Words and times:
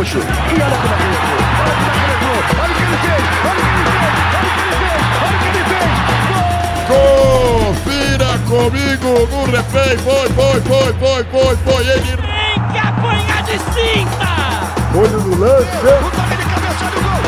Gaúcho. 0.00 0.18
E 0.18 0.22
olha 0.22 0.76
como 0.80 0.94
é 0.94 0.96
que 0.96 1.02
ele 1.04 1.16
entrou. 1.16 1.36
Olha 1.60 1.74
como 1.76 1.84
é 1.84 1.92
que 1.92 2.00
ele 2.00 2.14
entrou. 2.16 3.20
Olha 3.44 3.60
o 3.60 3.68
que 3.68 3.76
ele 3.76 3.84
fez. 3.84 4.08
Olha 4.08 4.40
o 4.40 4.56
que 4.56 4.64
ele 4.64 4.80
fez. 4.80 5.02
Olha 5.20 5.36
o 5.36 5.40
que 5.40 5.48
ele 5.48 5.64
fez. 5.68 5.88
Olha 6.00 6.16
o 6.16 6.20
que 6.20 6.28
ele 6.28 6.48
fez. 6.50 6.88
Confira 7.70 8.32
comigo 8.48 9.10
no 9.30 9.40
replay. 9.44 9.94
Foi, 9.98 10.26
foi, 10.30 10.58
foi, 10.62 10.90
foi, 10.94 11.20
foi, 11.24 11.54
foi. 11.56 11.82
Ele 11.86 12.16
Tem 12.16 12.56
que 12.72 12.78
apanhar 12.78 13.42
de 13.42 13.56
cinta! 13.58 14.32
Olho 14.96 15.20
no 15.20 15.36
lance. 15.38 15.76
O 15.76 16.10
toque 16.10 16.36
de 16.36 16.44
cabeça. 16.48 16.84
Olha 16.86 16.96
o 16.96 17.02
gol. 17.04 17.20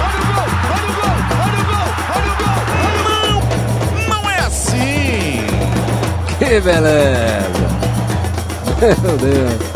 Olha 0.00 0.18
o 0.18 0.32
gol. 0.32 0.48
Olha 0.72 0.88
o 0.88 0.94
gol. 0.94 1.12
Olha 1.34 1.60
o 1.60 1.68
gol. 1.68 1.88
Olha 2.14 2.30
o 2.30 2.36
gol. 2.40 2.60
Olha 2.96 3.02
o 3.02 3.40
gol. 3.40 4.08
não 4.08 4.30
é 4.30 4.38
assim. 4.40 5.46
Que 6.38 6.60
beleza! 6.60 7.44
Meu 9.02 9.16
Deus! 9.18 9.73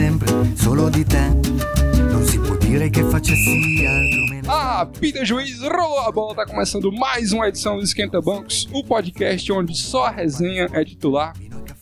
Sempre 0.00 0.56
solo 0.56 0.88
di 0.88 1.04
te. 1.04 1.28
Non 2.10 2.24
si 2.24 2.38
può 2.38 2.56
dire 2.56 2.88
che 2.88 3.04
facessi 3.04 3.84
altro. 3.84 4.50
Ah, 4.50 4.88
Peter 4.98 5.26
Juiz, 5.26 5.60
rolou 5.60 5.98
a 5.98 6.10
bola, 6.10 6.34
tá 6.34 6.46
começando 6.46 6.90
mais 6.90 7.32
uma 7.32 7.48
edição 7.48 7.76
do 7.76 7.82
Esquenta 7.82 8.18
Bancos, 8.18 8.66
o 8.72 8.82
podcast 8.82 9.52
onde 9.52 9.76
só 9.76 10.06
a 10.06 10.10
resenha 10.10 10.70
é 10.72 10.82
titular. 10.86 11.34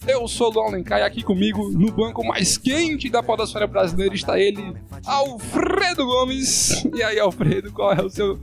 Eu 0.04 0.26
sou 0.26 0.50
o 0.50 0.54
Luan 0.54 0.66
Alencar 0.66 0.98
e 0.98 1.02
aqui 1.02 1.23
comigo, 1.23 1.70
no 1.70 1.92
banco 1.92 2.26
mais 2.26 2.59
quente 2.59 3.09
da 3.09 3.23
podosfera 3.23 3.68
brasileira, 3.68 4.12
está 4.12 4.37
ele, 4.37 4.74
Alfredo 5.06 6.04
Gomes. 6.04 6.84
E 6.93 7.02
aí, 7.04 7.21
Alfredo, 7.21 7.71
qual 7.71 7.93
é 7.93 8.02
o 8.02 8.10
seu 8.10 8.37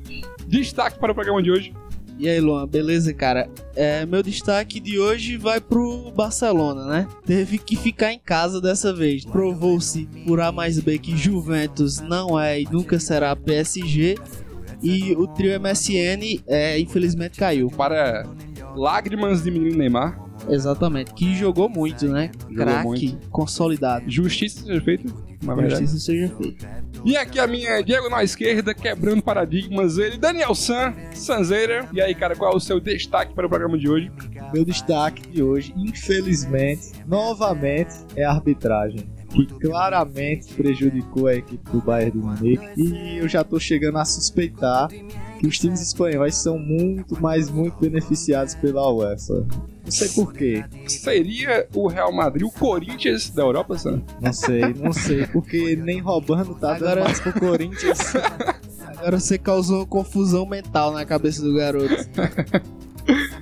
destaque 0.47 0.97
para 0.99 1.11
o 1.11 1.15
programa 1.15 1.43
de 1.43 1.51
hoje? 1.51 1.73
E 2.17 2.29
aí, 2.29 2.39
Luan, 2.39 2.65
beleza, 2.65 3.13
cara? 3.13 3.49
É, 3.75 4.05
meu 4.05 4.23
destaque 4.23 4.79
de 4.79 4.97
hoje 4.97 5.35
vai 5.35 5.59
pro 5.59 6.11
Barcelona, 6.11 6.85
né? 6.85 7.07
Teve 7.25 7.57
que 7.57 7.75
ficar 7.75 8.13
em 8.13 8.19
casa 8.19 8.61
dessa 8.61 8.93
vez. 8.93 9.25
Provou-se 9.25 10.07
por 10.25 10.39
A 10.39 10.51
mais 10.51 10.79
B 10.79 10.97
que 10.97 11.17
Juventus 11.17 11.99
não 11.99 12.39
é 12.39 12.61
e 12.61 12.67
nunca 12.71 12.99
será 12.99 13.35
PSG. 13.35 14.15
E 14.81 15.13
o 15.13 15.27
trio 15.27 15.59
MSN, 15.59 16.41
é, 16.47 16.79
infelizmente, 16.79 17.37
caiu. 17.37 17.69
Para 17.69 18.25
lágrimas 18.75 19.43
de 19.43 19.51
menino 19.51 19.77
Neymar, 19.77 20.24
Exatamente, 20.49 21.13
que 21.13 21.35
jogou 21.35 21.69
muito, 21.69 22.07
né? 22.07 22.31
Craque, 22.53 23.17
consolidado. 23.29 24.09
justiça 24.09 24.63
seja 24.63 24.81
feita, 24.81 25.13
na 25.43 25.55
verdade. 25.55 25.81
Justiça 25.81 26.05
seja 26.05 26.35
feita. 26.35 26.85
E 27.03 27.15
aqui 27.15 27.39
a 27.39 27.45
minha 27.45 27.81
Diego 27.81 28.09
na 28.09 28.23
esquerda, 28.23 28.73
quebrando 28.73 29.21
paradigmas, 29.21 29.97
ele, 29.97 30.17
Daniel 30.17 30.55
San, 30.55 30.93
Sanzeira. 31.13 31.87
E 31.93 32.01
aí, 32.01 32.15
cara, 32.15 32.35
qual 32.35 32.53
é 32.53 32.55
o 32.55 32.59
seu 32.59 32.79
destaque 32.79 33.33
para 33.33 33.45
o 33.45 33.49
programa 33.49 33.77
de 33.77 33.89
hoje? 33.89 34.11
Meu 34.53 34.65
destaque 34.65 35.27
de 35.29 35.43
hoje, 35.43 35.73
infelizmente, 35.77 36.93
novamente, 37.07 37.93
é 38.15 38.23
a 38.23 38.31
arbitragem. 38.31 39.07
Que 39.29 39.45
claramente 39.45 40.53
prejudicou 40.53 41.27
a 41.27 41.35
equipe 41.35 41.69
do 41.69 41.81
Bayern 41.81 42.11
de 42.11 42.17
Munique. 42.17 42.65
E 42.77 43.17
eu 43.17 43.27
já 43.27 43.43
tô 43.43 43.59
chegando 43.59 43.97
a 43.97 44.05
suspeitar 44.05 44.87
os 45.43 45.57
times 45.59 45.81
espanhóis 45.81 46.35
são 46.35 46.57
muito, 46.57 47.17
mas 47.21 47.49
muito 47.49 47.77
beneficiados 47.79 48.55
pela 48.55 48.91
UEFA. 48.91 49.45
Não 49.83 49.91
sei 49.91 50.09
porquê. 50.09 50.63
Seria 50.87 51.67
o 51.75 51.87
Real 51.87 52.11
Madrid 52.11 52.43
o 52.47 52.51
Corinthians 52.51 53.29
da 53.29 53.43
Europa, 53.43 53.77
San? 53.77 54.01
Não 54.19 54.33
sei, 54.33 54.73
não 54.73 54.91
sei. 54.91 55.27
Porque 55.27 55.75
nem 55.75 55.99
roubando 55.99 56.55
tá 56.55 56.73
dando 56.73 56.83
Agora- 56.85 57.03
mais 57.03 57.19
pro 57.19 57.33
Corinthians. 57.39 57.99
Agora 58.97 59.19
você 59.19 59.37
causou 59.37 59.85
confusão 59.85 60.45
mental 60.45 60.91
na 60.91 61.05
cabeça 61.05 61.41
do 61.41 61.53
garoto. 61.55 61.93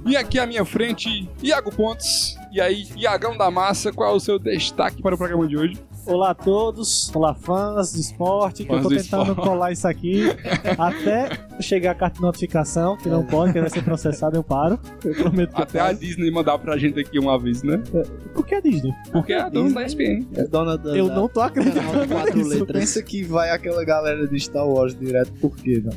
E 0.05 0.17
aqui 0.17 0.37
à 0.37 0.45
minha 0.45 0.65
frente, 0.65 1.29
Iago 1.41 1.73
Pontes. 1.73 2.35
E 2.51 2.59
aí, 2.59 2.85
Iagão 2.97 3.37
da 3.37 3.49
Massa, 3.49 3.93
qual 3.93 4.11
é 4.11 4.13
o 4.13 4.19
seu 4.19 4.37
destaque 4.37 5.01
para 5.01 5.15
o 5.15 5.17
programa 5.17 5.47
de 5.47 5.55
hoje? 5.57 5.77
Olá 6.05 6.31
a 6.31 6.33
todos, 6.33 7.09
olá 7.15 7.33
fãs 7.33 7.93
de 7.93 8.01
esporte, 8.01 8.63
que 8.63 8.67
Fãs 8.69 8.77
eu 8.77 8.83
tô 8.83 8.89
do 8.89 8.95
tentando 9.01 9.21
esporte. 9.29 9.41
colar 9.47 9.71
isso 9.71 9.87
aqui 9.87 10.23
até 10.77 11.29
chegar 11.61 11.91
a 11.91 11.95
carta 11.95 12.17
de 12.17 12.21
notificação, 12.21 12.97
que 12.97 13.07
não 13.07 13.23
pode, 13.25 13.53
que 13.53 13.61
vai 13.61 13.69
ser 13.69 13.83
processado, 13.83 14.35
eu 14.35 14.43
paro. 14.43 14.77
Eu 15.03 15.13
prometo 15.15 15.55
que 15.55 15.61
Até 15.61 15.79
eu 15.79 15.83
a. 15.85 15.93
Disney 15.93 16.29
mandar 16.29 16.57
pra 16.57 16.77
gente 16.77 16.99
aqui 16.99 17.17
um 17.19 17.29
aviso, 17.29 17.65
né? 17.65 17.81
Por 18.33 18.45
que 18.45 18.53
a 18.55 18.59
Disney? 18.59 18.93
Porque 19.13 19.31
é 19.31 19.39
a 19.41 19.47
dona 19.49 19.73
da 19.73 19.83
ESPN. 19.85 20.27
É 20.35 20.43
dona 20.45 20.77
da, 20.77 20.95
Eu 20.95 21.07
da- 21.07 21.15
não 21.15 21.29
tô 21.29 21.39
acreditando. 21.39 22.07
quatro 22.07 22.47
letras. 22.47 22.79
Pensa 22.81 23.01
que 23.01 23.23
vai 23.23 23.49
aquela 23.51 23.85
galera 23.85 24.27
de 24.27 24.37
Star 24.39 24.67
Wars 24.67 24.93
direto, 24.93 25.31
por 25.39 25.55
quê, 25.55 25.81
não? 25.83 25.93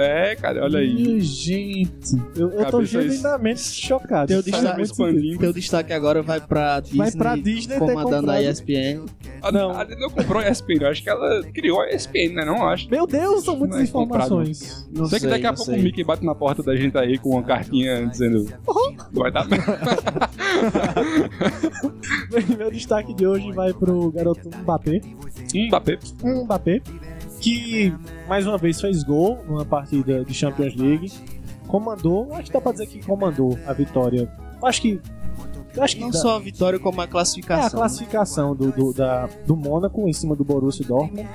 É, 0.00 0.34
cara, 0.34 0.64
olha 0.64 0.78
aí. 0.78 0.88
Ih, 0.88 1.20
gente, 1.20 2.16
eu, 2.34 2.50
eu 2.52 2.70
tô 2.70 2.82
genuinamente 2.82 3.60
chocado. 3.60 4.28
Teu 4.28 4.42
destaque, 4.42 5.38
teu 5.38 5.52
destaque 5.52 5.92
agora 5.92 6.22
vai 6.22 6.40
pra 6.40 6.80
Disney, 6.80 6.98
Vai 6.98 7.12
pra 7.12 7.36
Disney 7.36 7.78
comandando 7.78 8.30
a. 8.30 8.42
ESPN. 8.42 9.04
A, 9.42 9.52
Não. 9.52 9.72
a 9.72 9.84
Disney 9.84 10.00
não 10.00 10.08
comprou 10.08 10.40
a 10.40 10.48
ESPN, 10.48 10.78
eu 10.80 10.88
acho 10.88 11.02
que 11.02 11.10
ela 11.10 11.42
criou 11.52 11.82
a 11.82 11.90
ESPN, 11.90 12.32
né? 12.34 12.46
Não 12.46 12.66
acho. 12.66 12.88
Meu 12.90 13.06
Deus, 13.06 13.44
são 13.44 13.56
muitas 13.56 13.76
Não 13.76 13.82
é 13.82 13.84
informações. 13.84 14.88
Não 14.90 15.04
sei 15.04 15.20
que 15.20 15.26
daqui 15.26 15.46
a 15.46 15.52
pouco 15.52 15.70
sei. 15.70 15.80
o 15.80 15.82
Mickey 15.82 16.02
bate 16.02 16.24
na 16.24 16.34
porta 16.34 16.62
da 16.62 16.74
gente 16.74 16.96
aí 16.96 17.18
com 17.18 17.28
uma 17.30 17.42
cartinha 17.42 18.06
dizendo. 18.06 18.48
Vai 19.12 19.30
dar. 19.30 19.46
Meu 22.56 22.70
destaque 22.70 23.12
de 23.14 23.26
hoje 23.26 23.52
vai 23.52 23.72
pro 23.74 24.10
garoto 24.10 24.48
Mbappé. 24.62 25.00
Mbappé. 25.54 25.98
um 26.24 26.44
Mbappé, 26.44 26.80
que 27.40 27.94
mais 28.28 28.46
uma 28.46 28.58
vez 28.58 28.80
fez 28.80 29.02
gol 29.02 29.38
numa 29.48 29.64
partida 29.64 30.24
de 30.24 30.34
Champions 30.34 30.74
League. 30.76 31.12
Comandou, 31.66 32.32
acho 32.34 32.46
que 32.46 32.52
dá 32.52 32.60
pra 32.60 32.72
dizer 32.72 32.86
que 32.86 33.04
comandou 33.04 33.58
a 33.66 33.72
vitória. 33.72 34.30
Acho 34.62 34.82
que. 34.82 35.00
Acho 35.78 35.94
que 35.94 36.00
Não 36.02 36.10
dá- 36.10 36.18
só 36.18 36.34
a 36.34 36.38
vitória, 36.40 36.80
como 36.80 37.00
a 37.00 37.04
é 37.04 37.06
a 37.06 37.08
classificação. 37.08 37.78
classificação 37.78 38.56
do, 38.56 38.72
do, 38.72 38.92
da, 38.92 39.28
do 39.46 39.54
Mônaco 39.54 40.08
em 40.08 40.12
cima 40.12 40.34
do 40.34 40.42
Borussia 40.42 40.84
Dortmund. 40.84 41.28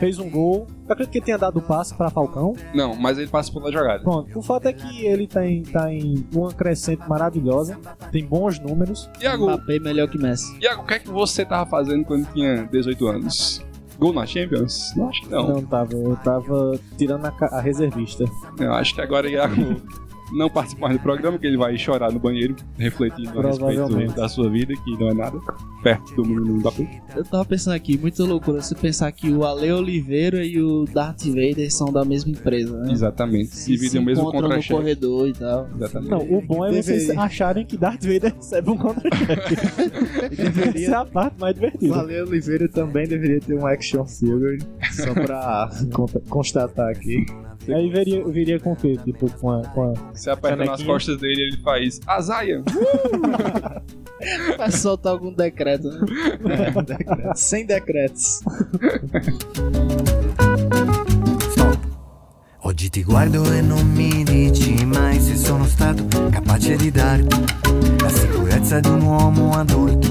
Fez 0.00 0.18
um 0.18 0.28
gol. 0.28 0.66
Eu 0.88 0.92
acredito 0.92 1.12
que 1.12 1.18
ele 1.18 1.24
tenha 1.26 1.38
dado 1.38 1.58
o 1.60 1.62
passe 1.62 1.94
pra 1.94 2.10
Falcão. 2.10 2.54
Não, 2.74 2.96
mas 2.96 3.16
ele 3.16 3.28
participou 3.28 3.62
da 3.62 3.70
jogada. 3.70 4.02
Pronto, 4.02 4.36
o 4.36 4.42
fato 4.42 4.66
é 4.66 4.72
que 4.72 5.06
ele 5.06 5.28
tá 5.28 5.46
em, 5.46 5.62
tá 5.62 5.92
em 5.92 6.26
uma 6.34 6.52
crescente 6.52 7.08
maravilhosa. 7.08 7.78
Tem 8.10 8.24
bons 8.26 8.58
números. 8.58 9.08
Iago, 9.20 9.44
Mbappé 9.46 9.78
melhor 9.78 10.08
que 10.08 10.18
Messi. 10.18 10.58
Iago, 10.60 10.82
o 10.82 10.84
que 10.84 10.94
é 10.94 10.98
que 10.98 11.08
você 11.08 11.44
tava 11.44 11.70
fazendo 11.70 12.04
quando 12.04 12.26
tinha 12.32 12.64
18 12.64 13.06
anos? 13.06 13.64
Gol 13.98 14.12
na 14.12 14.26
Champions? 14.26 14.92
Não, 14.96 15.08
acho 15.08 15.22
que 15.22 15.28
não. 15.28 15.48
Não 15.48 15.62
tava, 15.64 15.92
eu 15.94 16.16
tava 16.16 16.78
tirando 16.98 17.24
a, 17.24 17.34
a 17.52 17.60
reservista. 17.60 18.24
Eu 18.58 18.72
acho 18.74 18.94
que 18.94 19.00
agora 19.00 19.28
Iago 19.28 19.54
não 20.32 20.48
participa 20.50 20.82
mais 20.82 20.96
do 20.98 21.02
programa, 21.02 21.38
que 21.38 21.46
ele 21.46 21.56
vai 21.56 21.76
chorar 21.78 22.10
no 22.12 22.18
banheiro, 22.18 22.56
refletindo 22.76 23.38
a 23.40 23.46
respeito 23.46 24.14
da 24.14 24.28
sua 24.28 24.50
vida, 24.50 24.74
que 24.84 24.90
não 24.98 25.08
é 25.08 25.14
nada, 25.14 25.38
perto 25.82 26.14
do 26.14 26.24
menino 26.24 26.56
Mbappé. 26.58 27.02
Eu 27.14 27.24
tava 27.24 27.44
pensando 27.44 27.74
aqui, 27.74 27.96
muita 27.96 28.24
loucura 28.24 28.60
você 28.60 28.74
pensar 28.74 29.10
que 29.12 29.30
o 29.30 29.44
Ale 29.44 29.70
Oliveira 29.72 30.44
e 30.44 30.60
o 30.60 30.84
Darth 30.84 31.24
Vader 31.26 31.72
são 31.72 31.92
da 31.92 32.04
mesma 32.04 32.30
empresa, 32.32 32.76
né? 32.80 32.92
Exatamente. 32.92 33.54
Se 33.56 33.70
Dividem 33.72 34.00
o 34.00 34.04
mesmo 34.04 34.22
encontram 34.22 34.42
no 34.42 34.48
contra-cheque. 34.48 34.74
corredor 34.74 35.28
e 35.28 35.32
tal. 35.32 35.68
Exatamente. 35.76 36.10
Não, 36.10 36.18
o 36.20 36.42
bom 36.42 36.64
é 36.66 36.70
vocês 36.70 37.02
Deveria. 37.02 37.22
acharem 37.22 37.64
que 37.64 37.76
Darth 37.76 38.02
Vader 38.04 38.34
recebe 38.34 38.70
um 38.70 38.76
contra-cheque. 38.76 39.54
Essa 40.76 40.90
é 40.90 40.94
a 40.94 41.04
parte 41.04 41.40
mais 41.40 41.54
divertida. 41.54 41.94
Valeu 41.94 42.26
Oliveira 42.26 42.68
também 42.68 43.06
deveria 43.06 43.40
ter 43.40 43.54
um 43.54 43.66
action 43.66 44.04
figure, 44.06 44.58
só 44.92 45.12
pra 45.14 45.70
constatar 46.28 46.90
aqui. 46.90 47.24
Aí 47.74 47.90
viria, 47.90 48.24
viria 48.26 48.60
com 48.60 48.72
o 48.72 48.76
quê? 48.76 48.96
Tipo, 49.04 49.30
com 49.38 49.50
a. 49.50 49.62
Com 49.68 49.90
a... 49.90 49.94
Você 50.12 50.30
aperta 50.30 50.64
nas 50.64 50.82
costas 50.82 51.18
dele 51.18 51.42
ele 51.42 51.56
faz 51.58 52.00
Azaia. 52.06 52.62
Vai 54.56 54.70
soltar 54.70 55.12
algum 55.12 55.32
decreto, 55.32 55.88
né? 55.90 56.06
É, 56.68 56.70
decreto. 56.82 57.36
Sem 57.36 57.66
decretos. 57.66 58.40
Oggi 62.62 62.90
ti 62.90 63.04
guardo 63.04 63.44
e 63.52 63.60
non 63.60 63.86
mi 63.92 64.24
dici 64.24 64.84
mai 64.84 65.20
se 65.20 65.36
sono 65.36 65.64
stato 65.66 66.04
capace 66.30 66.76
di 66.76 66.90
darti 66.90 67.44
la 68.00 68.08
sicurezza 68.08 68.80
di 68.80 68.88
un 68.88 69.02
uomo 69.02 69.52
adulto, 69.52 70.08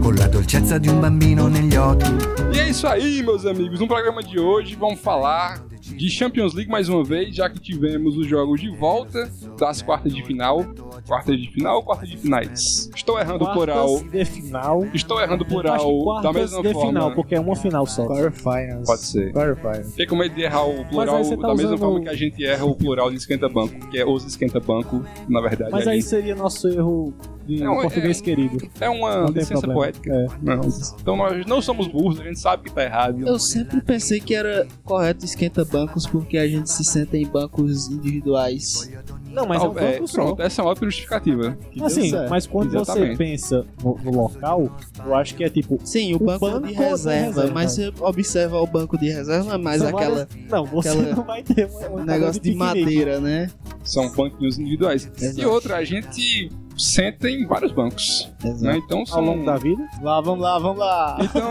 con 0.00 0.14
la 0.14 0.28
dolcezza 0.28 0.78
di 0.78 0.88
un 0.88 1.00
bambino 1.00 1.48
negli 1.48 1.74
occhi. 1.74 2.10
E 2.52 2.60
é 2.60 2.68
isso 2.68 2.86
aí, 2.86 3.22
meus 3.22 3.44
amigos. 3.44 3.80
No 3.80 3.88
programa 3.88 4.22
de 4.22 4.38
hoje 4.38 4.76
vamos 4.76 5.00
falar 5.00 5.67
de 5.96 6.10
Champions 6.10 6.54
League 6.54 6.70
mais 6.70 6.88
uma 6.88 7.02
vez, 7.04 7.34
já 7.34 7.48
que 7.48 7.58
tivemos 7.58 8.16
os 8.16 8.26
jogos 8.26 8.60
de 8.60 8.70
volta 8.76 9.30
das 9.58 9.82
quartas 9.82 10.14
de 10.14 10.22
final. 10.24 10.64
Quartas 11.06 11.38
de 11.40 11.50
final 11.50 11.76
ou 11.76 11.82
quartas 11.82 12.08
de 12.08 12.16
finais? 12.18 12.90
Estou 12.94 13.18
errando 13.18 13.44
o 13.44 13.52
plural. 13.52 14.00
De 14.04 14.24
final. 14.24 14.84
Estou 14.92 15.20
errando 15.20 15.42
o 15.44 15.46
plural 15.46 16.20
da 16.22 16.32
mesma 16.32 16.62
de 16.62 16.72
forma. 16.72 16.88
final, 16.88 17.14
porque 17.14 17.34
é 17.34 17.40
uma 17.40 17.56
final 17.56 17.86
só. 17.86 18.06
Quarterfinals. 18.06 18.86
Pode 18.86 19.00
ser. 19.02 19.32
Quarterfinals. 19.32 19.90
Fiquei 19.90 20.06
com 20.06 20.16
medo 20.16 20.34
de 20.34 20.42
errar 20.42 20.64
o 20.64 20.84
plural 20.84 21.22
tá 21.28 21.36
da 21.48 21.54
mesma 21.54 21.78
forma 21.78 22.00
que 22.00 22.08
a 22.08 22.14
gente 22.14 22.44
erra 22.44 22.64
o 22.64 22.74
plural 22.74 23.10
de 23.10 23.16
esquenta-banco, 23.16 23.88
que 23.88 23.98
é 23.98 24.04
os 24.06 24.24
esquenta-banco, 24.24 25.02
na 25.28 25.40
verdade. 25.40 25.70
Mas 25.72 25.86
aí 25.86 25.96
gente- 26.00 26.08
seria 26.08 26.34
nosso 26.34 26.68
erro 26.68 27.14
de 27.56 27.62
é- 27.62 27.66
português 27.66 28.20
querido. 28.20 28.68
É 28.80 28.88
uma 28.88 29.16
Não 29.22 29.26
tem 29.26 29.34
licença 29.42 29.60
problema. 29.62 29.74
poética. 29.80 30.12
É. 30.14 30.26
Não. 30.42 30.60
Então 31.00 31.16
nós 31.16 31.46
não 31.46 31.60
somos 31.62 31.86
burros, 31.88 32.20
a 32.20 32.24
gente 32.24 32.38
sabe 32.38 32.64
que 32.64 32.72
tá 32.72 32.84
errado. 32.84 33.26
Eu 33.26 33.38
sempre 33.38 33.80
pensei 33.80 34.20
que 34.20 34.34
era 34.34 34.66
correto 34.84 35.24
esquenta 35.24 35.64
bancos 35.64 36.06
porque 36.06 36.36
a 36.38 36.46
gente 36.46 36.70
se 36.70 36.84
senta 36.84 37.16
em 37.16 37.26
bancos 37.26 37.88
individuais. 37.88 38.90
Não, 39.30 39.46
mas 39.46 39.62
é 39.62 39.66
um 39.68 39.72
Ah, 39.76 39.82
é, 39.82 39.92
banco 39.92 40.08
só. 40.08 40.14
pronto, 40.24 40.42
essa 40.42 40.60
é 40.60 40.64
uma 40.64 40.70
ótima 40.70 40.86
justificativa. 40.90 41.56
Assim, 41.82 42.12
mas 42.28 42.46
quando 42.46 42.74
Exatamente. 42.74 43.12
você 43.12 43.16
pensa 43.16 43.66
no, 43.82 43.96
no 44.02 44.10
local, 44.10 44.70
eu 45.04 45.14
acho 45.14 45.34
que 45.34 45.44
é 45.44 45.48
tipo. 45.50 45.78
Sim, 45.84 46.14
o, 46.14 46.16
O 46.16 46.20
banco, 46.20 46.40
banco 46.50 46.66
de 46.66 46.74
tem 46.74 46.76
reserva, 46.88 47.26
reserva. 47.26 47.52
mas 47.54 47.72
você 47.72 47.92
observa 48.00 48.60
o 48.60 48.66
banco 48.66 48.98
de 48.98 49.08
reserva, 49.10 49.54
é 49.54 49.58
mais 49.58 49.80
são 49.80 49.88
aquela 49.96 50.26
várias- 50.26 50.50
Não, 50.50 50.64
você 50.64 50.88
aquela- 50.88 51.14
não 51.16 51.24
vai 51.24 51.42
ter 51.42 51.66
um, 51.68 51.96
um 52.00 52.04
negócio 52.04 52.40
de 52.42 52.50
piquenique. 52.52 52.56
madeira, 52.80 53.20
né? 53.20 53.50
São 53.84 54.10
banquinhos 54.12 54.58
individuais. 54.58 55.10
Exato. 55.20 55.40
E 55.40 55.44
outra, 55.46 55.76
a 55.76 55.84
gente 55.84 56.50
senta 56.78 57.28
em 57.28 57.46
vários 57.46 57.72
bancos. 57.72 58.30
Exato. 58.44 58.64
Né? 58.64 58.76
Então 58.84 59.00
Ao 59.00 59.06
são. 59.06 59.24
longo 59.24 59.44
da 59.44 59.56
vida. 59.56 59.82
Lá, 60.00 60.20
vamos 60.20 60.40
lá, 60.40 60.58
vamos 60.58 60.78
lá. 60.78 61.18
Então, 61.20 61.50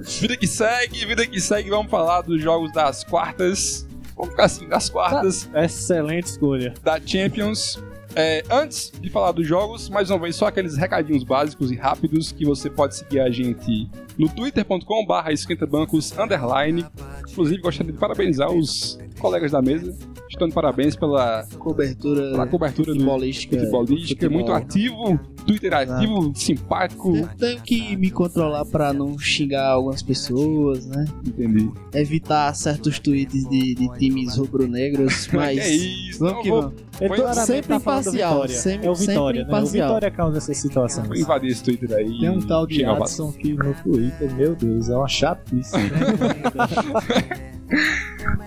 vida 0.20 0.36
que 0.36 0.46
segue, 0.46 1.04
vida 1.04 1.26
que 1.26 1.40
segue, 1.40 1.68
vamos 1.70 1.90
falar 1.90 2.22
dos 2.22 2.40
jogos 2.40 2.72
das 2.72 3.04
quartas. 3.04 3.86
Vamos 4.16 4.30
ficar 4.32 4.44
assim, 4.44 4.68
das 4.68 4.88
quartas 4.90 5.48
Excelente 5.54 6.26
escolha. 6.26 6.74
da 6.82 7.00
Champions. 7.04 7.82
É, 8.14 8.42
antes 8.50 8.92
de 9.00 9.08
falar 9.08 9.30
dos 9.32 9.46
jogos, 9.46 9.88
mais 9.88 10.10
uma 10.10 10.18
vez, 10.18 10.34
só 10.34 10.46
aqueles 10.48 10.76
recadinhos 10.76 11.22
básicos 11.22 11.70
e 11.70 11.76
rápidos 11.76 12.32
que 12.32 12.44
você 12.44 12.68
pode 12.68 12.96
seguir 12.96 13.20
a 13.20 13.30
gente 13.30 13.88
no 14.18 14.28
twitter.com.br 14.28 15.30
esquentabancos 15.30 16.10
underline. 16.18 16.84
Inclusive, 17.30 17.62
gostaria 17.62 17.92
de 17.92 17.98
parabenizar 17.98 18.50
os 18.50 18.98
colegas 19.20 19.52
da 19.52 19.62
mesa. 19.62 19.96
Estão 20.30 20.46
de 20.48 20.54
parabéns 20.54 20.94
pela, 20.94 21.44
Cobertura 21.58 22.30
pela 22.30 22.46
cobertura 22.46 22.92
do 22.94 23.00
futebolística. 23.00 23.58
futebolística, 23.58 24.20
futebol. 24.26 24.32
muito 24.38 24.52
ativo, 24.52 25.20
Twitter 25.44 25.74
ativo, 25.74 26.32
simpático. 26.36 27.16
Eu 27.16 27.28
tenho 27.36 27.60
que 27.60 27.96
me 27.96 28.10
controlar 28.12 28.64
pra 28.64 28.92
não 28.92 29.18
xingar 29.18 29.66
algumas 29.70 30.02
pessoas, 30.02 30.86
né? 30.86 31.04
Entendi. 31.26 31.68
Evitar 31.92 32.54
certos 32.54 32.98
tweets 33.00 33.42
de, 33.50 33.74
de 33.74 33.88
times 33.98 34.36
rubro-negros, 34.36 35.28
mas 35.34 35.58
é 35.58 35.68
isso, 35.68 36.20
vamos 36.20 36.34
não 36.36 36.42
que 36.42 36.48
vou, 36.48 36.62
vamos. 36.62 36.90
Claramente 37.00 37.46
sempre 37.46 37.68
tá 37.68 37.76
imparcial, 37.76 38.32
Vitória. 38.32 38.54
sempre- 38.56 38.86
é 38.86 38.90
o 38.90 38.94
sempre 38.94 39.12
Vitória, 39.14 39.40
né? 39.40 39.46
O 39.46 39.48
imparcial. 39.50 39.88
Vitória 39.88 40.10
causa 40.10 40.38
essas 40.38 40.56
situações. 40.58 41.08
vou 41.08 41.16
invadir 41.16 41.50
esse 41.50 41.62
Twitter 41.64 41.92
aí. 41.92 42.20
Tem 42.20 42.30
um 42.30 42.40
tal 42.40 42.66
de 42.66 42.84
o 42.84 42.90
Adson 42.92 43.32
que 43.32 43.52
no 43.52 43.74
Twitter, 43.74 44.32
meu 44.36 44.54
Deus, 44.54 44.88
é 44.88 44.96
uma 44.96 45.08
chatice. 45.08 45.72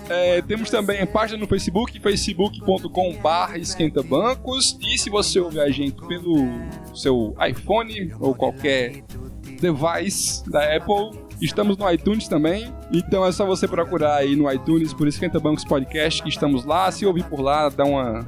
É, 0.10 0.42
temos 0.42 0.70
também 0.70 1.06
página 1.06 1.40
no 1.40 1.48
Facebook, 1.48 2.00
facebook.com.br 2.00 3.58
esquentabancos. 3.58 4.78
E 4.82 4.98
se 4.98 5.10
você 5.10 5.40
ouve 5.40 5.60
a 5.60 5.70
gente 5.70 5.96
pelo 6.08 6.36
seu 6.94 7.36
iPhone 7.48 8.14
ou 8.20 8.36
qualquer 8.36 9.04
device 9.60 10.48
da 10.50 10.76
Apple, 10.76 11.20
estamos 11.42 11.78
no 11.78 11.90
iTunes 11.90 12.28
também. 12.28 12.74
Então 12.92 13.26
é 13.26 13.32
só 13.32 13.46
você 13.46 13.68
procurar 13.68 14.16
aí 14.16 14.36
no 14.36 14.52
iTunes 14.52 14.94
por 14.94 15.08
Esquenta 15.08 15.40
Bancos 15.40 15.64
Podcast, 15.64 16.22
que 16.22 16.30
estamos 16.30 16.66
lá. 16.66 16.92
Se 16.92 17.06
ouvir 17.06 17.24
por 17.26 17.42
lá, 17.42 17.70
dá 17.70 17.86
uma. 17.86 18.28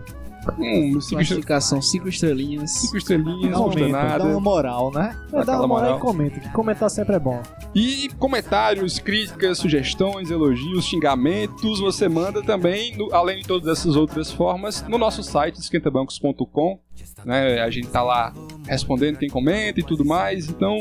Um, 0.59 1.01
cinco, 1.01 1.15
Classificação 1.21 1.81
5 1.81 2.07
estrelinhas. 2.09 2.71
cinco 2.71 2.97
estrelinhas, 2.97 3.51
não 3.51 3.63
custa 3.65 3.87
nada. 3.87 4.19
Dá 4.19 4.25
uma 4.25 4.39
moral, 4.39 4.91
né? 4.93 5.15
Dá 5.31 5.41
Aquela 5.41 5.57
uma 5.59 5.67
moral 5.67 5.83
moral. 5.83 5.97
e 5.97 6.01
comenta, 6.01 6.39
que 6.39 6.49
comentar 6.51 6.89
sempre 6.89 7.15
é 7.15 7.19
bom. 7.19 7.41
E 7.73 8.09
comentários, 8.19 8.99
críticas, 8.99 9.57
sugestões, 9.57 10.29
elogios, 10.31 10.85
xingamentos, 10.85 11.79
você 11.79 12.07
manda 12.07 12.41
também, 12.43 12.95
no- 12.97 13.13
além 13.13 13.39
de 13.39 13.47
todas 13.47 13.67
essas 13.67 13.95
outras 13.95 14.31
formas, 14.31 14.83
no 14.87 14.97
nosso 14.97 15.23
site, 15.23 15.59
esquentabancos.com. 15.59 16.79
Né? 17.25 17.59
A 17.61 17.69
gente 17.69 17.87
tá 17.89 18.01
lá 18.03 18.33
respondendo 18.67 19.17
quem 19.17 19.29
comenta 19.29 19.79
e 19.79 19.83
tudo 19.83 20.05
mais. 20.05 20.47
Então, 20.49 20.77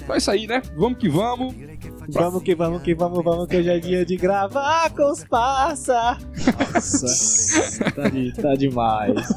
então 0.00 0.14
é 0.14 0.18
isso 0.18 0.30
aí, 0.30 0.46
né? 0.46 0.62
Vamos 0.76 0.98
que 0.98 1.08
vamos. 1.08 1.54
Vamos 2.08 2.42
que 2.42 2.54
vamos 2.54 2.82
que 2.82 2.94
vamos, 2.94 3.24
vamos 3.24 3.46
que 3.48 3.56
hoje 3.56 3.70
é 3.70 3.78
dia 3.78 4.04
de 4.04 4.16
gravar 4.16 4.90
com 4.90 5.10
os 5.10 5.24
parça. 5.24 6.18
Nossa, 6.74 7.90
tá, 7.94 8.08
de- 8.08 8.32
tá 8.34 8.54
demais. 8.54 9.14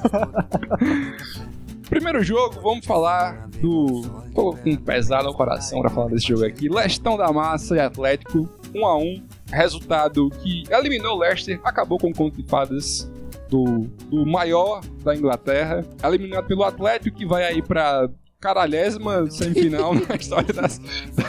Primeiro 1.89 2.23
jogo, 2.23 2.59
vamos 2.61 2.85
falar 2.85 3.47
do. 3.61 4.01
Tô 4.33 4.53
com 4.55 4.69
um 4.71 4.75
pesado 4.75 5.25
no 5.25 5.33
coração 5.35 5.79
pra 5.81 5.89
falar 5.89 6.09
desse 6.09 6.27
jogo 6.27 6.43
aqui. 6.43 6.67
Lestão 6.67 7.15
da 7.15 7.31
Massa 7.31 7.75
e 7.75 7.79
Atlético, 7.79 8.49
1 8.73 8.85
a 8.85 8.97
1 8.97 9.23
Resultado 9.51 10.29
que 10.41 10.63
eliminou 10.71 11.15
o 11.15 11.19
Leicester, 11.19 11.59
acabou 11.63 11.99
com 11.99 12.09
o 12.09 12.13
conto 12.13 12.41
de 12.41 12.49
fadas 12.49 13.09
do, 13.49 13.81
do 14.09 14.25
maior 14.25 14.81
da 15.03 15.15
Inglaterra. 15.15 15.85
Eliminado 16.03 16.47
pelo 16.47 16.63
Atlético, 16.63 17.15
que 17.15 17.25
vai 17.25 17.43
aí 17.43 17.61
pra 17.61 18.09
caralhésima 18.45 19.29
semifinal 19.31 19.95
na 19.95 20.15
história 20.15 20.53
das, 20.53 20.79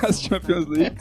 das 0.03 0.21
Champions 0.21 0.67
League. 0.67 0.97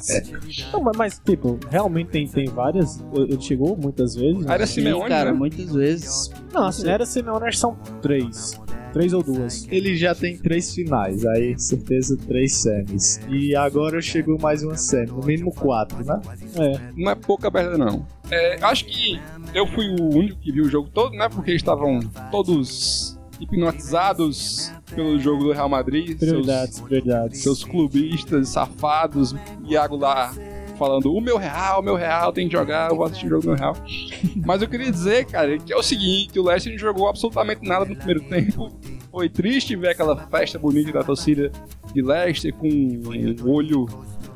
Não, 0.72 0.82
mas, 0.82 0.96
mas, 0.98 1.22
tipo, 1.24 1.60
realmente 1.70 2.08
tem, 2.08 2.26
tem 2.26 2.46
várias. 2.46 3.04
Ele 3.14 3.42
chegou 3.42 3.76
muitas 3.76 4.16
vezes. 4.16 4.46
né? 4.46 4.54
Era 4.54 4.66
Sim, 4.66 4.76
Simeone, 4.76 5.10
cara, 5.10 5.32
né? 5.34 5.38
muitas 5.38 5.74
vezes. 5.74 6.32
Não, 6.54 6.68
assim, 6.68 6.88
era 6.90 7.06
Simeone, 7.06 7.54
são 7.54 7.78
três. 8.02 8.58
Três 8.94 9.12
ou 9.12 9.22
duas. 9.22 9.68
Ele 9.70 9.98
já 9.98 10.16
tem 10.16 10.38
três 10.38 10.74
finais, 10.74 11.26
aí 11.26 11.60
certeza 11.60 12.16
três 12.16 12.56
semis. 12.56 13.20
E 13.28 13.54
agora 13.54 14.02
chegou 14.02 14.40
mais 14.40 14.64
uma 14.64 14.78
semi, 14.78 15.08
no 15.08 15.22
mínimo 15.22 15.54
quatro, 15.54 16.02
né? 16.06 16.22
É. 16.58 16.80
Não 16.96 17.12
é 17.12 17.16
pouca 17.16 17.52
merda, 17.52 17.78
não. 17.78 18.08
É, 18.32 18.58
acho 18.64 18.86
que 18.86 19.20
eu 19.54 19.68
fui 19.68 19.90
o 20.00 20.16
único 20.16 20.40
que 20.40 20.50
viu 20.50 20.64
o 20.64 20.70
jogo 20.70 20.90
todo, 20.94 21.12
né? 21.12 21.28
Porque 21.28 21.52
eles 21.52 21.62
estavam 21.62 22.00
todos 22.32 23.20
hipnotizados 23.38 24.72
pelo 24.96 25.20
jogo 25.20 25.44
do 25.44 25.52
Real 25.52 25.70
Madrid. 25.70 26.08
seus- 26.18 26.20
Prioridades, 26.32 26.80
prioridades. 26.80 27.44
seus 27.44 27.64
clubistas 27.64 28.50
safados, 28.50 29.36
Iago 29.68 29.96
lá 29.98 30.34
falando 30.78 31.14
o 31.14 31.22
meu 31.22 31.38
real, 31.38 31.80
o 31.80 31.84
meu 31.84 31.96
real, 31.96 32.34
tem 32.34 32.50
que 32.50 32.54
jogar, 32.54 32.90
eu 32.90 32.98
vou 32.98 33.06
assistir 33.06 33.28
o 33.28 33.30
jogo 33.30 33.42
do 33.44 33.48
meu 33.50 33.56
real. 33.58 33.78
Mas 34.46 34.62
eu 34.62 34.68
queria 34.68 34.92
dizer, 34.92 35.26
cara, 35.26 35.58
que 35.58 35.72
é 35.72 35.76
o 35.78 35.82
seguinte, 35.82 36.38
o 36.38 36.44
Leicester 36.44 36.70
não 36.74 36.78
jogou 36.80 37.08
absolutamente 37.08 37.66
nada 37.66 37.86
no 37.86 37.96
primeiro 37.96 38.22
tempo. 38.24 38.70
Foi 39.10 39.30
triste 39.30 39.74
ver 39.78 39.92
aquela 39.92 40.18
festa 40.28 40.60
bonita 40.60 40.92
da 40.92 41.02
torcida 41.02 41.50
de 41.94 42.02
Leicester 42.02 42.54
com 42.54 42.68
o 42.68 43.50
olho 43.50 43.86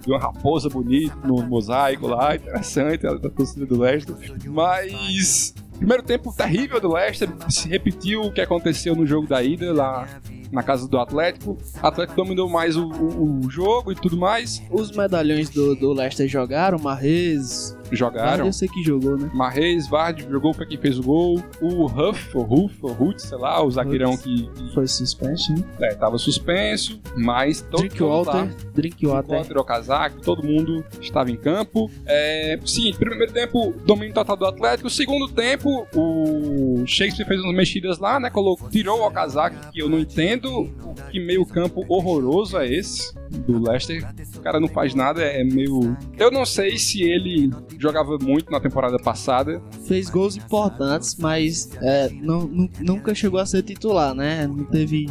de 0.01 0.09
uma 0.09 0.17
raposa 0.17 0.69
bonita 0.69 1.13
no 1.25 1.43
mosaico 1.45 2.07
lá, 2.07 2.33
interessante 2.37 3.05
a 3.05 3.15
da 3.15 3.29
torcida 3.29 3.65
do 3.65 3.77
Leicester. 3.77 4.15
Mas 4.45 5.53
primeiro 5.77 6.03
tempo 6.03 6.33
terrível 6.33 6.79
do 6.79 6.93
Leicester, 6.93 7.27
se 7.49 7.67
repetiu 7.67 8.21
o 8.21 8.31
que 8.31 8.39
aconteceu 8.39 8.95
no 8.95 9.05
jogo 9.05 9.27
da 9.27 9.43
ida 9.43 9.73
lá 9.73 10.07
na 10.51 10.63
casa 10.63 10.87
do 10.87 10.97
Atlético. 10.99 11.57
O 11.81 11.87
Atlético 11.87 12.15
dominou 12.23 12.49
mais 12.49 12.75
o, 12.75 12.87
o- 12.87 13.39
o 13.45 13.49
jogo 13.49 13.91
e 13.91 13.95
tudo 13.95 14.17
mais. 14.17 14.61
Os 14.71 14.91
medalhões 14.91 15.49
do, 15.49 15.75
do 15.75 15.93
Leicester 15.93 16.27
jogaram, 16.27 16.77
Marrez. 16.79 17.77
Jogaram. 17.95 18.45
Eu 18.45 18.53
sei 18.53 18.67
que 18.67 18.83
jogou, 18.83 19.17
né? 19.17 19.29
Marreis, 19.33 19.87
Vardy 19.87 20.23
jogou, 20.29 20.53
foi 20.53 20.65
quem 20.65 20.77
fez 20.77 20.99
o 20.99 21.03
gol. 21.03 21.43
O 21.61 21.85
Huff, 21.85 22.37
Ruff, 22.37 22.77
ou 22.81 22.91
Ruth, 22.93 23.19
sei 23.19 23.37
lá, 23.37 23.63
o 23.63 23.69
zagueirão 23.71 24.17
que, 24.17 24.47
que 24.49 24.73
Foi 24.73 24.87
suspenso, 24.87 25.53
né? 25.53 25.63
é, 25.81 25.95
tava 25.95 26.17
suspenso, 26.17 26.99
mas 27.15 27.61
todo 27.61 27.81
Drinkwater. 27.87 28.33
lá. 28.33 28.43
Drinkwater. 28.73 29.23
Drinkwater, 29.23 29.57
o 29.57 29.63
casaco, 29.63 30.21
todo 30.21 30.43
mundo 30.43 30.83
estava 31.01 31.31
em 31.31 31.35
campo. 31.35 31.89
É, 32.05 32.59
sim, 32.65 32.93
primeiro 32.93 33.31
tempo, 33.31 33.73
domínio 33.85 34.13
total 34.13 34.35
do 34.37 34.45
Atlético. 34.45 34.89
Segundo 34.89 35.27
tempo, 35.29 35.87
o 35.95 36.83
Shakespeare 36.85 37.27
fez 37.27 37.41
umas 37.41 37.55
mexidas 37.55 37.99
lá, 37.99 38.19
né? 38.19 38.29
Colocou, 38.29 38.69
tirou 38.69 39.05
o 39.05 39.11
casaco, 39.11 39.71
que 39.71 39.81
eu 39.81 39.89
não 39.89 39.99
entendo. 39.99 40.69
Que 41.11 41.19
meio 41.19 41.45
campo 41.45 41.83
horroroso 41.87 42.57
é 42.57 42.67
esse 42.71 43.13
do 43.29 43.59
Leicester. 43.59 44.05
O 44.35 44.39
cara 44.41 44.59
não 44.59 44.67
faz 44.67 44.93
nada, 44.95 45.21
é 45.21 45.43
meio. 45.43 45.95
Eu 46.17 46.31
não 46.31 46.45
sei 46.45 46.77
se 46.77 47.03
ele 47.03 47.51
jogava 47.77 48.17
muito 48.21 48.51
na 48.51 48.59
temporada 48.59 48.97
passada. 48.97 49.61
Fez 49.87 50.09
gols 50.09 50.35
importantes, 50.37 51.15
mas 51.17 51.69
é, 51.81 52.09
não, 52.09 52.41
nu- 52.47 52.69
nunca 52.79 53.13
chegou 53.13 53.39
a 53.39 53.45
ser 53.45 53.63
titular, 53.63 54.13
né? 54.13 54.47
Não 54.47 54.65
teve. 54.65 55.07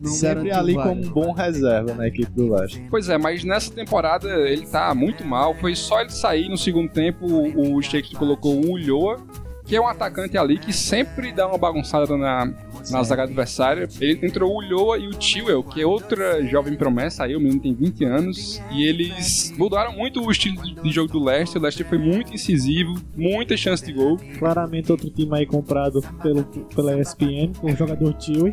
Não 0.00 0.10
Sempre 0.10 0.50
ali 0.50 0.74
vaga. 0.74 0.88
como 0.88 1.02
um 1.06 1.10
bom 1.10 1.32
reserva 1.32 1.94
na 1.94 2.08
equipe 2.08 2.30
do 2.32 2.52
Leicester. 2.54 2.84
Pois 2.90 3.08
é, 3.08 3.16
mas 3.18 3.44
nessa 3.44 3.70
temporada 3.72 4.28
ele 4.48 4.66
tá 4.66 4.92
muito 4.94 5.24
mal. 5.24 5.54
Foi 5.54 5.76
só 5.76 6.00
ele 6.00 6.10
sair 6.10 6.48
no 6.48 6.56
segundo 6.56 6.90
tempo, 6.90 7.24
o 7.26 7.80
Shakespeare 7.80 8.18
colocou 8.18 8.54
o 8.56 8.70
Ulloa, 8.70 9.18
que 9.64 9.76
é 9.76 9.80
um 9.80 9.86
atacante 9.86 10.36
ali 10.36 10.58
que 10.58 10.72
sempre 10.72 11.30
dá 11.32 11.46
uma 11.46 11.58
bagunçada 11.58 12.16
na, 12.16 12.52
na 12.90 13.02
zaga 13.02 13.24
adversária. 13.24 13.88
Ele 14.00 14.26
entrou 14.26 14.50
o 14.50 14.56
Ulloa 14.56 14.98
e 14.98 15.08
o 15.08 15.20
Chilwell, 15.20 15.62
que 15.62 15.80
é 15.80 15.86
outra 15.86 16.44
jovem 16.46 16.74
promessa 16.74 17.24
aí, 17.24 17.36
o 17.36 17.40
menino 17.40 17.60
tem 17.60 17.74
20 17.74 18.04
anos, 18.04 18.62
e 18.72 18.84
eles 18.84 19.52
mudaram 19.56 19.92
muito 19.92 20.24
o 20.24 20.30
estilo 20.30 20.56
de 20.82 20.90
jogo 20.90 21.12
do 21.12 21.24
Leicester. 21.24 21.60
O 21.60 21.62
Leicester 21.62 21.88
foi 21.88 21.98
muito 21.98 22.32
incisivo, 22.32 22.94
muita 23.16 23.56
chance 23.56 23.84
de 23.84 23.92
gol. 23.92 24.18
Claramente 24.38 24.90
outro 24.90 25.10
time 25.10 25.38
aí 25.38 25.46
comprado 25.46 26.00
pelo, 26.22 26.44
pela 26.44 26.98
ESPN, 26.98 27.52
com 27.58 27.66
o 27.72 27.76
jogador 27.76 28.14
Tiwi. 28.14 28.52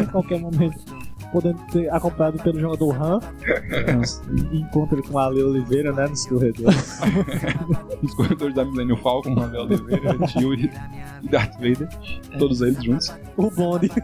a 0.00 0.06
qualquer 0.12 0.38
momento. 0.38 1.01
Podendo 1.32 1.58
ter 1.72 1.92
acompanhado 1.92 2.38
pelo 2.42 2.60
jogador 2.60 3.02
Han. 3.02 3.20
Encontra 4.52 5.02
com 5.02 5.18
a 5.18 5.24
Ale 5.24 5.42
Oliveira, 5.42 5.92
né, 5.92 6.06
nos 6.06 6.26
corredores. 6.26 7.00
Os 8.02 8.14
corredores 8.14 8.54
da 8.54 8.64
Millennium 8.64 8.96
Falcon, 8.98 9.30
Manuel 9.30 9.62
Oliveira, 9.62 10.18
Tio 10.28 10.54
e 10.54 10.70
e 11.22 11.28
Darth 11.28 11.54
Vader. 11.54 11.88
Todos 12.38 12.60
eles 12.60 12.82
juntos. 12.82 13.14
O 13.36 13.50
bonde. 13.50 13.88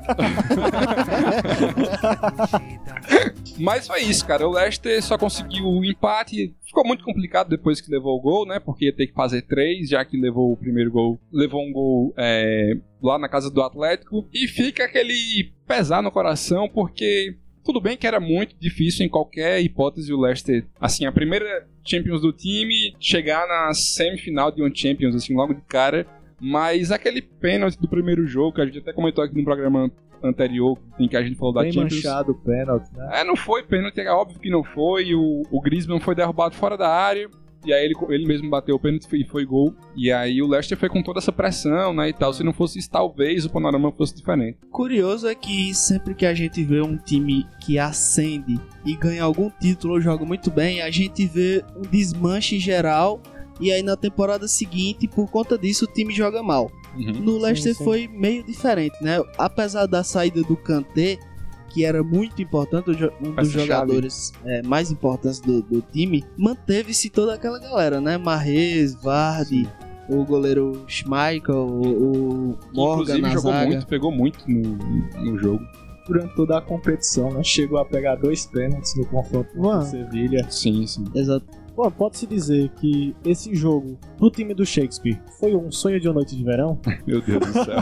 Mas 3.58 3.86
foi 3.86 4.02
isso, 4.02 4.24
cara. 4.24 4.46
O 4.46 4.52
Leicester 4.52 5.02
só 5.02 5.18
conseguiu 5.18 5.66
o 5.66 5.84
empate. 5.84 6.54
Ficou 6.64 6.86
muito 6.86 7.04
complicado 7.04 7.48
depois 7.48 7.80
que 7.80 7.90
levou 7.90 8.16
o 8.16 8.20
gol, 8.20 8.46
né? 8.46 8.60
Porque 8.60 8.84
ia 8.86 8.94
ter 8.94 9.08
que 9.08 9.14
fazer 9.14 9.42
três, 9.42 9.88
já 9.88 10.04
que 10.04 10.16
levou 10.16 10.52
o 10.52 10.56
primeiro 10.56 10.92
gol. 10.92 11.18
Levou 11.32 11.60
um 11.66 11.72
gol 11.72 12.14
é, 12.16 12.76
lá 13.02 13.18
na 13.18 13.28
casa 13.28 13.50
do 13.50 13.62
Atlético. 13.62 14.28
E 14.32 14.46
fica 14.46 14.84
aquele 14.84 15.52
pesar 15.66 16.02
no 16.02 16.10
coração, 16.10 16.68
porque 16.68 17.36
tudo 17.64 17.80
bem 17.80 17.96
que 17.96 18.06
era 18.06 18.18
muito 18.18 18.54
difícil 18.58 19.04
em 19.04 19.08
qualquer 19.08 19.60
hipótese 19.60 20.12
o 20.12 20.20
Leicester, 20.20 20.66
assim, 20.80 21.04
a 21.04 21.12
primeira 21.12 21.66
Champions 21.84 22.20
do 22.20 22.32
time, 22.32 22.94
chegar 22.98 23.46
na 23.46 23.74
semifinal 23.74 24.50
de 24.50 24.62
um 24.62 24.74
Champions, 24.74 25.14
assim, 25.14 25.34
logo 25.34 25.54
de 25.54 25.60
cara. 25.62 26.06
Mas 26.40 26.92
aquele 26.92 27.20
pênalti 27.20 27.78
do 27.78 27.88
primeiro 27.88 28.26
jogo, 28.26 28.54
que 28.54 28.60
a 28.60 28.66
gente 28.66 28.78
até 28.78 28.92
comentou 28.92 29.24
aqui 29.24 29.36
no 29.36 29.44
programa 29.44 29.90
anterior, 30.22 30.78
em 30.98 31.08
que 31.08 31.16
a 31.16 31.22
gente 31.22 31.36
falou 31.36 31.52
da 31.52 31.62
Bem 31.62 31.72
Champions. 31.72 31.94
manchado 31.96 32.32
o 32.32 32.34
pênalti, 32.34 32.88
né? 32.94 33.20
É, 33.20 33.24
não 33.24 33.36
foi 33.36 33.62
pênalti, 33.62 34.00
é 34.00 34.10
óbvio 34.10 34.40
que 34.40 34.50
não 34.50 34.62
foi. 34.62 35.14
O, 35.14 35.42
o 35.50 35.60
Griezmann 35.60 36.00
foi 36.00 36.14
derrubado 36.14 36.54
fora 36.54 36.76
da 36.76 36.88
área. 36.88 37.28
E 37.64 37.72
aí 37.72 37.84
ele, 37.84 37.94
ele 38.08 38.26
mesmo 38.26 38.48
bateu 38.48 38.76
o 38.76 38.78
pênalti 38.78 39.06
e 39.12 39.24
foi 39.24 39.44
gol. 39.44 39.74
E 39.96 40.12
aí 40.12 40.40
o 40.40 40.46
Leicester 40.46 40.78
foi 40.78 40.88
com 40.88 41.02
toda 41.02 41.18
essa 41.18 41.32
pressão, 41.32 41.92
né, 41.92 42.08
e 42.08 42.12
tal. 42.12 42.32
Se 42.32 42.42
não 42.42 42.52
fosse 42.52 42.78
isso, 42.78 42.90
talvez 42.90 43.44
o 43.44 43.50
panorama 43.50 43.92
fosse 43.92 44.14
diferente. 44.14 44.58
Curioso 44.70 45.26
é 45.26 45.34
que 45.34 45.74
sempre 45.74 46.14
que 46.14 46.26
a 46.26 46.34
gente 46.34 46.62
vê 46.62 46.80
um 46.80 46.96
time 46.96 47.46
que 47.60 47.78
ascende 47.78 48.58
e 48.84 48.94
ganha 48.94 49.22
algum 49.22 49.50
título 49.50 49.94
ou 49.94 50.00
joga 50.00 50.24
muito 50.24 50.50
bem, 50.50 50.80
a 50.82 50.90
gente 50.90 51.26
vê 51.26 51.64
um 51.76 51.82
desmanche 51.82 52.58
geral 52.58 53.20
e 53.60 53.72
aí 53.72 53.82
na 53.82 53.96
temporada 53.96 54.46
seguinte, 54.46 55.08
por 55.08 55.28
conta 55.30 55.58
disso, 55.58 55.84
o 55.84 55.92
time 55.92 56.14
joga 56.14 56.42
mal. 56.42 56.70
Uhum. 56.96 57.12
No 57.12 57.38
Leicester 57.38 57.74
sim. 57.74 57.84
foi 57.84 58.08
meio 58.08 58.44
diferente, 58.44 58.96
né? 59.02 59.22
Apesar 59.36 59.86
da 59.86 60.02
saída 60.02 60.42
do 60.42 60.56
Kanté, 60.56 61.18
que 61.68 61.84
era 61.84 62.02
muito 62.02 62.40
importante, 62.42 62.90
um 63.22 63.32
dos 63.34 63.48
jogadores 63.50 64.32
é, 64.44 64.62
mais 64.62 64.90
importantes 64.90 65.40
do, 65.40 65.62
do 65.62 65.82
time, 65.82 66.24
manteve-se 66.36 67.10
toda 67.10 67.34
aquela 67.34 67.58
galera, 67.58 68.00
né? 68.00 68.16
Marrez, 68.18 68.94
Vardy, 68.94 69.68
o 70.08 70.24
goleiro 70.24 70.84
Schmeichel, 70.86 71.66
o, 71.66 72.52
o 72.52 72.58
Morgan 72.72 73.02
Inclusive 73.02 73.20
na 73.20 73.28
jogou 73.30 73.52
zaga. 73.52 73.66
muito, 73.66 73.86
pegou 73.86 74.12
muito 74.12 74.50
no, 74.50 74.76
no 75.24 75.38
jogo. 75.38 75.64
Durante 76.06 76.34
toda 76.34 76.56
a 76.56 76.62
competição, 76.62 77.30
né? 77.30 77.44
Chegou 77.44 77.78
a 77.78 77.84
pegar 77.84 78.14
dois 78.14 78.46
pênaltis 78.46 78.96
no 78.96 79.04
confronto 79.04 79.52
com 79.52 79.60
o 79.60 79.82
Sevilha. 79.82 80.46
Sim, 80.50 80.86
sim. 80.86 81.04
Exato. 81.14 81.44
Bom, 81.76 81.90
pode-se 81.90 82.26
dizer 82.26 82.70
que 82.70 83.14
esse 83.24 83.54
jogo, 83.54 83.98
pro 84.16 84.30
time 84.30 84.54
do 84.54 84.64
Shakespeare, 84.64 85.20
foi 85.38 85.54
um 85.54 85.70
sonho 85.70 86.00
de 86.00 86.08
uma 86.08 86.14
noite 86.14 86.34
de 86.34 86.42
verão? 86.42 86.80
Meu 87.06 87.20
Deus 87.20 87.40
do 87.46 87.52
céu. 87.52 87.76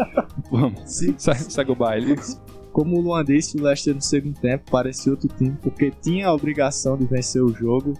Vamos. 0.50 0.80
Segue, 0.86 1.18
segue 1.18 1.72
o 1.72 1.74
baile. 1.74 2.16
Como 2.72 2.96
o 2.96 3.00
Luan 3.00 3.24
disse, 3.24 3.56
o 3.58 3.62
Leicester 3.62 3.94
no 3.94 4.00
segundo 4.02 4.38
tempo 4.40 4.70
parecia 4.70 5.12
outro 5.12 5.28
time, 5.28 5.56
porque 5.62 5.92
tinha 6.02 6.28
a 6.28 6.34
obrigação 6.34 6.96
de 6.96 7.04
vencer 7.04 7.42
o 7.42 7.52
jogo, 7.52 7.92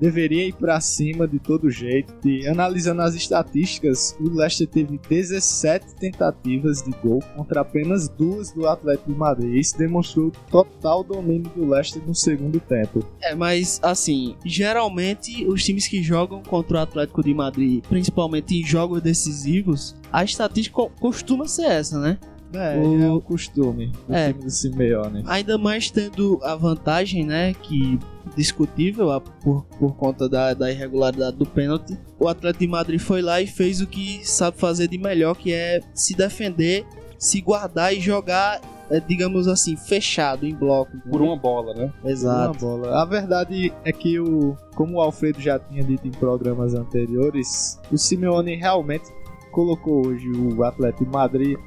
deveria 0.00 0.46
ir 0.46 0.52
pra 0.52 0.80
cima 0.80 1.26
de 1.26 1.38
todo 1.40 1.68
jeito. 1.70 2.12
E 2.24 2.46
analisando 2.46 3.02
as 3.02 3.14
estatísticas, 3.16 4.16
o 4.20 4.28
Leicester 4.30 4.66
teve 4.68 4.98
17 5.08 5.94
tentativas 5.96 6.82
de 6.82 6.90
gol 7.02 7.20
contra 7.36 7.62
apenas 7.62 8.08
duas 8.08 8.52
do 8.52 8.66
Atlético 8.68 9.12
de 9.12 9.18
Madrid. 9.18 9.56
Isso 9.56 9.76
demonstrou 9.76 10.28
o 10.28 10.32
total 10.50 11.02
domínio 11.02 11.50
do 11.54 11.68
Leicester 11.68 12.00
no 12.06 12.14
segundo 12.14 12.60
tempo. 12.60 13.04
É, 13.20 13.34
mas 13.34 13.80
assim, 13.82 14.36
geralmente 14.44 15.44
os 15.46 15.64
times 15.64 15.88
que 15.88 16.02
jogam 16.02 16.42
contra 16.42 16.78
o 16.78 16.80
Atlético 16.80 17.22
de 17.22 17.34
Madrid, 17.34 17.82
principalmente 17.88 18.54
em 18.56 18.64
jogos 18.64 19.00
decisivos, 19.02 19.96
a 20.12 20.22
estatística 20.22 20.74
co- 20.76 20.90
costuma 21.00 21.46
ser 21.48 21.66
essa, 21.66 21.98
né? 22.00 22.18
É, 22.52 22.78
O- 22.78 23.02
é 23.02 23.10
o 23.10 23.20
costume 23.20 23.92
do 24.08 24.14
É. 24.14 24.32
time 24.32 24.44
do 24.44 24.50
Simeone. 24.50 25.22
Ainda 25.26 25.58
mais 25.58 25.90
tendo 25.90 26.38
a 26.42 26.54
vantagem, 26.56 27.24
né, 27.24 27.52
que 27.54 27.98
discutível 28.36 29.10
a- 29.10 29.20
por, 29.20 29.64
por 29.78 29.94
conta 29.96 30.28
da, 30.28 30.54
da 30.54 30.70
irregularidade 30.70 31.36
do 31.36 31.44
pênalti. 31.46 31.98
O 32.18 32.26
Atlético 32.28 32.64
de 32.64 32.68
Madrid 32.70 33.00
foi 33.00 33.20
lá 33.22 33.40
e 33.40 33.46
fez 33.46 33.80
o 33.80 33.86
que 33.86 34.20
sabe 34.26 34.56
fazer 34.58 34.88
de 34.88 34.96
melhor, 34.98 35.34
que 35.34 35.52
é 35.52 35.80
se 35.94 36.14
defender, 36.16 36.86
se 37.18 37.40
guardar 37.40 37.92
e 37.94 38.00
jogar, 38.00 38.60
é, 38.90 38.98
digamos 39.00 39.46
assim, 39.48 39.76
fechado 39.76 40.46
em 40.46 40.54
bloco. 40.54 40.96
Por 41.10 41.20
uma 41.20 41.36
bola, 41.36 41.74
né? 41.74 41.92
Uma 42.02 42.10
Exato. 42.10 42.58
bola. 42.58 43.02
A 43.02 43.04
verdade 43.04 43.72
é 43.84 43.92
que 43.92 44.18
o, 44.18 44.56
como 44.74 44.96
o 44.96 45.00
Alfredo 45.00 45.40
já 45.40 45.58
tinha 45.58 45.82
dito 45.82 46.06
em 46.06 46.12
programas 46.12 46.74
anteriores, 46.74 47.78
o 47.92 47.98
Simeone 47.98 48.54
realmente 48.56 49.04
colocou 49.52 50.06
hoje 50.06 50.28
o 50.30 50.62
Atlético 50.62 51.04
de 51.04 51.10
Madrid 51.10 51.58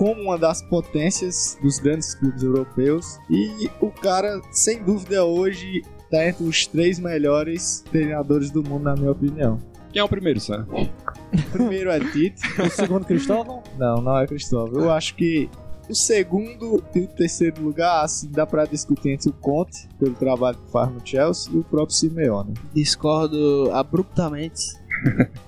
como 0.00 0.22
uma 0.22 0.38
das 0.38 0.62
potências 0.62 1.58
dos 1.60 1.78
grandes 1.78 2.14
clubes 2.14 2.42
europeus 2.42 3.18
e 3.28 3.68
o 3.82 3.90
cara, 3.90 4.40
sem 4.50 4.82
dúvida, 4.82 5.26
hoje 5.26 5.82
está 6.04 6.26
entre 6.26 6.42
os 6.44 6.66
três 6.66 6.98
melhores 6.98 7.84
treinadores 7.90 8.50
do 8.50 8.62
mundo, 8.62 8.84
na 8.84 8.96
minha 8.96 9.10
opinião. 9.10 9.58
Quem 9.92 10.00
é 10.00 10.02
o 10.02 10.08
primeiro, 10.08 10.40
Sam? 10.40 10.66
O 10.72 11.50
primeiro 11.52 11.90
é 11.90 12.00
Tite, 12.00 12.40
O 12.64 12.70
segundo 12.70 13.04
Cristóvão? 13.04 13.62
não, 13.76 13.96
não 13.96 14.16
é 14.16 14.26
Cristóvão. 14.26 14.84
Eu 14.84 14.90
acho 14.90 15.14
que 15.14 15.50
o 15.86 15.94
segundo 15.94 16.82
e 16.94 17.00
o 17.00 17.06
terceiro 17.06 17.62
lugar, 17.62 18.02
assim, 18.02 18.30
dá 18.30 18.46
pra 18.46 18.64
discutir 18.64 19.10
entre 19.10 19.28
o 19.28 19.34
Conte, 19.34 19.86
pelo 19.98 20.14
trabalho 20.14 20.56
que 20.56 20.72
faz 20.72 20.90
no 20.90 21.06
Chelsea, 21.06 21.52
e 21.52 21.58
o 21.58 21.64
próprio 21.64 21.94
Simeone. 21.94 22.54
Discordo 22.72 23.70
abruptamente. 23.70 24.79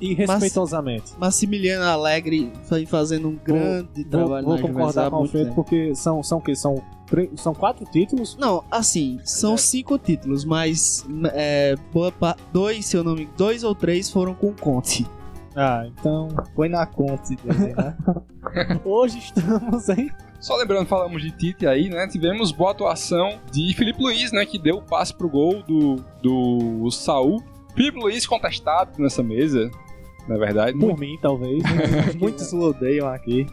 E 0.01 0.15
respeitosamente. 0.15 1.13
Massimiliano 1.19 1.85
Alegre 1.85 2.53
vem 2.71 2.87
fazendo 2.87 3.29
um 3.29 3.37
grande 3.37 4.03
Vou, 4.03 4.11
trabalho 4.11 4.47
vou 4.47 4.57
na 4.57 4.63
concordar 4.63 5.11
com 5.11 5.17
o 5.17 5.19
Alfredo 5.21 5.53
porque 5.55 5.95
são, 5.95 6.23
são 6.23 6.39
o 6.39 6.41
quê? 6.43 6.55
São, 6.55 6.83
são 7.37 7.55
quatro 7.55 7.85
títulos? 7.87 8.37
Não, 8.41 8.65
assim, 8.71 9.19
são 9.25 9.57
cinco 9.57 9.99
títulos, 9.99 10.45
mas 10.45 11.07
é, 11.33 11.77
boa 11.93 12.11
pa- 12.11 12.37
dois, 12.53 12.87
se 12.87 12.97
eu 12.97 13.05
não 13.05 13.15
me 13.15 13.29
dois 13.37 13.63
ou 13.65 13.75
três 13.75 14.11
foram 14.11 14.35
com 14.35 14.53
Conte. 14.53 15.07
Ah, 15.55 15.85
então. 15.87 16.29
Põe 16.55 16.71
na 16.71 16.87
Conte 16.87 17.37
né? 17.45 17.95
Hoje 18.85 19.19
estamos 19.19 19.89
em. 19.91 20.11
Só 20.41 20.57
lembrando, 20.57 20.87
falamos 20.87 21.23
de 21.23 21.31
Tite 21.31 21.67
aí, 21.67 21.89
né? 21.89 22.09
Tivemos 22.09 22.51
boa 22.51 22.73
atuação 22.73 23.39
de 23.53 23.73
Felipe 23.75 24.03
Luiz, 24.03 24.33
né? 24.33 24.45
Que 24.45 24.59
deu 24.59 24.79
o 24.79 24.83
passe 24.83 25.15
pro 25.15 25.29
gol 25.29 25.63
do, 25.63 25.97
do 26.23 26.91
Saul. 26.91 27.41
Felipe 27.75 27.99
Luiz 27.99 28.27
contestado 28.27 28.91
nessa 28.99 29.23
mesa, 29.23 29.71
na 30.29 30.37
verdade. 30.37 30.79
Por 30.79 30.99
mim, 30.99 31.19
talvez. 31.21 31.63
Muitos 32.19 32.53
o 32.53 32.61
odeiam 32.61 33.09
aqui. 33.09 33.47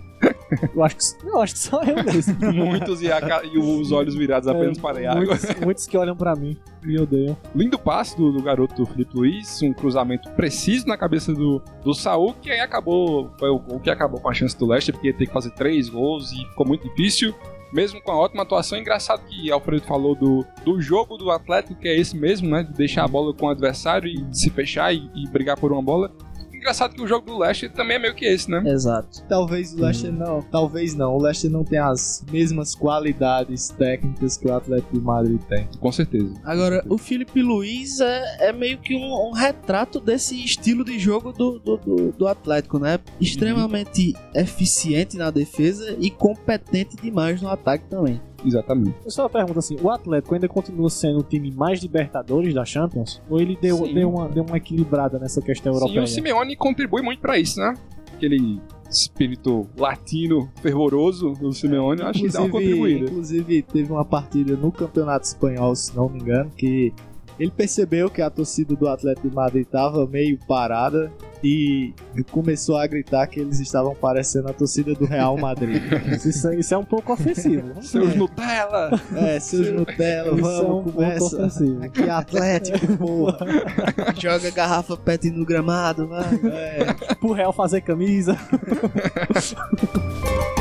Eu 0.75 0.83
acho 0.83 0.95
que, 0.97 1.27
eu 1.27 1.41
acho 1.41 1.53
que 1.53 1.59
só 1.59 1.81
eu 1.83 2.03
mesmo. 2.03 2.35
Muitos 2.51 3.01
e, 3.01 3.11
a 3.11 3.21
e 3.45 3.57
os 3.57 3.91
olhos 3.91 4.15
virados 4.15 4.47
apenas 4.47 4.77
É, 4.77 4.81
para 4.81 4.99
a 5.07 5.11
água. 5.11 5.25
muitos, 5.25 5.55
muitos 5.61 5.87
que 5.87 5.97
olham 5.97 6.15
pra 6.15 6.35
mim 6.35 6.57
e 6.83 6.99
odeiam. 6.99 7.37
Lindo 7.55 7.77
passe 7.79 8.17
do, 8.17 8.31
do 8.31 8.41
garoto 8.41 8.85
Felipe 8.85 9.15
Luiz, 9.15 9.61
um 9.61 9.71
cruzamento 9.71 10.29
preciso 10.31 10.87
na 10.87 10.97
cabeça 10.97 11.33
do, 11.33 11.61
do 11.83 11.93
Saul, 11.93 12.33
que 12.41 12.51
aí 12.51 12.59
acabou, 12.59 13.31
foi 13.39 13.49
o 13.49 13.59
gol 13.59 13.79
que 13.79 13.89
acabou 13.89 14.19
com 14.19 14.29
a 14.29 14.33
chance 14.33 14.57
do 14.57 14.65
Leicester, 14.65 14.93
porque 14.93 15.07
ia 15.07 15.13
ter 15.13 15.27
que 15.27 15.33
fazer 15.33 15.51
três 15.51 15.87
gols 15.87 16.31
e 16.33 16.37
ficou 16.49 16.65
muito 16.67 16.89
difícil. 16.89 17.33
Mesmo 17.71 18.01
com 18.01 18.11
a 18.11 18.17
ótima 18.17 18.43
atuação, 18.43 18.79
engraçado 18.79 19.25
que 19.27 19.51
Alfredo 19.51 19.85
falou 19.85 20.15
do, 20.15 20.45
do 20.65 20.81
jogo 20.81 21.17
do 21.17 21.29
Atlético, 21.29 21.79
que 21.79 21.87
é 21.87 21.95
esse 21.95 22.17
mesmo, 22.17 22.49
né? 22.49 22.63
De 22.63 22.73
deixar 22.73 23.05
a 23.05 23.07
bola 23.07 23.33
com 23.33 23.45
o 23.45 23.49
adversário 23.49 24.09
e 24.09 24.25
se 24.35 24.49
fechar 24.49 24.93
e, 24.93 25.09
e 25.15 25.27
brigar 25.29 25.57
por 25.57 25.71
uma 25.71 25.81
bola. 25.81 26.11
Engraçado 26.59 26.93
que 26.93 27.01
o 27.01 27.07
jogo 27.07 27.25
do 27.25 27.37
Leicester 27.37 27.71
também 27.71 27.95
é 27.95 27.99
meio 27.99 28.13
que 28.13 28.25
esse, 28.25 28.51
né? 28.51 28.61
Exato. 28.65 29.23
Talvez 29.29 29.73
o 29.73 29.81
Leicester 29.81 30.11
não, 30.11 30.41
talvez 30.41 30.93
não. 30.93 31.15
O 31.15 31.21
Leicester 31.21 31.49
não 31.49 31.63
tem 31.63 31.79
as 31.79 32.21
mesmas 32.29 32.75
qualidades 32.75 33.69
técnicas 33.69 34.35
que 34.35 34.45
o 34.45 34.53
Atlético 34.53 34.93
de 34.93 34.99
Madrid 34.99 35.39
tem. 35.43 35.69
Com 35.79 35.89
certeza. 35.89 36.33
Agora, 36.43 36.83
o 36.89 36.97
Felipe 36.97 37.41
Luiz 37.41 38.01
é, 38.01 38.49
é 38.49 38.51
meio 38.51 38.77
que 38.77 38.93
um, 38.93 39.29
um 39.29 39.31
retrato 39.31 40.01
desse 40.01 40.35
estilo 40.43 40.83
de 40.83 40.99
jogo 40.99 41.31
do, 41.31 41.59
do, 41.59 41.77
do, 41.77 42.11
do 42.11 42.27
Atlético, 42.27 42.77
né? 42.77 42.99
Extremamente 43.21 44.13
eficiente 44.35 45.15
na 45.15 45.31
defesa 45.31 45.95
e 45.97 46.11
competente 46.11 46.97
demais 46.97 47.41
no 47.41 47.47
ataque 47.47 47.85
também. 47.85 48.21
Exatamente. 48.45 48.95
Eu 49.03 49.11
só 49.11 49.27
pergunto 49.27 49.59
assim: 49.59 49.77
o 49.81 49.89
Atlético 49.89 50.33
ainda 50.33 50.47
continua 50.47 50.89
sendo 50.89 51.19
o 51.19 51.23
time 51.23 51.51
mais 51.51 51.81
libertadores 51.81 52.53
da 52.53 52.65
Champions? 52.65 53.21
Ou 53.29 53.39
ele 53.39 53.57
deu, 53.61 53.77
Sim. 53.77 53.93
deu, 53.93 54.09
uma, 54.09 54.27
deu 54.27 54.43
uma 54.43 54.57
equilibrada 54.57 55.19
nessa 55.19 55.41
questão 55.41 55.73
Sim, 55.73 55.79
europeia? 55.79 56.03
o 56.03 56.07
Simeone 56.07 56.55
contribui 56.55 57.01
muito 57.01 57.19
pra 57.19 57.37
isso, 57.37 57.59
né? 57.59 57.73
Aquele 58.15 58.59
espírito 58.89 59.67
latino 59.77 60.49
fervoroso 60.61 61.33
do 61.33 61.53
Simeone, 61.53 62.01
eu 62.01 62.07
acho 62.07 62.21
que 62.21 62.29
dá 62.29 62.41
uma 62.41 62.49
contribuída. 62.49 63.05
inclusive, 63.05 63.61
teve 63.61 63.91
uma 63.91 64.03
partida 64.03 64.55
no 64.55 64.71
Campeonato 64.71 65.25
Espanhol, 65.25 65.75
se 65.75 65.95
não 65.95 66.09
me 66.09 66.19
engano, 66.19 66.49
que 66.57 66.93
ele 67.39 67.51
percebeu 67.51 68.09
que 68.09 68.21
a 68.21 68.29
torcida 68.29 68.75
do 68.75 68.87
Atlético 68.87 69.29
de 69.29 69.35
Madrid 69.35 69.65
estava 69.65 70.05
meio 70.05 70.37
parada 70.47 71.11
e 71.41 71.93
começou 72.31 72.75
a 72.77 72.85
gritar 72.85 73.25
que 73.27 73.39
eles 73.39 73.59
estavam 73.61 73.95
parecendo 73.95 74.49
a 74.49 74.53
torcida 74.53 74.93
do 74.93 75.05
Real 75.05 75.37
Madrid. 75.37 75.81
Isso, 76.13 76.53
isso 76.53 76.73
é 76.73 76.77
um 76.77 76.83
pouco 76.83 77.13
ofensivo. 77.13 77.81
Seus 77.81 78.13
Nutella! 78.15 78.91
é, 79.15 79.39
seus 79.39 79.71
Nutella, 79.71 80.35
Isso 80.37 80.45
é 80.45 80.61
um 80.61 80.67
vamos, 80.81 80.93
começa. 80.93 81.37
ofensivo. 81.37 81.83
Aqui 81.83 82.01
é 82.03 82.09
Atlético, 82.09 82.97
porra. 82.97 83.37
Joga 84.19 84.51
garrafa 84.51 84.97
pet 84.97 85.29
no 85.29 85.45
gramado, 85.45 86.07
vai. 86.07 86.25
É, 86.51 87.15
Pro 87.15 87.31
Real 87.31 87.53
fazer 87.53 87.81
camisa. 87.81 88.35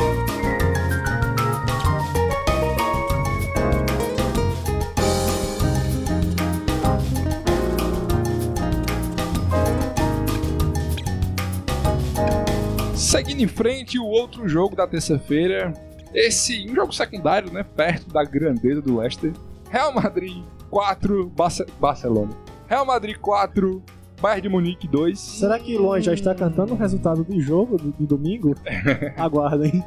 Seguindo 13.09 13.41
em 13.41 13.47
frente, 13.47 13.97
o 13.97 14.05
outro 14.05 14.47
jogo 14.47 14.75
da 14.75 14.85
terça-feira. 14.85 15.73
Esse 16.13 16.69
um 16.69 16.75
jogo 16.75 16.93
secundário, 16.93 17.51
né? 17.51 17.63
Perto 17.63 18.07
da 18.13 18.23
grandeza 18.23 18.83
do 18.83 18.99
Leicester. 18.99 19.33
Real 19.71 19.91
Madrid 19.91 20.43
4, 20.69 21.27
Barce- 21.29 21.65
Barcelona. 21.79 22.31
Real 22.67 22.85
Madrid 22.85 23.17
4, 23.17 23.81
Bayern 24.21 24.41
de 24.41 24.49
Munique 24.49 24.87
2. 24.87 25.17
Será 25.19 25.57
que 25.59 25.77
Luan 25.77 26.01
já 26.01 26.13
está 26.13 26.33
cantando 26.35 26.73
o 26.73 26.77
resultado 26.77 27.23
do 27.23 27.39
jogo 27.39 27.77
de, 27.77 27.91
de 27.91 28.05
domingo? 28.05 28.55
Aguardem. 29.17 29.83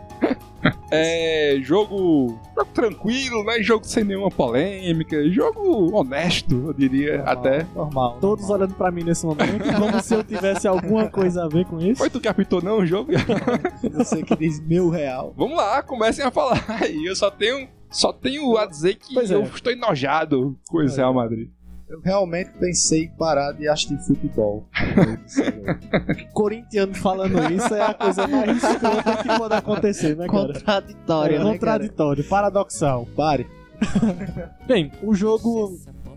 É 0.90 1.56
jogo, 1.60 2.38
jogo 2.56 2.70
tranquilo, 2.72 3.42
né? 3.44 3.60
Jogo 3.62 3.84
sem 3.86 4.04
nenhuma 4.04 4.30
polêmica. 4.30 5.28
Jogo 5.30 5.94
honesto, 5.96 6.66
eu 6.68 6.72
diria 6.72 7.22
até. 7.24 7.66
normal. 7.74 8.18
Todos 8.20 8.48
olhando 8.48 8.74
pra 8.74 8.90
mim 8.90 9.02
nesse 9.02 9.26
momento, 9.26 9.64
como 9.78 10.00
se 10.00 10.14
eu 10.14 10.22
tivesse 10.22 10.68
alguma 10.68 11.08
coisa 11.08 11.44
a 11.44 11.48
ver 11.48 11.64
com 11.64 11.78
isso. 11.80 11.96
Foi 11.98 12.10
tu 12.10 12.20
que 12.20 12.28
apitou 12.28 12.62
não 12.62 12.78
o 12.78 12.86
jogo? 12.86 13.10
Você 13.92 14.22
que 14.22 14.36
diz 14.36 14.60
meu 14.60 14.88
real. 14.88 15.34
Vamos 15.36 15.56
lá, 15.56 15.82
comecem 15.82 16.24
a 16.24 16.30
falar 16.30 16.64
aí. 16.80 17.04
Eu 17.04 17.16
só 17.16 17.30
tenho, 17.30 17.66
só 17.90 18.12
tenho 18.12 18.56
a 18.56 18.66
dizer 18.66 18.94
que 18.94 19.14
Pois 19.14 19.30
é. 19.30 19.34
eu 19.34 19.42
estou 19.42 19.72
enojado 19.72 20.56
com 20.68 20.80
esse 20.82 20.96
Real 20.96 21.12
Madrid. 21.14 21.48
Eu 21.92 22.00
realmente 22.02 22.50
pensei 22.58 23.04
em 23.04 23.10
parar 23.10 23.52
de 23.52 23.68
assistir 23.68 23.98
futebol. 23.98 24.66
Corintiano 26.32 26.94
falando 26.94 27.38
isso 27.52 27.74
é 27.74 27.82
a 27.82 27.94
coisa 27.94 28.26
mais 28.26 28.56
escrota 28.62 29.16
que 29.22 29.28
pode 29.38 29.54
acontecer, 29.54 30.16
né, 30.16 30.26
cara? 30.26 30.52
Contraditória, 30.54 31.34
É 31.36 31.38
né, 31.38 31.44
cara? 31.44 31.58
contraditório, 31.58 32.24
paradoxal. 32.24 33.06
Pare. 33.14 33.46
Bem, 34.66 34.90
o 35.02 35.14
jogo 35.14 35.76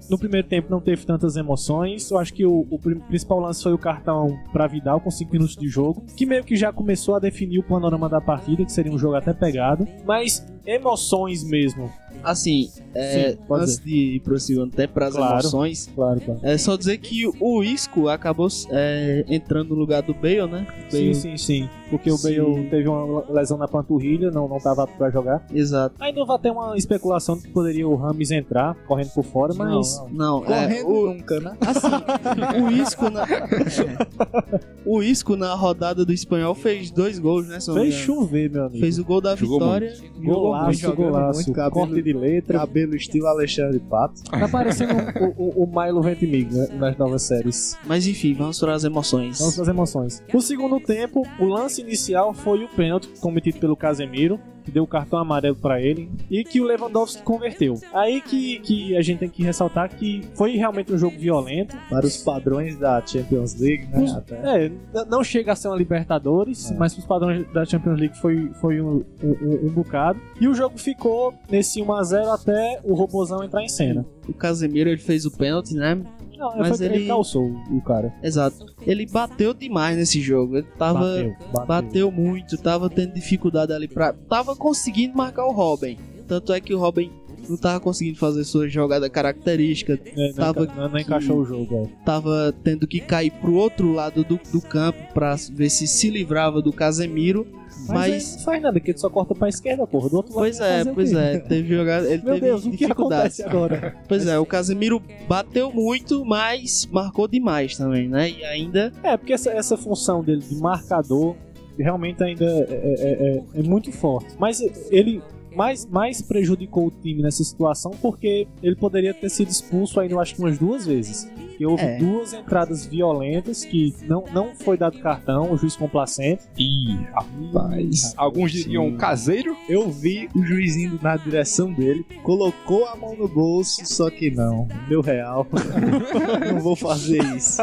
no 0.09 0.17
primeiro 0.19 0.47
tempo 0.47 0.67
não 0.69 0.79
teve 0.79 1.05
tantas 1.05 1.35
emoções. 1.35 2.09
Eu 2.11 2.19
acho 2.19 2.33
que 2.33 2.45
o, 2.45 2.65
o 2.69 2.77
pri- 2.79 2.95
principal 3.07 3.39
lance 3.39 3.61
foi 3.63 3.73
o 3.73 3.77
cartão 3.77 4.37
para 4.53 4.67
Vidal 4.67 4.99
com 5.01 5.09
5 5.11 5.31
minutos 5.31 5.55
de 5.55 5.67
jogo, 5.67 6.03
que 6.15 6.25
meio 6.25 6.43
que 6.43 6.55
já 6.55 6.71
começou 6.71 7.15
a 7.15 7.19
definir 7.19 7.59
o 7.59 7.63
panorama 7.63 8.07
da 8.07 8.21
partida, 8.21 8.63
que 8.63 8.71
seria 8.71 8.91
um 8.91 8.97
jogo 8.99 9.15
até 9.15 9.33
pegado. 9.33 9.87
Mas 10.05 10.45
emoções 10.65 11.43
mesmo. 11.43 11.91
Assim, 12.23 12.69
é, 12.93 13.31
Sim, 13.33 13.37
antes 13.51 13.79
de 13.79 14.15
ir 14.15 14.19
pro 14.21 14.39
segundo 14.39 14.71
tempo, 14.71 14.93
para 14.93 15.07
as 15.07 15.15
Claro. 15.15 15.33
emoções, 15.33 15.89
Claro, 15.93 16.19
claro. 16.21 16.39
é 16.43 16.57
só 16.57 16.75
dizer 16.75 16.97
que 16.97 17.29
o 17.39 17.63
Isco 17.63 18.07
acabou 18.09 18.47
é, 18.71 19.23
entrando 19.29 19.69
no 19.69 19.75
lugar 19.75 20.01
do 20.01 20.13
Bale, 20.13 20.47
né? 20.47 20.67
Sim, 20.89 20.97
Bale- 21.01 21.15
sim, 21.15 21.37
sim. 21.37 21.69
Porque 21.89 22.09
o 22.09 22.17
Sim. 22.17 22.35
Bale 22.41 22.69
teve 22.69 22.87
uma 22.89 23.23
lesão 23.31 23.57
na 23.59 23.67
panturrilha, 23.67 24.31
não, 24.31 24.47
não 24.47 24.57
tava 24.59 24.87
pra 24.87 25.09
jogar. 25.11 25.45
Exato. 25.53 25.95
Ainda 25.99 26.25
vai 26.25 26.39
ter 26.39 26.49
uma 26.51 26.75
especulação 26.75 27.35
de 27.37 27.43
que 27.43 27.49
poderia 27.49 27.87
o 27.87 27.95
Rames 27.95 28.31
entrar, 28.31 28.73
correndo 28.87 29.11
por 29.13 29.23
fora, 29.23 29.53
mas. 29.53 30.03
Não, 30.11 30.43
é, 30.45 30.81
Correndo 30.81 30.87
o, 30.89 31.13
nunca, 31.13 31.39
né? 31.39 31.55
assim, 31.61 32.61
o 32.63 32.71
Isco 32.71 33.09
na 33.11 33.25
o 34.85 35.01
Isco 35.03 35.35
na 35.35 35.53
rodada 35.53 36.05
do 36.05 36.11
espanhol 36.13 36.53
fez 36.55 36.91
dois 36.91 37.19
gols, 37.19 37.47
né? 37.47 37.57
não 37.67 37.73
Fez 37.75 37.93
chover, 37.93 38.49
meu 38.49 38.65
amigo. 38.65 38.79
Fez 38.79 38.99
o 38.99 39.05
gol 39.05 39.21
da 39.21 39.35
Jogou 39.35 39.59
vitória. 39.59 39.93
Golaço, 40.23 40.79
jogando 40.79 41.11
golaço. 41.11 41.43
muito, 41.53 41.71
corte 41.71 42.01
de 42.05 42.13
letra. 42.13 42.59
Cabelo 42.59 42.95
estilo 42.95 43.27
Alexandre 43.27 43.79
Pato. 43.79 44.23
Tá 44.23 44.47
parecendo 44.47 44.93
o, 45.37 45.61
o, 45.61 45.63
o 45.63 45.67
Milo 45.67 46.01
Ventimiglia 46.01 46.67
né, 46.67 46.75
nas 46.75 46.97
novas 46.97 47.23
séries. 47.23 47.77
Mas 47.85 48.07
enfim, 48.07 48.33
vamos 48.33 48.59
para 48.59 48.73
as 48.73 48.83
emoções. 48.83 49.39
Vamos 49.39 49.55
para 49.55 49.63
as 49.63 49.69
emoções. 49.69 50.23
No 50.33 50.41
segundo 50.41 50.79
tempo, 50.79 51.23
o 51.39 51.45
lance 51.45 51.81
inicial 51.81 52.33
foi 52.33 52.63
o 52.63 52.69
pênalti 52.69 53.09
cometido 53.19 53.59
pelo 53.59 53.75
Casemiro, 53.75 54.39
que 54.65 54.71
deu 54.71 54.83
o 54.83 54.87
cartão 54.87 55.19
amarelo 55.19 55.55
para 55.55 55.79
ele, 55.81 56.09
e 56.29 56.43
que 56.43 56.59
o 56.59 56.63
Lewandowski 56.65 57.21
converteu. 57.23 57.79
Aí 57.93 58.19
que, 58.19 58.59
que 58.59 58.97
a 58.97 59.01
gente 59.01 59.19
tem 59.19 59.29
que 59.29 59.43
ressaltar 59.43 59.89
que 59.95 60.23
foi 60.33 60.55
realmente 60.57 60.91
um 60.91 60.97
jogo 60.97 61.17
violento. 61.17 61.77
Para 61.89 62.05
os 62.05 62.17
padrões 62.17 62.77
da 62.77 63.01
Champions 63.05 63.55
League, 63.59 63.85
né? 63.87 64.03
Os- 64.03 64.13
Até. 64.15 64.65
É, 64.65 64.71
não 65.07 65.23
chega 65.23 65.51
a 65.53 65.55
ser 65.55 65.67
uma 65.69 65.77
Libertadores, 65.77 66.71
É. 66.71 66.75
mas 66.75 66.97
os 66.97 67.05
padrões 67.05 67.45
da 67.53 67.63
Champions 67.65 67.99
League 67.99 68.17
foi, 68.19 68.49
foi 68.59 68.81
um, 68.81 69.03
um, 69.23 69.65
um 69.67 69.69
bocado. 69.69 70.19
E 70.41 70.47
o 70.47 70.53
jogo 70.55 70.77
ficou 70.77 71.33
nesse 71.49 71.81
1x0 71.81 72.27
até 72.33 72.79
o 72.83 72.93
Robozão 72.95 73.43
entrar 73.43 73.63
em 73.63 73.69
cena. 73.69 74.05
O 74.27 74.33
Casemiro 74.33 74.89
ele 74.89 74.97
fez 75.01 75.25
o 75.25 75.31
pênalti, 75.31 75.75
né? 75.75 76.01
Não, 76.37 76.57
Mas 76.57 76.77
foi, 76.77 76.85
ele... 76.87 76.95
ele- 76.95 77.07
calçou 77.07 77.45
o 77.71 77.81
cara. 77.81 78.13
Exato. 78.23 78.65
Ele 78.85 79.05
bateu 79.05 79.53
demais 79.53 79.97
nesse 79.97 80.21
jogo. 80.21 80.57
Ele 80.57 80.67
tava 80.77 80.99
bateu, 80.99 81.35
bateu. 81.51 81.65
bateu 81.65 82.11
muito, 82.11 82.57
tava 82.57 82.89
tendo 82.89 83.13
dificuldade 83.13 83.71
ali 83.73 83.87
pra. 83.87 84.13
Tava 84.13 84.55
conseguindo 84.55 85.15
marcar 85.17 85.45
o 85.45 85.51
Robin. 85.51 85.97
Tanto 86.27 86.51
é 86.53 86.59
que 86.59 86.73
o 86.73 86.79
Robin 86.79 87.11
não 87.47 87.57
tava 87.57 87.79
conseguindo 87.79 88.17
fazer 88.17 88.43
sua 88.43 88.67
jogada 88.67 89.07
característica. 89.09 89.99
É, 90.03 90.27
não, 90.29 90.33
tava 90.33 90.63
enca- 90.63 90.73
não, 90.75 90.89
não 90.89 90.99
encaixou 90.99 91.37
o 91.41 91.45
jogo, 91.45 91.75
é. 91.85 92.03
Tava 92.03 92.53
tendo 92.63 92.87
que 92.87 92.99
cair 92.99 93.29
pro 93.31 93.53
outro 93.53 93.91
lado 93.93 94.23
do, 94.23 94.39
do 94.51 94.59
campo 94.61 94.99
pra 95.13 95.35
ver 95.51 95.69
se 95.69 95.87
se 95.87 96.09
livrava 96.09 96.61
do 96.61 96.73
Casemiro. 96.73 97.45
Mas, 97.87 98.09
Mas. 98.11 98.35
não 98.37 98.43
faz 98.43 98.61
nada, 98.63 98.79
que 98.79 98.91
ele 98.91 98.97
só 98.97 99.09
corta 99.09 99.35
pra 99.35 99.49
esquerda, 99.49 99.85
porra. 99.85 100.09
Do 100.09 100.17
outro 100.17 100.33
lado 100.33 100.41
Pois 100.41 100.57
vai 100.59 100.81
é, 100.81 100.85
pois 100.85 101.13
é. 101.13 101.39
Teve 101.39 101.75
jogada. 101.75 102.07
Ele 102.11 102.21
Meu 102.25 102.33
teve 102.35 102.45
Deus, 102.47 102.65
o 102.65 102.71
que 102.71 102.85
acontece 102.85 103.43
agora? 103.43 103.95
Pois 104.07 104.25
é, 104.27 104.37
o 104.39 104.45
Casemiro 104.45 105.01
bateu 105.27 105.71
muito, 105.71 106.23
mas 106.25 106.87
marcou 106.91 107.27
demais 107.27 107.75
também, 107.77 108.07
né? 108.07 108.29
E 108.29 108.43
ainda. 108.45 108.91
É, 109.03 109.15
porque 109.17 109.33
essa, 109.33 109.51
essa 109.51 109.77
função 109.77 110.23
dele 110.23 110.41
de 110.41 110.55
marcador 110.55 111.35
realmente 111.77 112.23
ainda 112.23 112.45
é, 112.45 112.67
é- 112.69 113.37
é- 113.37 113.59
é 113.59 113.63
muito 113.63 113.91
forte. 113.91 114.33
Mas 114.39 114.61
ele 114.89 115.21
mais, 115.55 115.85
mais 115.85 116.21
prejudicou 116.21 116.87
o 116.87 116.91
time 116.91 117.21
nessa 117.23 117.43
situação 117.43 117.91
porque 118.01 118.47
ele 118.61 118.75
poderia 118.75 119.13
ter 119.13 119.29
sido 119.29 119.49
expulso 119.49 119.99
ainda, 119.99 120.13
eu 120.13 120.19
acho 120.19 120.35
que 120.35 120.41
umas 120.41 120.57
duas 120.57 120.85
vezes. 120.85 121.29
Que 121.57 121.65
houve 121.65 121.83
É. 121.83 121.97
duas 121.97 122.33
entradas 122.33 122.85
violentas 122.85 123.63
que 123.63 123.93
não, 124.05 124.25
não 124.33 124.53
foi 124.53 124.77
dado 124.77 124.99
cartão, 124.99 125.53
o 125.53 125.57
juiz 125.57 125.73
complacente. 125.73 126.43
Ih, 126.57 126.97
rapaz. 127.13 128.13
Alguns 128.17 128.51
diriam 128.51 128.97
caseiro. 128.97 129.55
Eu 129.69 129.89
vi 129.89 130.27
o 130.35 130.43
juiz 130.43 130.75
indo 130.75 130.99
na 131.01 131.15
direção 131.15 131.71
dele, 131.71 132.05
colocou 132.23 132.85
a 132.87 132.97
mão 132.97 133.15
no 133.15 133.29
bolso, 133.29 133.85
só 133.85 134.09
que 134.09 134.29
não. 134.29 134.67
Meu 134.89 134.99
real. 134.99 135.47
não 136.51 136.59
vou 136.59 136.75
fazer 136.75 137.23
isso. 137.37 137.61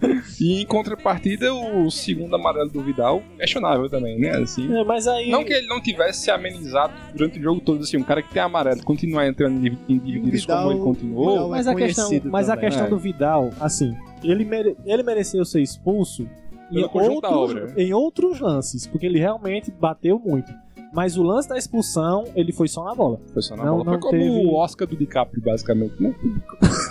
E 0.40 0.60
em 0.62 0.66
contrapartida, 0.66 1.52
o 1.54 1.90
segundo 1.90 2.34
amarelo 2.36 2.68
do 2.70 2.82
Vidal, 2.82 3.22
questionável 3.38 3.88
também, 3.88 4.18
né? 4.18 4.30
Assim. 4.36 4.70
É, 4.74 4.84
mas 4.84 5.06
aí. 5.08 5.30
Não 5.30 5.42
que 5.44 5.52
ele 5.52 5.66
não 5.66 5.80
tivesse 5.80 6.20
se 6.22 6.30
amenizado 6.30 6.92
durante 7.14 7.38
o 7.38 7.42
jogo 7.42 7.60
todo, 7.60 7.80
assim, 7.82 7.96
um 7.96 8.02
cara 8.02 8.20
que 8.22 8.30
tem 8.32 8.42
amarelo, 8.42 8.82
continuar 8.84 9.26
entrando 9.26 9.66
em 9.88 9.98
dívidas 9.98 10.42
Vidal- 10.42 10.62
como 10.64 10.72
ele 10.76 10.80
continuou. 10.84 11.30
Vidal- 11.32 11.48
Mas 11.48 11.66
é 11.66 11.70
a 11.70 11.74
questão, 11.74 12.10
mas 12.24 12.50
a 12.50 12.56
questão 12.56 12.84
né? 12.84 12.90
do 12.90 12.98
Vidal, 12.98 13.50
assim, 13.60 13.94
ele, 14.22 14.44
mere- 14.44 14.76
ele 14.84 15.02
mereceu 15.02 15.44
ser 15.44 15.62
expulso 15.62 16.28
em 16.70 16.82
outros, 16.82 17.32
obra. 17.32 17.72
em 17.76 17.92
outros 17.94 18.40
lances, 18.40 18.86
porque 18.86 19.06
ele 19.06 19.18
realmente 19.18 19.70
bateu 19.70 20.18
muito. 20.18 20.52
Mas 20.92 21.16
o 21.16 21.22
lance 21.22 21.48
da 21.48 21.58
expulsão, 21.58 22.24
ele 22.34 22.52
foi 22.52 22.68
só 22.68 22.84
na 22.84 22.94
bola. 22.94 23.20
Foi 23.32 23.42
só 23.42 23.54
na 23.56 23.64
Não- 23.64 23.72
bola. 23.72 23.84
Foi 23.84 23.92
não 23.94 24.00
como 24.00 24.12
teve- 24.12 24.30
o 24.46 24.54
Oscar 24.54 24.86
do 24.88 24.96
DiCaprio, 24.96 25.42
basicamente, 25.42 25.94
né? 26.02 26.14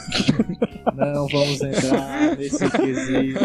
Não 0.96 1.28
vamos 1.28 1.62
entrar 1.62 2.38
nesse 2.38 2.70
quesito. 2.70 3.40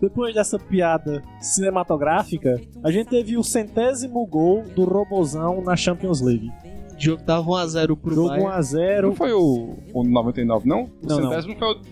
Depois 0.00 0.34
dessa 0.34 0.58
piada 0.58 1.22
cinematográfica, 1.40 2.60
a 2.84 2.90
gente 2.90 3.08
teve 3.08 3.36
o 3.36 3.42
centésimo 3.42 4.24
gol 4.26 4.62
do 4.74 4.84
Robozão 4.84 5.60
na 5.62 5.74
Champions 5.76 6.20
League. 6.20 6.50
O 6.96 7.00
jogo 7.00 7.22
tava 7.22 7.44
1x0 7.46 7.96
pro 7.96 8.14
Jogo 8.14 8.28
Bayern. 8.28 8.48
1x0. 8.60 9.02
Não 9.02 9.14
foi 9.14 9.32
o, 9.32 9.76
o 9.92 10.04
99, 10.04 10.68
não? 10.68 10.82
O 10.84 10.90
Não, 11.02 11.20
não. 11.20 11.30
centésimo 11.30 11.56
foi 11.58 11.68
o 11.68 11.80
que 11.80 11.88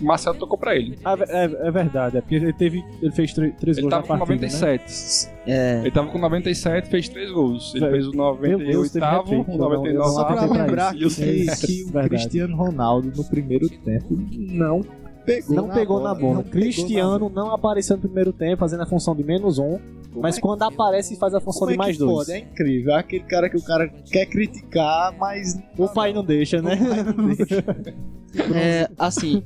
Marcelo 0.00 0.36
tocou 0.38 0.58
pra 0.58 0.74
ele. 0.76 0.98
Ah, 1.04 1.16
é, 1.28 1.44
é 1.68 1.70
verdade, 1.70 2.16
é 2.18 2.20
porque 2.20 2.34
ele, 2.36 2.52
teve, 2.52 2.84
ele 3.00 3.12
fez 3.12 3.32
três, 3.32 3.54
três 3.56 3.76
Ele 3.78 3.82
gols 3.88 3.90
na 3.92 4.02
tava 4.02 4.18
com 4.20 4.26
partida, 4.26 4.46
né? 4.46 4.52
97. 4.52 5.32
É. 5.46 5.80
Ele 5.80 5.90
tava 5.90 6.08
com 6.10 6.18
97, 6.18 6.88
fez 6.88 7.08
3 7.08 7.30
gols. 7.30 7.74
Ele 7.74 7.90
fez 7.90 8.06
o 8.06 8.12
Meu 8.12 8.58
Deus, 8.58 8.90
teve 8.90 9.04
98, 9.04 9.04
hat-trick, 9.04 9.50
o 9.50 9.52
eu 9.52 9.58
não- 9.58 9.64
eu 9.64 9.70
99. 9.70 9.98
não 9.98 10.04
Só 10.04 10.24
pra 10.24 10.44
lembrar 10.46 10.96
isso. 10.96 11.20
que, 11.20 11.46
que 11.66 11.82
o 11.82 11.86
Verdade. 11.86 12.08
Cristiano 12.08 12.56
Ronaldo 12.56 13.12
no 13.16 13.24
primeiro 13.24 13.68
tempo 13.68 14.16
não 14.32 14.80
pegou 15.24 15.54
Não 15.56 15.66
na 15.68 15.74
pegou 15.74 15.98
bola, 15.98 16.14
na 16.14 16.20
bola. 16.20 16.34
não 16.34 16.42
na 16.42 16.50
Cristiano 16.50 17.28
não 17.32 17.50
apareceu 17.54 17.96
no 17.96 18.02
primeiro 18.02 18.32
tempo, 18.32 18.56
fazendo 18.58 18.82
a 18.82 18.86
função 18.86 19.14
de 19.14 19.22
menos 19.24 19.58
um. 19.58 19.78
mas 20.16 20.36
é 20.36 20.40
quando 20.40 20.62
aparece, 20.62 21.16
faz 21.16 21.32
a 21.34 21.40
função 21.40 21.60
Como 21.60 21.70
de 21.70 21.74
é 21.74 21.78
mais 21.78 21.96
que 21.96 22.02
dois. 22.04 22.26
pode? 22.26 22.32
É 22.32 22.38
incrível. 22.40 22.92
É 22.92 22.98
aquele 22.98 23.24
cara 23.24 23.48
que 23.48 23.56
o 23.56 23.62
cara 23.62 23.88
quer 24.10 24.26
criticar, 24.26 25.14
mas 25.18 25.58
O 25.78 25.88
pai 25.88 26.12
não 26.12 26.24
deixa, 26.24 26.60
né? 26.60 26.76
É, 28.54 28.88
assim, 28.98 29.42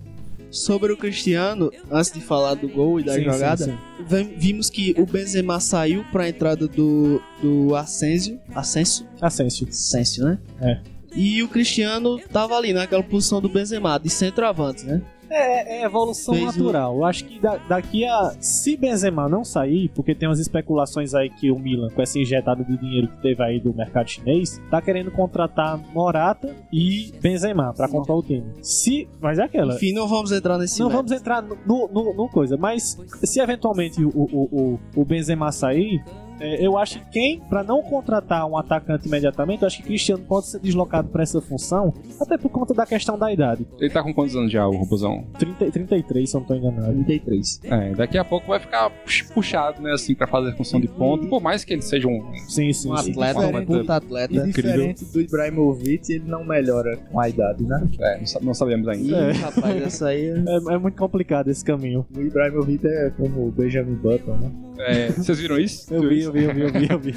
sobre 0.57 0.93
o 0.93 0.97
Cristiano, 0.97 1.71
antes 1.91 2.11
de 2.11 2.21
falar 2.21 2.55
do 2.55 2.69
gol 2.69 2.99
e 3.01 3.05
da 3.05 3.13
Sim, 3.15 3.19
sim, 3.21 3.25
jogada, 3.31 3.65
sim. 3.65 3.79
vem- 4.07 4.35
vimos 4.37 4.71
que 4.71 4.95
o 4.99 5.07
Benzema 5.07 5.61
saiu 5.61 6.05
pra 6.11 6.29
entrada 6.29 6.67
do, 6.67 7.21
do 7.43 7.75
Asensio. 7.77 8.41
Asensio? 8.55 9.07
Asensio. 9.21 9.69
Asensio, 9.69 10.25
né? 10.25 10.39
É. 10.61 10.81
E 11.15 11.43
o 11.43 11.49
Cristiano 11.49 12.19
tava 12.33 12.55
ali 12.57 12.73
naquela 12.75 13.03
posição 13.03 13.41
do 13.41 13.49
Benzema, 13.49 13.99
de 13.99 14.11
centroavante, 14.11 14.85
né? 14.85 15.01
É, 15.31 15.79
é 15.81 15.85
evolução 15.85 16.35
Fez 16.35 16.45
o- 16.45 16.59
natural. 16.59 16.97
Eu 16.97 17.05
acho 17.05 17.25
que 17.25 17.39
da- 17.41 17.57
daqui 17.69 18.05
a. 18.05 18.33
Se 18.41 18.77
Benzema 18.77 19.29
não 19.29 19.45
sair, 19.45 19.89
porque 19.95 20.15
tem 20.15 20.29
umas 20.29 20.39
especulações 20.39 21.15
aí 21.15 21.29
que 21.31 21.51
o 21.51 21.59
Milan, 21.59 21.89
com 21.91 22.01
essa 22.03 22.19
injetada 22.19 22.65
de 22.65 22.77
dinheiro 22.77 23.09
que 23.09 23.23
teve 23.23 23.43
aí 23.43 23.61
do 23.61 23.75
mercado 23.75 24.09
chinês, 24.09 24.61
tá 24.71 24.81
querendo 24.81 25.11
contratar 25.11 25.79
Morata 25.93 26.55
e 26.73 27.13
Benzema 27.21 27.73
pra 27.75 27.89
comprar 27.89 28.15
o 28.15 28.23
time. 28.23 28.45
Se. 28.63 29.09
Mas 29.21 29.39
é 29.39 29.45
aquela. 29.45 29.75
Enfim, 29.75 29.93
não 29.93 30.07
vamos 30.07 30.33
entrar 30.33 30.59
nesse 30.59 30.79
Não 30.81 30.89
mérito. 30.89 31.09
vamos 31.09 31.21
entrar 31.21 31.43
no, 31.43 31.89
no, 31.89 32.15
no 32.15 32.29
coisa, 32.29 32.57
mas 32.57 32.97
se 33.25 33.41
eventualmente 33.41 34.05
o, 34.05 34.09
o, 34.11 34.79
o, 34.95 35.01
o 35.01 35.05
Benzema 35.05 35.51
sair, 35.53 36.03
é, 36.41 36.65
eu 36.67 36.77
acho 36.79 36.99
que 37.01 37.11
quem, 37.11 37.41
pra 37.41 37.63
não 37.63 37.83
contratar 37.83 38.47
um 38.47 38.57
atacante 38.57 39.07
imediatamente, 39.09 39.63
eu 39.63 39.67
acho 39.67 39.79
que 39.79 39.83
Cristiano 39.85 40.23
pode 40.25 40.47
ser 40.47 40.61
deslocado 40.61 41.09
pra 41.09 41.23
essa 41.23 41.41
função, 41.41 41.93
até 42.21 42.37
por 42.37 42.51
conta 42.51 42.75
da 42.75 42.85
questão 42.87 43.19
da 43.19 43.33
idade. 43.33 43.67
Ele 43.79 43.91
tá 43.91 44.03
com 44.03 44.13
quantos 44.13 44.37
anos 44.37 44.51
já, 44.53 44.67
o 44.67 44.77
Robozão? 44.77 45.25
30, 45.39 45.71
33, 45.71 46.29
se 46.31 46.37
eu 46.37 46.41
não 46.41 46.47
tô 46.47 46.55
enganado. 46.55 46.93
33. 46.93 47.61
É, 47.65 47.95
daqui 47.95 48.19
a 48.19 48.25
pouco 48.25 48.49
vai 48.49 48.59
ficar 48.61 48.91
pux- 48.91 49.23
puxado, 49.33 49.81
né, 49.83 49.93
assim, 49.93 50.15
pra 50.15 50.27
fazer 50.27 50.51
a 50.51 50.57
função 50.57 50.81
de 50.81 50.89
ponto. 50.89 51.27
Por 51.29 51.41
mais 51.43 51.65
que 51.65 51.73
ele 51.73 51.83
seja 51.83 52.09
um... 52.09 52.23
Sim, 52.49 52.73
sim, 52.73 52.91
Um 52.93 52.97
sim. 52.97 53.11
atleta, 53.13 53.41
um 53.41 53.43
diferente. 53.47 53.67
puta 53.67 53.97
atleta. 53.97 54.35
E 54.35 54.43
diferente 54.43 55.05
do 55.05 55.21
Ibrahimovic, 55.21 56.13
ele 56.13 56.25
não 56.27 56.45
melhora 56.45 56.97
com 57.11 57.19
a 57.21 57.29
idade, 57.29 57.65
né? 57.65 57.89
É, 58.01 58.19
não 58.19 58.27
sa- 58.27 58.41
não 58.43 58.55
sabemos 58.55 58.87
ainda. 58.89 59.17
É. 59.17 59.33
rapaz, 59.33 59.83
essa 59.83 60.09
aí 60.09 60.27
é... 60.27 60.37
É, 60.47 60.75
é 60.75 60.79
muito 60.79 60.97
complicado 60.97 61.49
esse 61.49 61.65
caminho. 61.65 62.07
O 62.17 62.21
Ibrahimovic 62.21 62.87
é 62.87 63.11
como 63.17 63.47
o 63.49 63.51
Benjamin 63.51 63.95
Button, 63.95 64.37
né? 64.37 64.51
É, 64.79 65.13
vocês 65.13 65.39
viram 65.39 65.59
isso? 65.59 65.93
Eu 65.93 66.09
vi, 66.09 66.23
eu 66.23 66.33
vi, 66.33 66.45
eu 66.45 66.55
vi, 66.55 66.63
eu 66.63 66.73
vi, 66.73 66.89
eu 66.91 66.99
vi. 66.99 67.15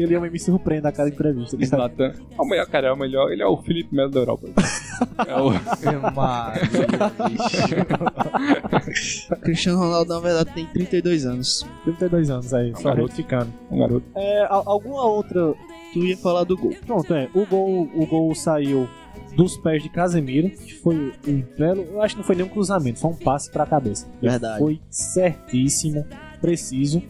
que 0.00 0.02
ele 0.02 0.16
homem 0.16 0.30
me 0.30 0.38
surpreende 0.38 0.86
a 0.86 0.92
cada 0.92 1.10
entrevista. 1.10 1.58
tá? 1.58 1.66
Zlatan. 1.66 2.14
O 2.38 2.46
melhor, 2.46 2.66
cara, 2.66 2.86
é 2.88 2.92
o 2.92 2.96
melhor. 2.96 3.30
Ele 3.30 3.42
é 3.42 3.46
o 3.46 3.58
Felipe 3.58 3.94
Melo 3.94 4.10
da 4.10 4.20
Europa. 4.20 4.48
É 5.26 5.36
o... 5.36 5.50
Cristiano 9.42 9.78
Ronaldo, 9.78 10.14
na 10.14 10.20
verdade, 10.20 10.54
tem 10.54 10.64
32 10.66 11.26
anos. 11.26 11.66
32 11.84 12.30
anos 12.30 12.54
aí, 12.54 12.72
só 12.76 12.84
garoto. 12.84 13.02
retificando. 13.02 13.52
um 13.70 13.78
garoto. 13.78 14.06
É, 14.16 14.46
alguma 14.48 15.04
outra. 15.04 15.52
Tu 15.92 16.06
ia 16.06 16.16
falar 16.16 16.44
do 16.44 16.56
gol. 16.56 16.74
Pronto, 16.86 17.12
é. 17.12 17.28
O 17.34 17.44
gol, 17.44 17.90
o 17.94 18.06
gol 18.06 18.34
saiu 18.34 18.88
dos 19.36 19.56
pés 19.56 19.82
de 19.82 19.88
Casemiro, 19.88 20.50
que 20.50 20.74
foi 20.74 21.12
um 21.26 21.42
belo. 21.56 21.82
Eu 21.82 22.02
acho 22.02 22.14
que 22.14 22.20
não 22.20 22.26
foi 22.26 22.36
nem 22.36 22.44
um 22.44 22.48
cruzamento, 22.48 22.98
foi 22.98 23.10
um 23.10 23.16
passe 23.16 23.50
pra 23.50 23.66
cabeça. 23.66 24.06
Ele 24.20 24.30
Verdade. 24.30 24.58
Foi 24.58 24.80
certíssimo, 24.90 26.04
preciso. 26.40 27.02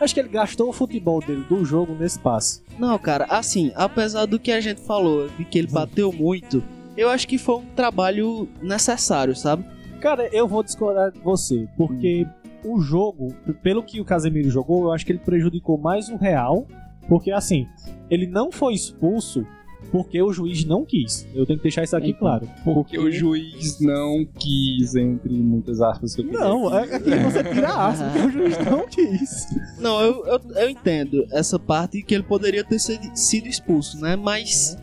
Acho 0.00 0.14
que 0.14 0.20
ele 0.20 0.28
gastou 0.28 0.68
o 0.68 0.72
futebol 0.72 1.20
dele 1.20 1.44
do 1.48 1.64
jogo 1.64 1.94
nesse 1.94 2.18
passe. 2.18 2.62
Não, 2.78 2.98
cara, 2.98 3.26
assim, 3.28 3.72
apesar 3.74 4.26
do 4.26 4.38
que 4.38 4.52
a 4.52 4.60
gente 4.60 4.80
falou, 4.80 5.28
de 5.28 5.44
que 5.44 5.58
ele 5.58 5.68
bateu 5.68 6.12
muito, 6.12 6.62
eu 6.96 7.08
acho 7.08 7.26
que 7.26 7.38
foi 7.38 7.56
um 7.56 7.66
trabalho 7.74 8.48
necessário, 8.62 9.34
sabe? 9.34 9.64
Cara, 10.00 10.28
eu 10.32 10.46
vou 10.46 10.62
discordar 10.62 11.10
de 11.10 11.18
você, 11.20 11.68
porque 11.76 12.26
o 12.64 12.80
jogo, 12.80 13.34
pelo 13.62 13.82
que 13.82 14.00
o 14.00 14.04
Casemiro 14.04 14.50
jogou, 14.50 14.84
eu 14.84 14.92
acho 14.92 15.04
que 15.04 15.12
ele 15.12 15.18
prejudicou 15.18 15.78
mais 15.78 16.08
o 16.08 16.16
Real, 16.16 16.66
porque 17.08 17.30
assim, 17.30 17.66
ele 18.10 18.26
não 18.26 18.52
foi 18.52 18.74
expulso 18.74 19.44
porque 19.90 20.20
o 20.22 20.32
juiz 20.32 20.64
não 20.64 20.84
quis. 20.84 21.26
Eu 21.34 21.44
tenho 21.46 21.58
que 21.58 21.62
deixar 21.64 21.82
isso 21.84 21.96
aqui 21.96 22.12
claro. 22.12 22.48
Porque 22.64 22.98
o 22.98 23.10
juiz 23.10 23.80
não 23.80 24.24
quis, 24.38 24.94
entre 24.94 25.32
muitas 25.34 25.80
aspas 25.80 26.14
que 26.14 26.22
eu 26.22 26.26
Não, 26.26 26.68
aqui. 26.68 26.92
é 26.92 26.96
aqui 26.96 27.10
você 27.24 27.44
tira 27.44 27.68
a 27.68 27.88
aspa, 27.88 28.04
porque 28.10 28.26
o 28.26 28.30
juiz 28.30 28.58
não 28.64 28.86
quis. 28.86 29.46
Não, 29.80 30.00
eu, 30.00 30.26
eu, 30.26 30.40
eu 30.56 30.70
entendo 30.70 31.26
essa 31.30 31.58
parte 31.58 32.02
que 32.02 32.14
ele 32.14 32.22
poderia 32.24 32.64
ter 32.64 32.78
sido, 32.78 33.46
expulso, 33.46 34.00
né? 34.00 34.16
Mas 34.16 34.76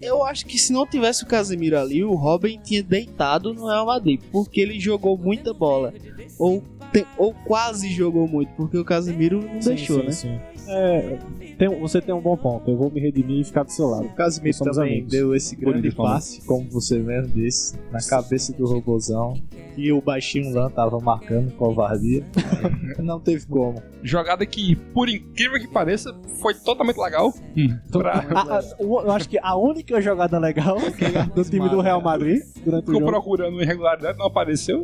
eu 0.00 0.22
acho 0.24 0.46
que 0.46 0.58
se 0.58 0.72
não 0.72 0.86
tivesse 0.86 1.22
o 1.24 1.26
Casemiro 1.26 1.78
ali, 1.78 2.04
o 2.04 2.14
Robin 2.14 2.58
tinha 2.62 2.82
deitado 2.82 3.52
no 3.54 3.66
Real 3.66 3.86
Madrid, 3.86 4.20
porque 4.30 4.60
ele 4.60 4.78
jogou 4.78 5.16
muita 5.16 5.52
bola. 5.54 5.92
Ou, 6.38 6.62
te- 6.92 7.06
ou 7.16 7.32
quase 7.32 7.88
jogou 7.92 8.28
muito, 8.28 8.50
porque 8.56 8.76
o 8.76 8.84
Casemiro 8.84 9.40
não 9.42 9.58
deixou, 9.58 10.02
né? 10.04 10.10
sim. 10.12 10.38
É, 10.68 11.18
tem- 11.58 11.68
você 11.80 12.00
tem 12.00 12.14
um 12.14 12.20
bom 12.20 12.36
ponto. 12.36 12.70
Eu 12.70 12.76
vou 12.76 12.90
me 12.90 13.00
redimir 13.00 13.40
e 13.40 13.44
ficar 13.44 13.62
do 13.64 13.70
seu 13.72 13.86
lado. 13.86 14.06
O 14.06 14.14
Casimiro 14.14 14.58
também 14.58 14.92
amigos. 14.94 15.10
deu 15.10 15.34
esse 15.34 15.56
grande 15.56 15.94
passe, 15.94 16.40
como 16.46 16.68
você 16.70 16.98
mesmo 16.98 17.28
disse, 17.34 17.76
na 17.90 17.98
cabeça 18.00 18.52
do 18.52 18.66
robozão. 18.66 19.34
E 19.76 19.92
o 19.92 20.00
baixinho 20.00 20.54
lá 20.54 20.70
tava 20.70 20.98
marcando 21.00 21.52
covardia. 21.56 22.24
não 22.98 23.20
teve 23.20 23.44
como. 23.46 23.74
Jogada 24.02 24.46
que, 24.46 24.74
por 24.94 25.08
incrível 25.08 25.60
que 25.60 25.68
pareça, 25.68 26.14
foi 26.40 26.54
totalmente 26.54 26.96
legal. 26.98 27.32
Pra... 27.92 28.24
A- 28.34 28.56
a- 28.58 28.62
o- 28.78 29.00
eu 29.02 29.10
acho 29.12 29.28
que 29.28 29.38
a 29.38 29.54
única 29.56 30.00
jogada 30.00 30.38
legal 30.38 30.76
do 31.34 31.44
time 31.44 31.68
do 31.68 31.80
Real 31.82 32.00
Madrid 32.00 32.40
durante 32.64 32.84
o 32.84 32.86
Ficou 32.86 33.00
jogo. 33.00 33.12
procurando 33.12 33.60
irregularidade, 33.62 34.16
não 34.18 34.26
apareceu. 34.26 34.82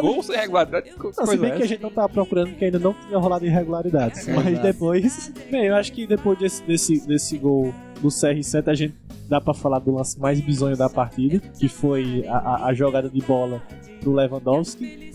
Gol 0.00 0.22
sem 0.22 0.36
irregularidade. 0.36 0.90
Não, 0.90 1.12
se 1.12 1.18
coisa 1.18 1.36
bem 1.36 1.50
que 1.50 1.56
a 1.56 1.58
essa. 1.58 1.66
gente 1.66 1.82
não 1.82 1.90
tava 1.90 2.08
procurando, 2.08 2.54
que 2.56 2.64
ainda 2.64 2.78
não 2.78 2.94
tinha 2.94 3.18
rolado 3.18 3.44
irregularidades. 3.44 4.26
Mas 4.26 4.46
Exato. 4.46 4.62
depois. 4.62 5.19
Bem, 5.50 5.66
eu 5.66 5.74
acho 5.74 5.92
que 5.92 6.06
depois 6.06 6.38
desse, 6.38 6.62
desse, 6.62 7.06
desse 7.06 7.38
gol 7.38 7.74
do 8.00 8.08
CR7, 8.08 8.68
a 8.68 8.74
gente 8.74 8.94
dá 9.28 9.40
pra 9.40 9.54
falar 9.54 9.78
do 9.78 9.94
lance 9.94 10.18
mais 10.18 10.40
bizonho 10.40 10.76
da 10.76 10.88
partida, 10.88 11.38
que 11.58 11.68
foi 11.68 12.24
a, 12.26 12.36
a- 12.38 12.66
a 12.66 12.74
jogada 12.74 13.08
de 13.08 13.20
bola 13.20 13.62
do 14.02 14.12
Lewandowski. 14.12 15.10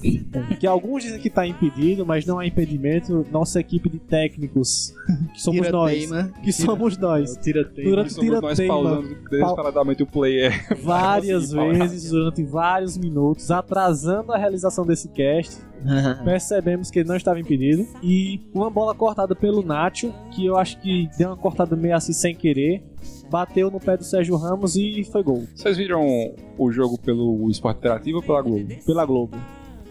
Que 0.60 0.67
alguns 0.67 1.04
dizem 1.04 1.19
que 1.19 1.30
tá 1.30 1.45
impedido, 1.48 2.06
mas 2.06 2.26
não 2.26 2.38
há 2.38 2.45
impedimento. 2.45 3.26
Nossa 3.32 3.60
equipe 3.60 3.89
de 3.89 3.98
técnicos, 3.98 4.93
que 5.34 5.41
somos 5.41 5.62
Tira 5.62 5.71
nós. 5.71 5.91
teima. 5.98 6.32
Que 6.43 6.54
somos 6.54 6.98
nós. 6.98 7.36
O 7.36 7.39
tiroteio. 7.39 7.89
Durante 7.89 8.13
Somos 8.13 8.30
nós 8.41 8.58
tira-teima. 8.58 8.74
pausando 8.74 9.15
desesperadamente 9.30 10.04
o 10.04 10.06
player. 10.06 10.54
Várias 10.84 11.48
Consegui 11.52 11.56
falar. 11.74 11.88
vezes, 11.89 12.12
durante 12.12 12.43
vários 12.43 12.98
minutos, 12.98 13.50
atrasando 13.50 14.32
a 14.32 14.38
realização 14.38 14.86
desse 14.86 15.08
cast. 15.10 15.58
percebemos 16.24 16.89
que 16.89 17.00
ele 17.00 17.10
não 17.10 17.15
estava 17.15 17.39
impedido. 17.39 17.86
E 18.02 18.39
uma 18.54 18.69
bola 18.69 18.93
cortada 18.95 19.36
pelo 19.36 19.62
Nacho, 19.63 20.13
que 20.32 20.45
eu 20.45 20.56
acho 20.58 20.80
que 20.82 21.10
deu 21.17 21.30
uma 21.30 21.38
cortada 21.38 21.76
meio 21.76 21.95
assim 21.95 22.13
sem 22.13 22.34
querer. 22.36 22.74
Bateu 23.36 23.69
no 23.69 23.82
pé 23.82 23.98
do 23.98 24.04
Sérgio 24.06 24.38
Ramos 24.38 24.78
e 24.78 25.04
foi 25.04 25.21
gol. 25.21 25.45
Vocês 25.54 25.76
viram 25.76 26.34
o 26.58 26.71
jogo 26.71 26.98
pelo 26.98 27.52
Esporte 27.52 27.80
Interativo 27.80 28.19
ou 28.19 28.24
pela 28.24 28.41
Globo? 28.41 28.74
Pela 28.86 29.06
Globo. 29.06 29.38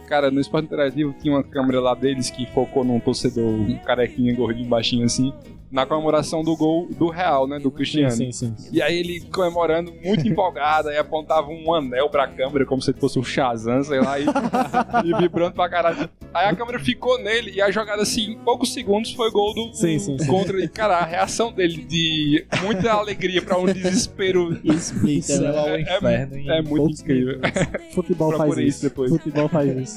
Cara, 0.07 0.30
no 0.30 0.40
Esporte 0.40 0.64
Interativo 0.64 1.14
tinha 1.20 1.35
uma 1.35 1.44
câmera 1.44 1.78
lá 1.78 1.94
deles 1.94 2.30
que 2.30 2.46
focou 2.46 2.83
num 2.83 2.98
torcedor, 2.98 3.44
um 3.44 3.76
carequinha, 3.85 4.35
gordinho, 4.35 4.66
baixinho 4.66 5.04
assim, 5.04 5.30
na 5.74 5.84
comemoração 5.84 6.44
do 6.44 6.56
gol 6.56 6.87
do 6.88 7.08
Real, 7.10 7.48
né, 7.48 7.58
do 7.58 7.68
Cristiano. 7.68 8.12
Sim, 8.12 8.30
sim, 8.30 8.54
sim. 8.56 8.68
E 8.72 8.80
aí 8.80 8.96
ele 8.96 9.20
comemorando 9.22 9.92
muito 10.04 10.26
empolgado, 10.26 10.88
aí 10.88 10.96
apontava 10.96 11.48
um 11.48 11.74
anel 11.74 12.08
pra 12.08 12.28
câmera, 12.28 12.64
como 12.64 12.80
se 12.80 12.92
fosse 12.92 13.18
um 13.18 13.24
Shazam, 13.24 13.82
sei 13.82 14.00
lá, 14.00 14.20
e, 14.20 14.24
e 15.04 15.18
vibrando 15.18 15.52
pra 15.52 15.68
caralho. 15.68 16.08
Aí 16.32 16.46
a 16.46 16.54
câmera 16.54 16.78
ficou 16.78 17.18
nele 17.18 17.50
e 17.56 17.60
a 17.60 17.72
jogada, 17.72 18.02
assim, 18.02 18.32
em 18.32 18.38
poucos 18.38 18.72
segundos 18.72 19.12
foi 19.14 19.32
gol 19.32 19.52
do 19.52 19.74
Sim, 19.74 19.98
sim, 19.98 20.16
sim. 20.16 20.26
contra 20.28 20.56
ele. 20.56 20.68
Cara, 20.68 20.98
a 20.98 21.04
reação 21.04 21.52
dele 21.52 21.84
de 21.84 22.46
muita 22.62 22.92
alegria 22.92 23.42
pra 23.42 23.58
um 23.58 23.66
desespero 23.66 24.56
Explica, 24.62 25.38
né? 25.40 25.54
É- 25.54 25.76
é- 25.76 25.80
inferno 25.80 26.37
em 26.37 26.50
é 26.50 26.62
muito 26.62 27.02
incrível. 27.02 27.40
Futebol 27.92 28.37
faz 28.37 28.56
isso 28.58 28.82
depois. 28.82 29.10
Futebol 29.10 29.48
faz 29.48 29.76
isso. 29.76 29.96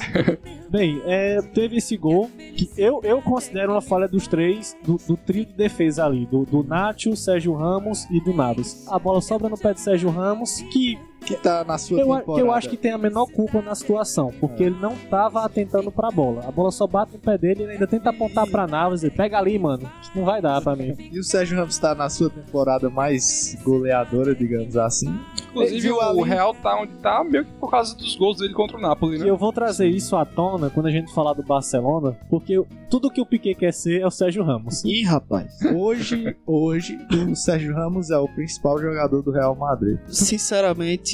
Bem, 0.68 1.00
é, 1.06 1.40
teve 1.54 1.76
esse 1.76 1.96
gol 1.96 2.28
que 2.56 2.68
eu, 2.76 3.00
eu 3.04 3.22
considero 3.22 3.72
uma 3.72 3.80
falha 3.80 4.08
dos 4.08 4.26
três, 4.26 4.76
do, 4.82 4.96
do 5.06 5.16
trio 5.16 5.44
de 5.44 5.52
defesa 5.68 6.06
ali, 6.06 6.24
do, 6.24 6.44
do 6.44 6.62
Nacho, 6.62 7.14
Sérgio 7.14 7.54
Ramos 7.54 8.04
e 8.10 8.18
do 8.20 8.32
Navas. 8.32 8.86
A 8.88 8.98
bola 8.98 9.20
sobra 9.20 9.48
no 9.48 9.58
pé 9.58 9.74
do 9.74 9.80
Sérgio 9.80 10.08
Ramos, 10.08 10.62
que 10.72 10.98
Que 11.24 11.36
tá 11.36 11.62
na 11.64 11.76
sua 11.76 11.98
eu, 12.00 12.06
temporada. 12.06 12.34
que 12.34 12.40
eu 12.40 12.52
acho 12.52 12.68
que 12.70 12.76
tem 12.76 12.92
a 12.92 12.96
menor 12.98 13.26
culpa 13.26 13.60
na 13.60 13.74
situação, 13.74 14.32
porque 14.40 14.62
ele 14.64 14.76
não 14.80 14.96
tava 15.10 15.44
atentando 15.44 15.90
pra 15.92 16.10
bola. 16.10 16.44
A 16.46 16.50
bola 16.50 16.70
só 16.70 16.86
bate 16.86 17.12
no 17.12 17.18
pé 17.18 17.36
dele 17.36 17.60
e 17.60 17.62
ele 17.64 17.72
ainda 17.72 17.86
tenta 17.86 18.10
apontar 18.10 18.46
pra 18.46 18.66
Navas 18.66 19.02
e 19.02 19.10
pega 19.10 19.38
ali, 19.38 19.58
mano. 19.58 19.90
Não 20.14 20.24
vai 20.24 20.40
dar 20.40 20.60
pra 20.62 20.74
mim. 20.76 20.94
E 21.12 21.18
o 21.18 21.24
Sérgio 21.24 21.56
Ramos 21.58 21.76
tá 21.78 21.94
na 21.94 22.08
sua 22.08 22.30
temporada 22.30 22.88
mais 22.90 23.56
goleadora, 23.64 24.34
digamos 24.34 24.76
assim. 24.76 25.18
Inclusive, 25.50 25.90
o 25.90 26.00
ali? 26.00 26.22
Real 26.22 26.54
tá 26.54 26.80
onde 26.80 26.92
tá, 26.94 27.24
meio 27.24 27.44
que 27.44 27.50
por 27.52 27.70
causa 27.70 27.96
dos 27.96 28.14
gols 28.16 28.38
dele 28.38 28.52
contra 28.54 28.76
o 28.76 28.80
Napoli, 28.80 29.16
E 29.16 29.20
né? 29.20 29.28
eu 29.30 29.36
vou 29.36 29.52
trazer 29.52 29.88
isso 29.88 30.14
à 30.16 30.24
tona 30.24 30.70
quando 30.70 30.86
a 30.86 30.90
gente 30.90 31.12
falar 31.12 31.32
do 31.32 31.42
Barcelona, 31.42 32.16
porque 32.30 32.62
tudo 32.90 33.10
que 33.10 33.20
o 33.20 33.26
Piquet 33.26 33.54
quer 33.54 33.72
ser 33.72 34.00
é 34.02 34.06
o 34.06 34.10
Sérgio 34.10 34.44
Ramos. 34.44 34.84
Ih, 34.84 35.02
rapaz. 35.04 35.58
Hoje, 35.74 36.36
hoje, 36.46 36.98
o 37.30 37.34
Sérgio 37.34 37.74
Ramos 37.74 38.10
é 38.10 38.18
o 38.18 38.28
principal 38.28 38.78
jogador 38.78 39.22
do 39.22 39.30
Real 39.30 39.54
Madrid. 39.56 39.98
Sinceramente 40.06 41.07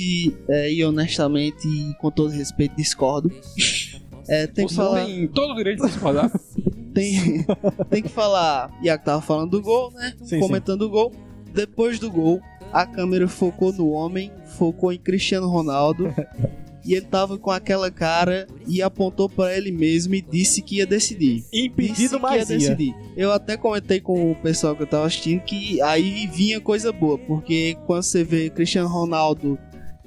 é, 0.48 0.72
e 0.72 0.84
honestamente, 0.84 1.66
e 1.66 1.94
com 1.94 2.10
todo 2.10 2.30
respeito, 2.30 2.76
discordo. 2.76 3.30
É, 4.26 4.46
tem 4.46 4.66
que 4.66 4.72
Você 4.72 4.76
falar. 4.76 5.04
tem 5.04 5.28
todo 5.28 5.52
o 5.52 5.54
direito 5.54 5.82
de 5.82 5.88
discordar. 5.88 6.30
Tem, 6.94 7.44
tem 7.90 8.02
que 8.04 8.08
falar. 8.08 8.70
Iago 8.80 9.04
tava 9.04 9.20
falando 9.20 9.50
do 9.50 9.60
gol, 9.60 9.90
né? 9.90 10.14
Sim, 10.22 10.38
Comentando 10.38 10.82
o 10.82 10.88
gol. 10.88 11.12
Depois 11.52 11.98
do 11.98 12.08
gol, 12.08 12.40
a 12.72 12.86
câmera 12.86 13.26
focou 13.26 13.72
no 13.72 13.90
homem, 13.90 14.30
focou 14.56 14.92
em 14.92 14.98
Cristiano 14.98 15.48
Ronaldo. 15.48 16.14
e 16.84 16.94
ele 16.94 17.06
tava 17.06 17.38
com 17.38 17.50
aquela 17.50 17.90
cara 17.90 18.46
e 18.66 18.82
apontou 18.82 19.28
pra 19.28 19.56
ele 19.56 19.72
mesmo 19.72 20.14
e 20.14 20.20
disse 20.20 20.60
que 20.60 20.76
ia 20.76 20.86
decidir. 20.86 21.44
Impedido 21.52 22.10
que 22.10 22.14
ia 22.14 22.18
mais 22.20 22.50
ia. 22.50 22.58
decidir. 22.58 22.94
Eu 23.16 23.32
até 23.32 23.56
comentei 23.56 24.00
com 24.00 24.30
o 24.30 24.34
pessoal 24.36 24.76
que 24.76 24.82
eu 24.82 24.86
tava 24.86 25.06
assistindo 25.06 25.40
que 25.40 25.80
aí 25.80 26.26
vinha 26.26 26.60
coisa 26.60 26.92
boa, 26.92 27.18
porque 27.18 27.76
quando 27.86 28.02
você 28.02 28.22
vê 28.22 28.50
Cristiano 28.50 28.88
Ronaldo 28.88 29.58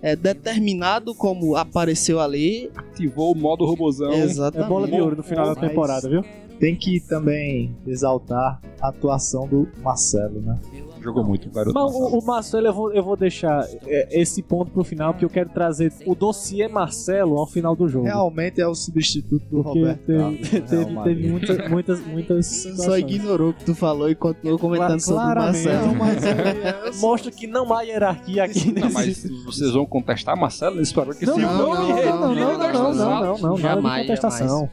é 0.02 0.16
determinado 0.16 1.14
como 1.16 1.56
apareceu 1.56 2.20
ali, 2.20 2.72
Ativou 2.76 3.34
o 3.34 3.36
modo 3.36 3.66
robozão. 3.66 4.12
É 4.12 4.20
exatamente. 4.20 4.70
bola 4.70 4.88
de 4.88 5.00
ouro 5.00 5.16
no 5.16 5.24
final 5.24 5.54
da 5.54 5.56
temporada, 5.56 6.10
viu? 6.10 6.24
Tem 6.60 6.76
que 6.76 7.00
também 7.00 7.76
exaltar 7.86 8.60
a 8.82 8.90
atuação 8.90 9.48
do 9.48 9.68
Marcelo, 9.84 10.42
né? 10.42 10.58
Jogou 11.02 11.24
muito, 11.24 11.50
garoto. 11.50 11.74
Mas 11.74 11.94
o, 11.94 12.18
o 12.20 12.26
Marcelo, 12.26 12.68
eu 12.68 12.74
vou, 12.74 12.94
eu 12.94 13.04
vou 13.04 13.16
deixar 13.16 13.66
é, 13.86 14.08
esse 14.22 14.42
ponto 14.42 14.72
pro 14.72 14.84
final, 14.84 15.14
porque 15.14 15.26
eu 15.26 15.30
quero 15.30 15.50
trazer 15.50 15.92
o 16.06 16.14
dossiê 16.16 16.68
Marcelo 16.68 17.38
ao 17.38 17.48
final 17.48 17.76
do 17.76 17.88
jogo. 17.88 18.06
Realmente 18.06 18.60
é 18.62 18.68
o 18.68 18.76
substituto 18.76 19.44
do 19.50 19.64
Porque 19.64 19.80
Roberto 19.80 20.06
teve, 20.06 20.38
teve, 20.66 21.04
teve 21.04 21.30
muitas, 21.30 21.70
muitas, 21.70 22.06
muitas 22.08 22.46
só 22.76 22.98
ignorou 22.98 23.50
o 23.50 23.54
que 23.54 23.64
tu 23.66 23.76
falou 23.76 24.10
e 24.10 24.16
continuou 24.16 24.60
comentando 24.60 25.00
sobre 25.00 25.22
o. 25.24 25.36
Marcelo. 25.36 25.88
Não, 25.88 25.96
mas 25.96 26.24
é- 26.24 26.92
mostra 27.00 27.32
que 27.32 27.48
não 27.48 27.72
há 27.74 27.82
hierarquia 27.84 28.44
aqui 28.44 28.72
Não, 28.72 28.90
nesse... 28.90 28.94
mas 29.32 29.46
vocês 29.46 29.72
vão 29.72 29.86
contestar 29.86 30.38
Marcelo 30.38 30.76
nesse 30.76 30.94
programa? 30.94 31.20
Que 31.20 31.26
Não, 31.26 31.36
se 31.36 31.42
não, 31.42 31.50
o 31.50 31.54
não, 31.54 31.68
nome 31.68 31.78
não, 31.88 31.96
retira 31.96 32.12
não, 32.12 32.36
não, 32.36 32.60
desta 32.60 32.74
não, 32.74 32.84
não, 32.84 32.94
sala- 32.94 33.26
não, 33.26 33.38
não, 33.38 33.58
nada 33.58 33.76
Jamais, 33.76 34.02
de 34.02 34.08
contestação. 34.08 34.70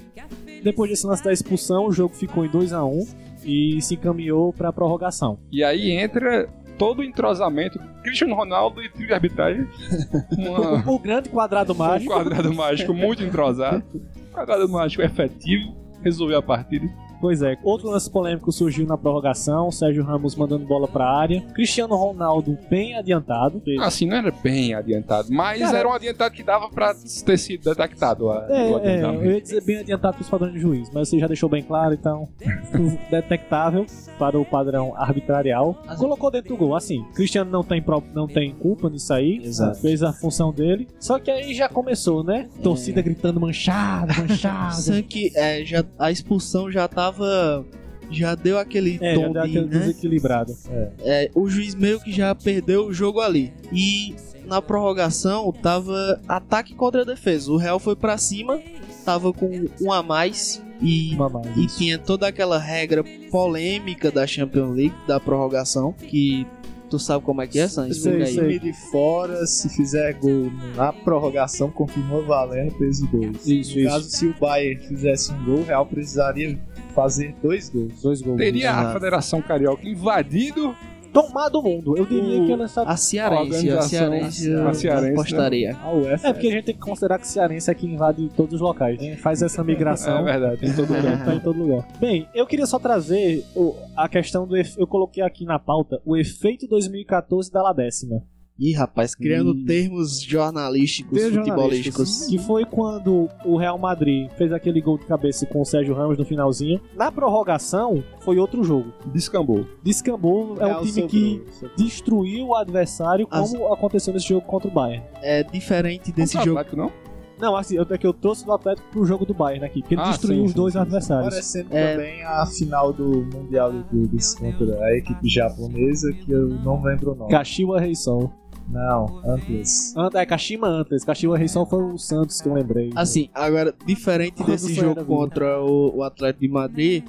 Depois 0.62 0.90
desse 0.90 1.06
lance 1.06 1.22
da 1.22 1.32
expulsão, 1.32 1.86
o 1.86 1.92
jogo 1.92 2.14
ficou 2.14 2.44
em 2.44 2.48
2x1 2.48 3.06
e 3.44 3.80
se 3.82 3.94
encaminhou 3.94 4.52
pra 4.52 4.72
prorrogação. 4.72 5.38
E 5.52 5.62
aí 5.62 5.90
entra 5.90 6.48
todo 6.78 7.00
o 7.00 7.04
entrosamento 7.04 7.78
Cristiano 8.02 8.34
Ronaldo 8.34 8.82
e 8.82 8.88
trio 8.90 9.06
de 9.06 9.12
arbitragem. 9.14 9.66
Uma- 10.36 10.82
O 10.90 10.98
grande 10.98 11.28
quadrado 11.28 11.72
um 11.72 11.76
mágico. 11.76 12.12
quadrado 12.12 12.52
mágico 12.54 12.92
muito 12.94 13.22
entrosado. 13.22 13.82
Quadrado 14.32 14.68
mágico 14.68 15.00
efetivo. 15.02 15.76
Resolveu 16.02 16.38
a 16.38 16.42
partida. 16.42 16.86
Pois 17.20 17.42
é, 17.42 17.56
outro 17.62 17.88
lance 17.90 18.10
polêmico 18.10 18.50
surgiu 18.52 18.86
na 18.86 18.96
prorrogação, 18.96 19.70
Sérgio 19.70 20.02
Ramos 20.04 20.34
mandando 20.36 20.66
bola 20.66 20.86
pra 20.88 21.06
área, 21.06 21.40
Cristiano 21.54 21.94
Ronaldo 21.96 22.56
bem 22.68 22.96
adiantado. 22.96 23.62
Assim, 23.80 24.06
não 24.06 24.16
era 24.16 24.30
bem 24.30 24.74
adiantado, 24.74 25.28
mas 25.32 25.60
Cara, 25.60 25.78
era 25.78 25.88
um 25.88 25.92
adiantado 25.92 26.34
que 26.34 26.42
dava 26.42 26.68
pra 26.68 26.94
ter 27.24 27.38
sido 27.38 27.64
detectado 27.64 28.28
a- 28.30 28.46
o 28.46 28.52
É, 28.52 28.70
é, 28.70 28.74
adiantamento. 28.76 29.24
eu 29.24 29.32
ia 29.32 29.40
dizer 29.40 29.64
bem 29.64 29.76
adiantado 29.78 30.16
pros 30.16 30.28
padrões 30.28 30.52
de 30.54 30.60
juiz, 30.60 30.90
mas 30.92 31.08
você 31.08 31.18
já 31.18 31.26
deixou 31.26 31.48
bem 31.48 31.62
claro, 31.62 31.94
então 31.94 32.28
detectável 33.10 33.86
para 34.18 34.38
o 34.38 34.44
padrão 34.44 34.94
arbitrarial. 34.96 35.74
Colocou 35.98 36.30
dentro 36.30 36.50
do 36.50 36.56
gol, 36.56 36.74
assim, 36.76 37.04
Cristiano 37.14 37.50
não 37.50 37.62
tem, 37.64 37.82
pró- 37.82 38.02
não 38.14 38.26
tem 38.26 38.52
culpa 38.54 38.88
nisso 38.88 39.12
aí, 39.12 39.40
Exato. 39.44 39.80
fez 39.80 40.02
a 40.02 40.12
função 40.12 40.52
dele, 40.52 40.86
só 41.00 41.18
que 41.18 41.30
aí 41.30 41.54
já 41.54 41.68
começou, 41.68 42.22
né? 42.22 42.48
Torcida 42.62 43.02
gritando 43.02 43.40
manchado, 43.40 44.12
manchado. 44.18 44.74
Sendo 44.84 45.02
que 45.04 45.32
é, 45.34 45.64
já, 45.64 45.84
a 45.98 46.10
expulsão 46.10 46.70
já 46.70 46.84
tava. 47.04 47.64
Já 48.10 48.34
deu 48.34 48.58
aquele 48.58 48.98
É, 49.00 49.14
já 49.14 49.20
tom 49.20 49.32
deu 49.32 49.42
de, 49.42 49.48
aquele 49.48 49.60
né? 49.66 49.78
desequilibrado. 49.78 50.54
É, 51.00 51.30
o 51.34 51.48
juiz 51.48 51.74
meio 51.74 51.98
que 52.00 52.12
já 52.12 52.34
perdeu 52.34 52.86
o 52.86 52.92
jogo 52.92 53.20
ali. 53.20 53.52
E 53.72 54.14
na 54.46 54.60
prorrogação 54.60 55.50
tava 55.52 56.20
ataque 56.28 56.74
contra 56.74 57.04
defesa. 57.04 57.50
O 57.50 57.56
Real 57.56 57.78
foi 57.78 57.96
pra 57.96 58.18
cima, 58.18 58.60
tava 59.06 59.32
com 59.32 59.66
um 59.80 59.90
a 59.90 60.02
mais 60.02 60.62
e, 60.82 61.14
Uma 61.14 61.30
mais. 61.30 61.56
e 61.56 61.66
tinha 61.66 61.98
toda 61.98 62.28
aquela 62.28 62.58
regra 62.58 63.02
polêmica 63.30 64.10
da 64.10 64.26
Champions 64.26 64.76
League, 64.76 64.94
da 65.08 65.18
prorrogação, 65.18 65.92
que 65.94 66.46
tu 66.90 66.98
sabe 66.98 67.24
como 67.24 67.40
é 67.40 67.46
que 67.46 67.58
é, 67.58 67.66
Sam? 67.66 67.88
Explica 67.88 68.26
Sei, 68.26 68.26
aí. 68.26 68.34
sei. 68.34 68.58
time 68.58 68.72
de 68.72 68.90
fora, 68.90 69.46
se 69.46 69.68
fizer 69.70 70.12
gol 70.18 70.52
na 70.76 70.92
prorrogação, 70.92 71.70
continua 71.70 72.20
valendo 72.22 72.72
peso 72.74 73.06
2. 73.06 73.46
Isso, 73.46 73.74
no 73.74 73.80
isso. 73.80 73.88
caso, 73.88 74.10
se 74.10 74.26
o 74.26 74.34
Bayern 74.38 74.86
fizesse 74.86 75.32
um 75.32 75.44
gol, 75.44 75.60
o 75.60 75.64
Real 75.64 75.86
precisaria 75.86 76.58
fazer 76.94 77.34
dois 77.42 77.68
gols. 77.68 78.00
Dois 78.02 78.22
gols. 78.22 78.38
Teria 78.38 78.72
a. 78.72 78.92
Federação 78.92 79.42
Carioca 79.42 79.86
invadido 79.88 80.74
Tomado 81.12 81.60
o 81.60 81.62
mundo. 81.62 81.96
Eu 81.96 82.04
diria 82.04 82.42
O- 82.42 82.46
que 82.46 82.52
ela 82.52 82.64
está 82.64 82.82
A 82.82 82.96
Cearense, 82.96 83.70
a 83.70 83.82
Cearense, 83.82 84.52
a 84.52 84.74
Cearense, 84.74 85.06
né? 85.06 85.10
apostaria. 85.12 85.76
A 85.80 85.92
UEFA 85.92 86.26
É 86.28 86.32
porque 86.32 86.48
a 86.48 86.50
gente 86.50 86.64
tem 86.64 86.74
que 86.74 86.80
considerar 86.80 87.20
que 87.20 87.28
cearense 87.28 87.70
é 87.70 87.74
que 87.74 87.86
invade 87.86 88.28
todos 88.36 88.54
os 88.54 88.60
locais, 88.60 89.00
né? 89.00 89.14
Faz 89.18 89.40
essa 89.40 89.62
migração. 89.62 90.18
É 90.26 90.32
verdade, 90.32 90.66
em 90.66 90.72
todo 90.74 90.92
lugar. 90.92 91.24
Tá 91.24 91.34
em 91.36 91.38
todo 91.38 91.56
lugar. 91.56 91.86
Bem, 92.00 92.26
eu 92.34 92.44
queria 92.48 92.66
só 92.66 92.80
trazer 92.80 93.44
o- 93.54 93.76
a 93.96 94.08
questão 94.08 94.44
do. 94.44 94.56
efe- 94.56 94.74
Eu 94.80 94.88
coloquei 94.88 95.22
aqui 95.22 95.44
na 95.44 95.56
pauta 95.56 96.00
o 96.04 96.16
efeito 96.16 96.66
2014 96.66 97.48
da 97.52 97.62
La 97.62 97.72
décima. 97.72 98.20
Ih, 98.56 98.72
rapaz, 98.72 99.16
criando 99.16 99.52
Ih. 99.52 99.64
termos 99.64 100.22
jornalísticos, 100.22 101.20
futebolísticos. 101.20 102.26
Que 102.28 102.38
foi 102.38 102.64
quando 102.64 103.28
o 103.44 103.56
Real 103.56 103.76
Madrid 103.76 104.30
fez 104.38 104.52
aquele 104.52 104.80
gol 104.80 104.96
de 104.96 105.06
cabeça 105.06 105.44
com 105.44 105.60
o 105.60 105.64
Sérgio 105.64 105.92
Ramos 105.92 106.16
no 106.16 106.24
finalzinho. 106.24 106.80
Na 106.94 107.10
prorrogação, 107.10 108.04
foi 108.20 108.38
outro 108.38 108.62
jogo. 108.62 108.92
Descambou. 109.12 109.66
Descambou 109.82 110.56
é 110.60 110.64
um 110.64 110.66
Real 110.68 110.80
time 110.82 110.92
sobrou, 110.92 111.08
que 111.08 111.42
sobrou. 111.52 111.76
destruiu 111.76 112.46
o 112.46 112.54
adversário, 112.54 113.26
As- 113.28 113.50
como 113.50 113.72
aconteceu 113.72 114.14
nesse 114.14 114.28
jogo 114.28 114.46
contra 114.46 114.68
o 114.68 114.72
Bayern. 114.72 115.04
É 115.20 115.42
diferente 115.42 116.12
desse 116.12 116.34
jogo. 116.34 116.58
Atlético, 116.58 116.76
não? 116.76 116.92
Não, 117.36 117.56
assim, 117.56 117.74
eu- 117.76 117.84
é 117.90 117.98
que 117.98 118.06
eu 118.06 118.12
trouxe 118.12 118.46
do 118.46 118.52
Atlético 118.52 118.86
pro 118.92 119.04
jogo 119.04 119.26
do 119.26 119.34
Bayern 119.34 119.66
aqui, 119.66 119.80
porque 119.80 119.96
ele 119.96 120.02
Ah, 120.02 120.10
destruiu 120.10 120.38
sim, 120.38 120.44
os 120.44 120.50
sim, 120.52 120.56
dois 120.56 120.72
sim. 120.74 120.78
adversários. 120.78 121.34
Parecendo 121.34 121.68
É. 121.76 121.96
também 121.96 122.22
a 122.22 122.46
final 122.46 122.92
do 122.92 123.24
Mundial 123.34 123.72
de 123.72 123.82
Clubes 123.88 124.34
contra 124.36 124.78
a 124.84 124.96
equipe 124.96 125.28
japonesa, 125.28 126.12
que 126.12 126.30
eu 126.30 126.46
não 126.48 126.80
lembro 126.84 127.10
o 127.10 127.14
nome. 127.16 127.30
Kashiwa 127.32 127.80
Reisol. 127.80 128.32
Não, 128.68 129.20
antes. 129.24 129.96
Ant- 129.96 130.14
É, 130.14 130.26
Kashima 130.26 130.66
antes. 130.68 131.04
Kashiwa 131.04 131.36
Reisol 131.38 131.66
foi 131.66 131.82
o 131.82 131.98
Santos 131.98 132.40
que 132.40 132.48
eu 132.48 132.54
lembrei. 132.54 132.90
Assim, 132.96 133.28
agora, 133.34 133.74
diferente 133.86 134.36
Quando 134.36 134.48
desse 134.50 134.74
jogo 134.74 135.04
contra 135.04 135.62
o, 135.62 135.98
o 135.98 136.02
Atlético 136.02 136.40
de 136.40 136.48
Madrid, 136.48 137.04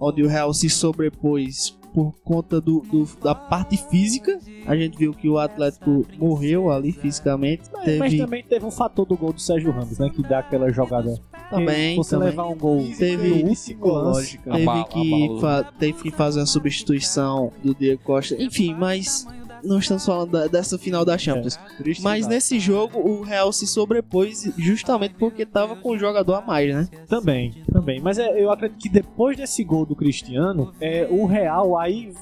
onde 0.00 0.22
o 0.22 0.28
Real 0.28 0.52
se 0.54 0.68
sobrepôs 0.70 1.78
por 1.92 2.14
conta 2.22 2.60
do, 2.60 2.80
do- 2.82 3.08
da 3.20 3.34
parte 3.34 3.76
física, 3.76 4.38
a 4.64 4.76
gente 4.76 4.96
viu 4.96 5.12
que 5.12 5.28
o 5.28 5.38
Atlético 5.38 6.06
morreu 6.16 6.70
ali 6.70 6.92
fisicamente. 6.92 7.62
Mas, 7.72 7.84
teve 7.84 7.98
mas 7.98 8.16
também 8.16 8.44
teve 8.44 8.64
um 8.64 8.70
fator 8.70 9.04
do 9.04 9.16
gol 9.16 9.32
do 9.32 9.40
Sérgio 9.40 9.72
Ramos, 9.72 9.98
né? 9.98 10.08
Que 10.08 10.22
dá 10.22 10.38
aquela 10.38 10.70
jogada. 10.72 11.18
também, 11.50 11.96
Você 11.96 12.10
também. 12.14 12.28
levar 12.30 12.46
um 12.46 12.56
gol 12.56 12.84
Teve 12.96 13.42
psicológica. 13.44 14.52
teve, 14.52 14.84
que 14.84 15.38
fa- 15.40 15.64
teve 15.80 16.02
que 16.04 16.10
fazer 16.12 16.38
uma 16.38 16.46
substituição 16.46 17.52
do 17.62 17.74
Diego 17.74 18.00
Costa. 18.04 18.40
Enfim, 18.40 18.72
mas 18.72 19.26
não 19.64 19.78
estamos 19.78 20.04
falando 20.04 20.30
da- 20.32 20.46
dessa 20.46 20.78
final 20.78 21.04
da 21.04 21.16
Champions. 21.18 21.58
Triste 21.78 22.02
Mas 22.02 22.26
nesse 22.26 22.58
jogo 22.58 22.98
o 22.98 23.22
Real 23.22 23.52
se 23.52 23.66
sobrepôs 23.66 24.50
justamente 24.56 25.14
porque 25.14 25.44
tava 25.46 25.76
com 25.76 25.90
o 25.90 25.98
jogador 25.98 26.34
a 26.34 26.40
mais, 26.40 26.74
né? 26.74 26.88
Também, 27.08 27.54
também. 27.72 28.00
Mas 28.00 28.18
é, 28.18 28.42
eu 28.42 28.50
acredito 28.50 28.78
que 28.80 28.88
depois 28.88 29.36
desse 29.36 29.62
gol 29.64 29.84
do 29.86 29.94
Cristiano, 29.96 30.72
é, 30.80 31.06
o 31.10 31.26
Real 31.26 31.78
aí. 31.78 32.12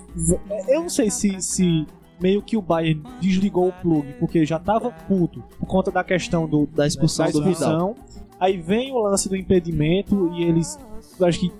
é, 0.50 0.76
Eu 0.76 0.82
não 0.82 0.88
sei 0.88 1.10
se. 1.10 1.40
se 1.40 1.86
Meio 2.20 2.42
que 2.42 2.56
o 2.56 2.60
Bayern 2.60 3.00
desligou 3.20 3.68
o 3.68 3.72
plug, 3.72 4.12
porque 4.18 4.44
já 4.44 4.58
tava 4.58 4.90
puto 4.90 5.40
por 5.56 5.66
conta 5.66 5.92
da 5.92 6.02
questão 6.02 6.48
do, 6.48 6.66
Da 6.66 6.84
expulsão 6.84 7.26
da 7.26 7.30
do 7.30 7.44
Vidal. 7.44 7.94
Aí 8.40 8.56
vem 8.56 8.92
o 8.92 8.98
lance 8.98 9.28
do 9.28 9.36
impedimento 9.36 10.32
e 10.34 10.44
eles. 10.44 10.78
Eu 11.18 11.26
acho 11.26 11.40
que 11.40 11.52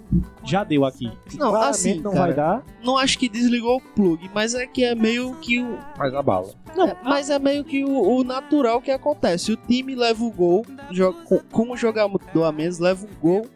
já 0.44 0.62
deu 0.62 0.84
aqui. 0.84 1.06
Não, 1.34 1.50
Claramente 1.50 1.70
assim, 1.70 2.00
não 2.00 2.12
cara, 2.12 2.24
vai 2.26 2.34
dar. 2.34 2.64
Não 2.84 2.96
acho 2.96 3.18
que 3.18 3.28
desligou 3.28 3.78
o 3.78 3.80
plug, 3.80 4.30
mas 4.32 4.54
é 4.54 4.66
que 4.66 4.84
é 4.84 4.94
meio 4.94 5.34
que 5.36 5.60
o. 5.60 5.78
Mas 5.96 6.14
a 6.14 6.22
bala. 6.22 6.54
Não, 6.76 6.96
mas 7.02 7.28
é 7.28 7.38
meio 7.40 7.64
que 7.64 7.84
o, 7.84 8.18
o 8.18 8.22
natural 8.22 8.80
que 8.80 8.90
acontece. 8.92 9.50
O 9.52 9.56
time 9.56 9.96
leva 9.96 10.22
o 10.22 10.30
gol, 10.30 10.64
joga, 10.92 11.18
com, 11.24 11.38
com 11.50 11.72
o 11.72 11.76
jogador 11.76 12.44
a 12.44 12.52
menos, 12.52 12.78
leva 12.78 13.04
um 13.04 13.20
gol. 13.20 13.46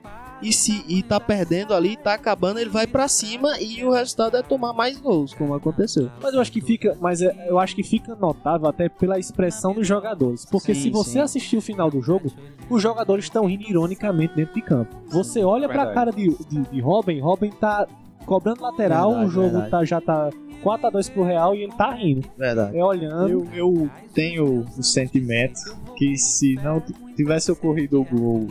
E 0.43 0.53
se 0.53 0.85
e 0.89 1.03
tá 1.03 1.21
perdendo 1.21 1.73
ali, 1.73 1.97
tá 1.97 2.15
acabando, 2.15 2.59
ele 2.59 2.69
vai 2.69 2.87
pra 2.87 3.07
cima 3.07 3.61
e 3.61 3.85
o 3.85 3.91
resultado 3.93 4.37
é 4.37 4.43
tomar 4.43 4.73
mais 4.73 4.99
gols, 4.99 5.33
como 5.35 5.55
aconteceu. 5.55 6.11
Mas 6.21 6.35
eu 6.35 6.41
acho 6.41 6.51
que 6.51 6.61
fica, 6.61 6.97
mas 7.01 7.23
é- 7.23 7.47
eu 7.49 7.59
acho 7.59 7.75
que 7.77 7.83
fica 7.85 8.15
notável 8.17 8.69
até 8.69 8.89
pela 8.89 9.19
expressão 9.19 9.73
dos 9.73 9.87
jogadores, 9.87 10.45
porque 10.45 10.75
Sim, 10.75 10.81
se 10.83 10.91
você 10.91 11.11
sim. 11.13 11.19
assistir 11.21 11.57
o 11.57 11.63
final 11.63 11.91
do 11.91 12.03
jogo, 12.03 12.33
os 12.69 12.83
jogadores 12.83 13.25
estão 13.25 13.47
rindo 13.47 13.63
ironicamente 13.69 14.35
dentro 14.35 14.55
de 14.55 14.63
campo. 14.63 14.95
Você 15.09 15.45
olha 15.45 15.69
pra 15.69 15.85
Verdade. 15.85 15.95
cara 15.95 16.11
de, 16.11 16.37
de, 16.49 16.61
de 16.71 16.81
Robin, 16.81 17.21
Robin 17.21 17.51
tá 17.51 17.87
cobrando 18.27 18.63
lateral, 18.63 19.11
Verdade, 19.11 19.29
o 19.29 19.31
jogo 19.33 19.49
verdade. 19.51 19.71
tá, 19.71 19.85
já 19.85 20.01
tá 20.01 20.31
4 20.63 20.87
a 20.87 20.91
2 20.91 21.09
pro 21.11 21.23
Real 21.25 21.55
e 21.55 21.63
ele 21.63 21.73
tá 21.73 21.93
rindo. 21.93 22.29
Verdade. 22.37 22.77
É 22.77 22.85
olhando. 22.85 23.29
Eu, 23.29 23.47
eu 23.55 23.91
tenho 24.15 24.65
o 24.77 24.83
sentimento 24.83 25.61
que 25.97 26.17
se 26.17 26.55
não 26.57 26.81
tivesse 27.17 27.51
ocorrido 27.51 28.01
o 28.01 28.05
gol 28.05 28.47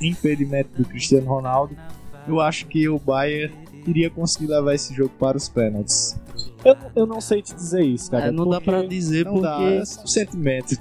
impedimento 0.00 0.70
do 0.76 0.88
Cristiano 0.88 1.26
Ronaldo, 1.26 1.76
eu 2.28 2.40
acho 2.40 2.66
que 2.66 2.88
o 2.88 2.98
Bayern 2.98 3.54
iria 3.86 4.10
conseguir 4.10 4.48
levar 4.48 4.74
esse 4.74 4.92
jogo 4.94 5.10
para 5.18 5.36
os 5.36 5.48
pênaltis. 5.48 6.18
Eu, 6.64 6.76
eu 6.96 7.06
não 7.06 7.20
sei 7.20 7.40
te 7.40 7.54
dizer 7.54 7.82
isso, 7.84 8.10
cara. 8.10 8.26
É, 8.26 8.30
não 8.32 8.48
dá 8.48 8.60
pra 8.60 8.82
dizer 8.82 9.24
Não 9.24 9.34
porque. 9.34 9.46
dá, 9.46 9.62
é 9.62 9.84
só 9.84 10.02
um 10.02 10.06
sentimento. 10.06 10.74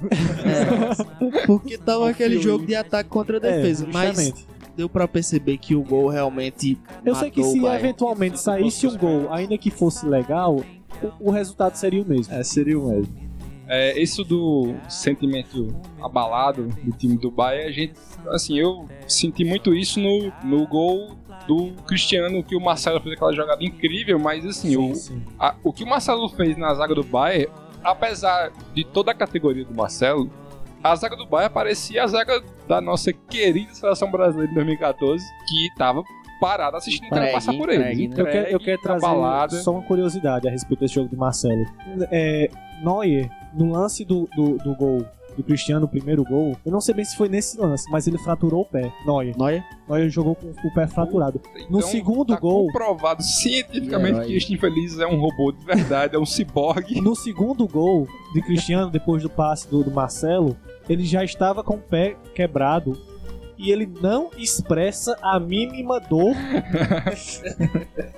é, 0.43 1.45
porque 1.45 1.77
tava 1.77 2.09
aquele 2.09 2.41
jogo 2.41 2.65
de 2.65 2.75
ataque 2.75 3.09
contra 3.09 3.37
a 3.37 3.47
É, 3.47 3.57
defesa. 3.57 3.87
mas 3.91 4.15
justamente. 4.17 4.47
deu 4.75 4.89
pra 4.89 5.07
perceber 5.07 5.57
que 5.57 5.75
o 5.75 5.83
gol 5.83 6.07
realmente. 6.09 6.77
Eu 7.05 7.15
sei 7.15 7.29
que 7.31 7.43
se 7.43 7.59
Bayern. 7.59 7.79
eventualmente 7.85 8.39
saísse 8.39 8.87
um 8.87 8.97
gol, 8.97 9.31
ainda 9.31 9.57
que 9.57 9.69
fosse 9.69 10.05
legal, 10.07 10.63
o, 11.21 11.27
o 11.27 11.31
resultado 11.31 11.75
seria 11.75 12.01
o 12.01 12.05
mesmo. 12.05 12.33
É, 12.33 12.43
seria 12.43 12.79
o 12.79 12.87
mesmo. 12.89 13.13
É, 13.67 13.99
isso 13.99 14.23
do 14.23 14.75
sentimento 14.87 15.75
abalado 16.01 16.63
do 16.83 16.91
time 16.91 17.17
do 17.17 17.31
Bayern, 17.31 17.67
a 17.67 17.71
gente, 17.71 17.93
assim, 18.29 18.57
eu 18.59 18.85
senti 19.07 19.43
muito 19.43 19.73
isso 19.73 19.99
no, 19.99 20.31
no 20.43 20.67
gol 20.67 21.15
do 21.47 21.71
Cristiano, 21.87 22.43
que 22.43 22.55
o 22.55 22.61
Marcelo 22.61 22.99
fez 23.01 23.15
aquela 23.15 23.33
jogada 23.33 23.63
incrível, 23.63 24.17
mas 24.19 24.45
assim, 24.45 24.75
o, 24.77 24.93
a- 25.39 25.55
o 25.63 25.71
que 25.73 25.83
o 25.83 25.87
Marcelo 25.87 26.27
fez 26.29 26.55
na 26.57 26.73
zaga 26.73 26.93
do 26.95 27.03
Bayern, 27.03 27.51
apesar 27.83 28.51
de 28.73 28.83
toda 28.83 29.11
a 29.11 29.15
categoria 29.15 29.65
do 29.65 29.73
Marcelo, 29.75 30.29
a 30.83 30.95
zaga 30.95 31.15
do 31.15 31.25
Bayern 31.25 31.53
parecia 31.53 32.03
a 32.03 32.07
zaga 32.07 32.43
da 32.67 32.79
nossa 32.79 33.11
querida 33.11 33.73
seleção 33.73 34.09
brasileira 34.11 34.47
de 34.49 34.55
2014, 34.55 35.23
que 35.47 35.69
tava 35.77 36.03
parada 36.39 36.77
assistindo 36.77 37.07
Entregue, 37.07 37.31
passar 37.31 37.53
por 37.53 37.69
ele. 37.69 38.03
entregue, 38.03 38.07
né? 38.07 38.13
Eu 38.21 38.25
quero, 38.25 38.37
eu 38.37 38.41
Entregue, 38.43 38.65
quero 38.65 38.81
trazer 38.81 39.05
abalada. 39.05 39.55
só 39.61 39.71
uma 39.71 39.81
curiosidade 39.83 40.47
a 40.47 40.51
respeito 40.51 40.79
desse 40.81 40.95
jogo 40.95 41.09
do 41.09 41.17
Marcelo. 41.17 41.65
É, 42.11 42.49
Neuer, 42.83 43.29
no 43.55 43.71
lance 43.71 44.03
do, 44.05 44.27
do, 44.35 44.57
do 44.57 44.75
gol 44.75 45.05
do 45.35 45.43
Cristiano, 45.43 45.85
o 45.85 45.89
primeiro 45.89 46.23
gol, 46.23 46.55
eu 46.65 46.71
não 46.71 46.79
sei 46.79 46.93
bem 46.95 47.03
se 47.03 47.17
foi 47.17 47.27
nesse 47.27 47.59
lance, 47.59 47.89
mas 47.91 48.07
ele 48.07 48.17
fraturou 48.17 48.61
o 48.61 48.65
pé. 48.65 48.89
Neuer. 49.05 49.37
Neuer? 49.37 49.65
Neuer 49.87 50.09
jogou 50.09 50.33
com 50.33 50.47
o 50.47 50.73
pé 50.73 50.87
fraturado. 50.87 51.41
No 51.69 51.79
Então, 51.79 51.89
segundo 51.89 52.33
tá 52.33 52.39
gol, 52.39 52.67
comprovado 52.67 53.21
cientificamente 53.21 54.15
Herói. 54.15 54.27
que 54.27 54.35
este 54.37 54.53
infeliz 54.53 54.97
é 54.97 55.05
um 55.05 55.19
robô 55.19 55.51
de 55.51 55.63
verdade, 55.65 56.15
é 56.15 56.19
um 56.19 56.25
ciborgue. 56.25 57.01
no 57.01 57.15
segundo 57.15 57.67
gol 57.67 58.07
de 58.33 58.41
Cristiano, 58.41 58.89
depois 58.89 59.23
do 59.23 59.29
passe 59.29 59.67
do, 59.69 59.83
do 59.83 59.91
Marcelo, 59.91 60.55
ele 60.87 61.03
já 61.03 61.21
estava 61.23 61.61
com 61.63 61.75
o 61.75 61.81
pé 61.81 62.15
quebrado. 62.33 62.97
E 63.57 63.71
ele 63.71 63.89
não 64.01 64.31
expressa 64.37 65.17
a 65.21 65.39
mínima 65.39 65.97
dor. 65.97 66.35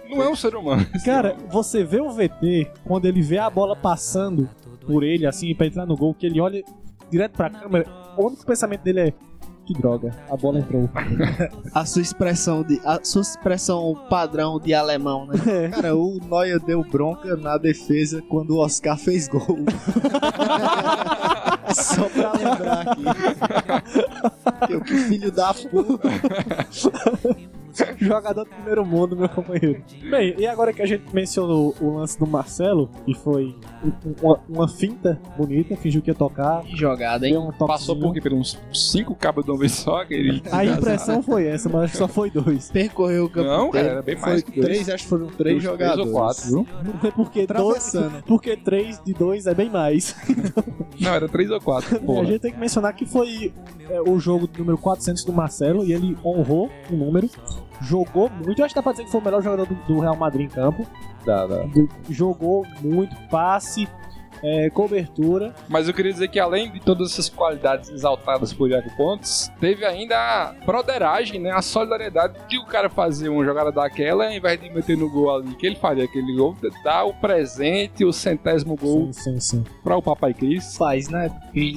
Não 0.10 0.23
é 0.23 0.30
um 0.30 0.36
ser 0.36 0.56
humano. 0.56 0.86
Cara, 1.06 1.36
você 1.52 1.84
vê 1.84 2.02
o 2.02 2.10
VT, 2.10 2.71
quando 2.84 3.06
ele 3.06 3.21
vê 3.21 3.38
a 3.38 3.47
bola 3.50 3.76
passando 3.76 4.50
por 4.88 5.04
ele, 5.04 5.26
assim, 5.26 5.54
pra 5.54 5.67
entrar 5.67 5.86
no 5.86 5.95
gol, 5.95 6.13
que 6.13 6.26
ele 6.26 6.39
olha 6.39 6.63
direto 7.12 7.34
pra 7.34 7.50
câmera, 7.50 7.86
o 8.17 8.26
único 8.26 8.45
pensamento 8.45 8.82
dele 8.82 9.00
é: 9.02 9.13
que 9.67 9.73
droga, 9.73 10.15
a 10.30 10.38
bola 10.38 10.60
entrou. 10.60 10.89
A 11.76 11.86
sua 11.86 12.02
expressão 12.02 12.63
de. 12.63 12.80
A 12.86 13.04
sua 13.04 13.21
expressão 13.21 13.93
padrão 14.10 14.60
de 14.60 14.73
alemão, 14.73 15.28
né? 15.28 15.69
Cara, 15.69 15.93
o 15.93 16.19
Neuer 16.23 16.60
deu 16.62 16.82
bronca 16.84 17.36
na 17.36 17.58
defesa 17.58 18.21
quando 18.30 18.52
o 18.52 18.60
Oscar 18.60 18.97
fez 18.97 19.28
gol. 19.28 19.60
Só 21.76 22.08
pra 22.08 22.32
lembrar 22.32 22.88
aqui. 22.88 23.04
Eu, 24.69 24.80
que 24.80 24.95
filho 25.00 25.30
da 25.32 25.54
puta. 25.54 26.08
Jogador 27.98 28.44
do 28.44 28.50
primeiro 28.50 28.86
mundo, 28.86 29.16
meu 29.16 29.30
companheiro. 29.30 29.84
Bem, 30.10 30.36
e 30.38 30.46
agora 30.48 30.72
que 30.74 30.82
a 30.82 30.86
gente 30.86 31.04
mencionou 31.13 31.76
o 31.82 31.98
lance 31.98 32.18
do 32.20 32.26
Marcelo, 32.28 32.90
que 33.06 33.13
foi 33.13 33.56
um- 33.84 34.13
uma, 34.22 34.40
uma 34.50 34.68
finta 34.68 35.20
bonita, 35.38 35.76
fingiu 35.76 36.02
que 36.02 36.10
ia 36.10 36.16
tocar, 36.16 36.62
Que 36.63 36.76
jogada, 36.76 37.28
deu 37.28 37.42
hein? 37.42 37.48
um. 37.60 37.66
Passou 37.68 37.96
por 38.00 38.13
quê? 38.13 38.22
Por 38.22 38.34
uns 38.34 38.58
cinco 38.74 39.16
cabos 39.16 39.46
de 39.46 39.52
uma 39.52 39.58
vez 39.60 39.72
só? 39.74 40.04
Que 40.06 40.13
ele... 40.13 40.42
A 40.52 40.66
impressão 40.66 41.22
foi 41.22 41.48
essa, 41.48 41.70
mas 41.70 41.84
acho 41.84 41.92
que 41.94 41.98
só 41.98 42.08
foi 42.08 42.30
dois. 42.32 42.70
Percorreu 42.72 43.26
o 43.26 43.30
campo 43.30 43.48
Não, 43.50 43.72
cara, 43.72 43.88
era 43.88 44.02
bem 44.02 44.16
Foi 44.18 44.30
mais 44.30 44.44
que 44.44 44.52
dois. 44.52 44.66
três, 44.66 44.90
acho 44.90 45.04
que 45.04 45.10
foram 45.10 45.28
três 45.28 45.62
jogadores. 45.63 45.94
Três 45.94 46.08
ou 46.08 46.13
quatro, 46.13 46.46
viu? 47.02 47.12
Porque 47.13 47.48
dois, 47.48 47.94
porque 48.26 48.58
três 48.58 49.02
de 49.04 49.13
dois 49.13 49.48
é 49.48 49.54
bem 49.54 49.70
mais. 49.70 50.16
Não, 51.00 51.13
era 51.13 51.28
três 51.30 51.50
ou 51.52 51.62
quatro. 51.62 51.96
A 51.96 52.00
Porra. 52.00 52.26
gente 52.26 52.40
tem 52.40 52.52
que 52.52 52.60
mencionar 52.60 52.94
que 52.96 53.06
foi 53.06 53.54
é, 53.90 54.02
o 54.02 54.20
jogo 54.20 54.50
número 54.58 54.78
400 54.78 55.24
do 55.24 55.32
Marcelo 55.34 55.84
e 55.86 55.94
ele 55.94 56.18
honrou 56.26 56.70
o 56.90 56.96
número. 56.96 57.30
Jogou 57.82 58.30
muito, 58.30 58.60
eu 58.60 58.66
acho 58.66 58.74
que 58.74 58.80
dá 58.80 58.84
pra 58.84 58.92
dizer 58.92 59.06
que 59.06 59.12
foi 59.12 59.22
o 59.22 59.24
melhor 59.24 59.42
jogador 59.42 59.66
do, 59.68 59.76
do 59.88 60.00
Real 60.00 60.16
Madrid 60.16 60.46
em 60.46 60.50
campo. 60.54 60.86
Do- 61.68 61.90
jogou 62.10 62.66
muito, 62.82 63.16
passe, 63.30 63.88
é, 64.43 64.69
cobertura. 64.69 65.54
Mas 65.69 65.88
eu 65.88 65.93
queria 65.93 66.12
dizer 66.12 66.28
que 66.28 66.39
além 66.39 66.71
de 66.71 66.80
todas 66.80 67.12
essas 67.12 67.30
qualidades 67.30 67.89
exaltadas 67.89 68.54
por 68.54 68.69
Iago 68.69 68.89
Pontes, 68.95 69.52
teve 69.60 69.86
ainda 69.86 70.15
a 70.17 70.54
broderagem, 70.65 71.39
né? 71.39 71.52
A 71.52 71.62
solidariedade 71.62 72.34
de 72.47 72.58
o 72.58 72.65
cara 72.65 72.89
fazer 72.89 73.30
uma 73.30 73.43
jogada 73.43 73.71
daquela, 73.71 74.26
ao 74.26 74.32
invés 74.32 74.60
de 74.60 74.69
meter 74.69 74.97
no 74.97 75.10
gol 75.10 75.36
ali, 75.36 75.56
que 75.56 75.65
ele 75.65 75.76
faria 75.76 76.04
aquele 76.06 76.36
gol, 76.36 76.56
dar 76.84 77.04
o 77.06 77.13
presente, 77.13 78.04
o 78.06 78.12
centésimo 78.13 78.76
gol 78.76 79.12
Sim, 79.12 79.34
sim, 79.34 79.39
sim. 79.39 79.63
para 79.84 79.95
o 79.97 80.02
Papai 80.02 80.34
Cris. 80.34 80.78
Faz, 80.78 81.10
né? 81.10 81.30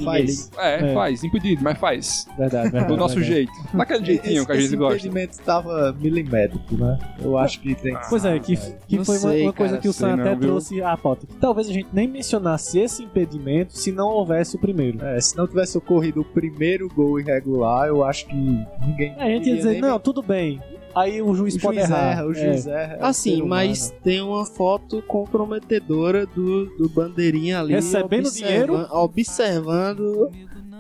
Faz. 0.05 0.51
É, 0.59 0.91
É. 0.91 0.95
faz, 0.95 1.25
impedido, 1.25 1.63
mas 1.63 1.79
faz. 1.79 2.27
Verdade, 2.39 2.71
verdade. 2.71 2.87
Do 2.89 2.97
nosso 2.97 3.15
verdade. 3.17 3.35
jeito. 3.35 3.53
Daquele 3.75 4.05
jeitinho 4.05 4.47
que 4.47 4.53
a 4.53 4.55
esse 4.57 4.69
gente 4.69 4.77
gosta. 4.77 4.95
impedimento 4.99 5.33
estava 5.33 5.93
milimétrico, 5.93 6.77
né? 6.77 6.99
Eu 7.21 7.37
acho 7.39 7.61
que 7.61 7.75
tem 7.75 7.95
que 7.97 8.09
Pois 8.09 8.25
é, 8.25 8.39
que, 8.39 8.57
que 8.89 9.05
foi 9.05 9.17
uma, 9.19 9.31
sei, 9.31 9.43
uma 9.43 9.53
coisa 9.53 9.73
cara, 9.73 9.83
que 9.83 9.89
o 9.89 9.93
Sam 9.93 10.15
até 10.15 10.31
viu? 10.35 10.41
trouxe 10.41 10.83
à 10.83 10.97
pauta. 10.97 11.27
Talvez 11.41 11.69
a 11.69 11.73
gente 11.73 11.89
nem 11.93 12.07
mencionasse 12.09 12.50
esse 12.81 13.03
impedimento 13.03 13.77
se 13.77 13.91
não 13.93 14.09
houvesse 14.09 14.57
o 14.57 14.59
primeiro. 14.59 15.05
É, 15.05 15.21
se 15.21 15.37
não 15.37 15.47
tivesse 15.47 15.77
ocorrido 15.79 16.21
o 16.21 16.25
primeiro 16.25 16.89
gol 16.89 17.19
irregular, 17.21 17.89
eu 17.89 18.03
acho 18.05 18.27
que 18.27 18.35
ninguém. 18.35 19.15
A 19.19 19.27
gente 19.27 19.49
ia 19.49 19.57
dizer, 19.57 19.73
nem- 19.73 19.81
não, 19.81 19.99
tudo 19.99 20.23
bem. 20.23 20.61
Aí 20.93 21.23
o 21.23 21.33
juiz 21.35 21.55
o 21.55 21.61
pode 21.61 21.77
juiz 21.79 21.89
errar. 21.89 22.11
erra, 22.11 22.27
o 22.27 22.33
É. 22.33 22.35
juiz 22.35 22.67
erra. 22.67 22.95
é 22.95 22.99
Assim, 23.05 23.37
ser 23.37 23.45
mas 23.45 23.95
tem 24.03 24.21
uma 24.21 24.45
foto 24.45 25.01
comprometedora 25.03 26.27
do, 26.27 26.67
do 26.77 26.89
bandeirinha 26.89 27.61
ali. 27.61 27.75
Recebendo 27.75 28.27
observa- 28.27 28.49
dinheiro? 28.49 28.87
Observando 28.91 30.31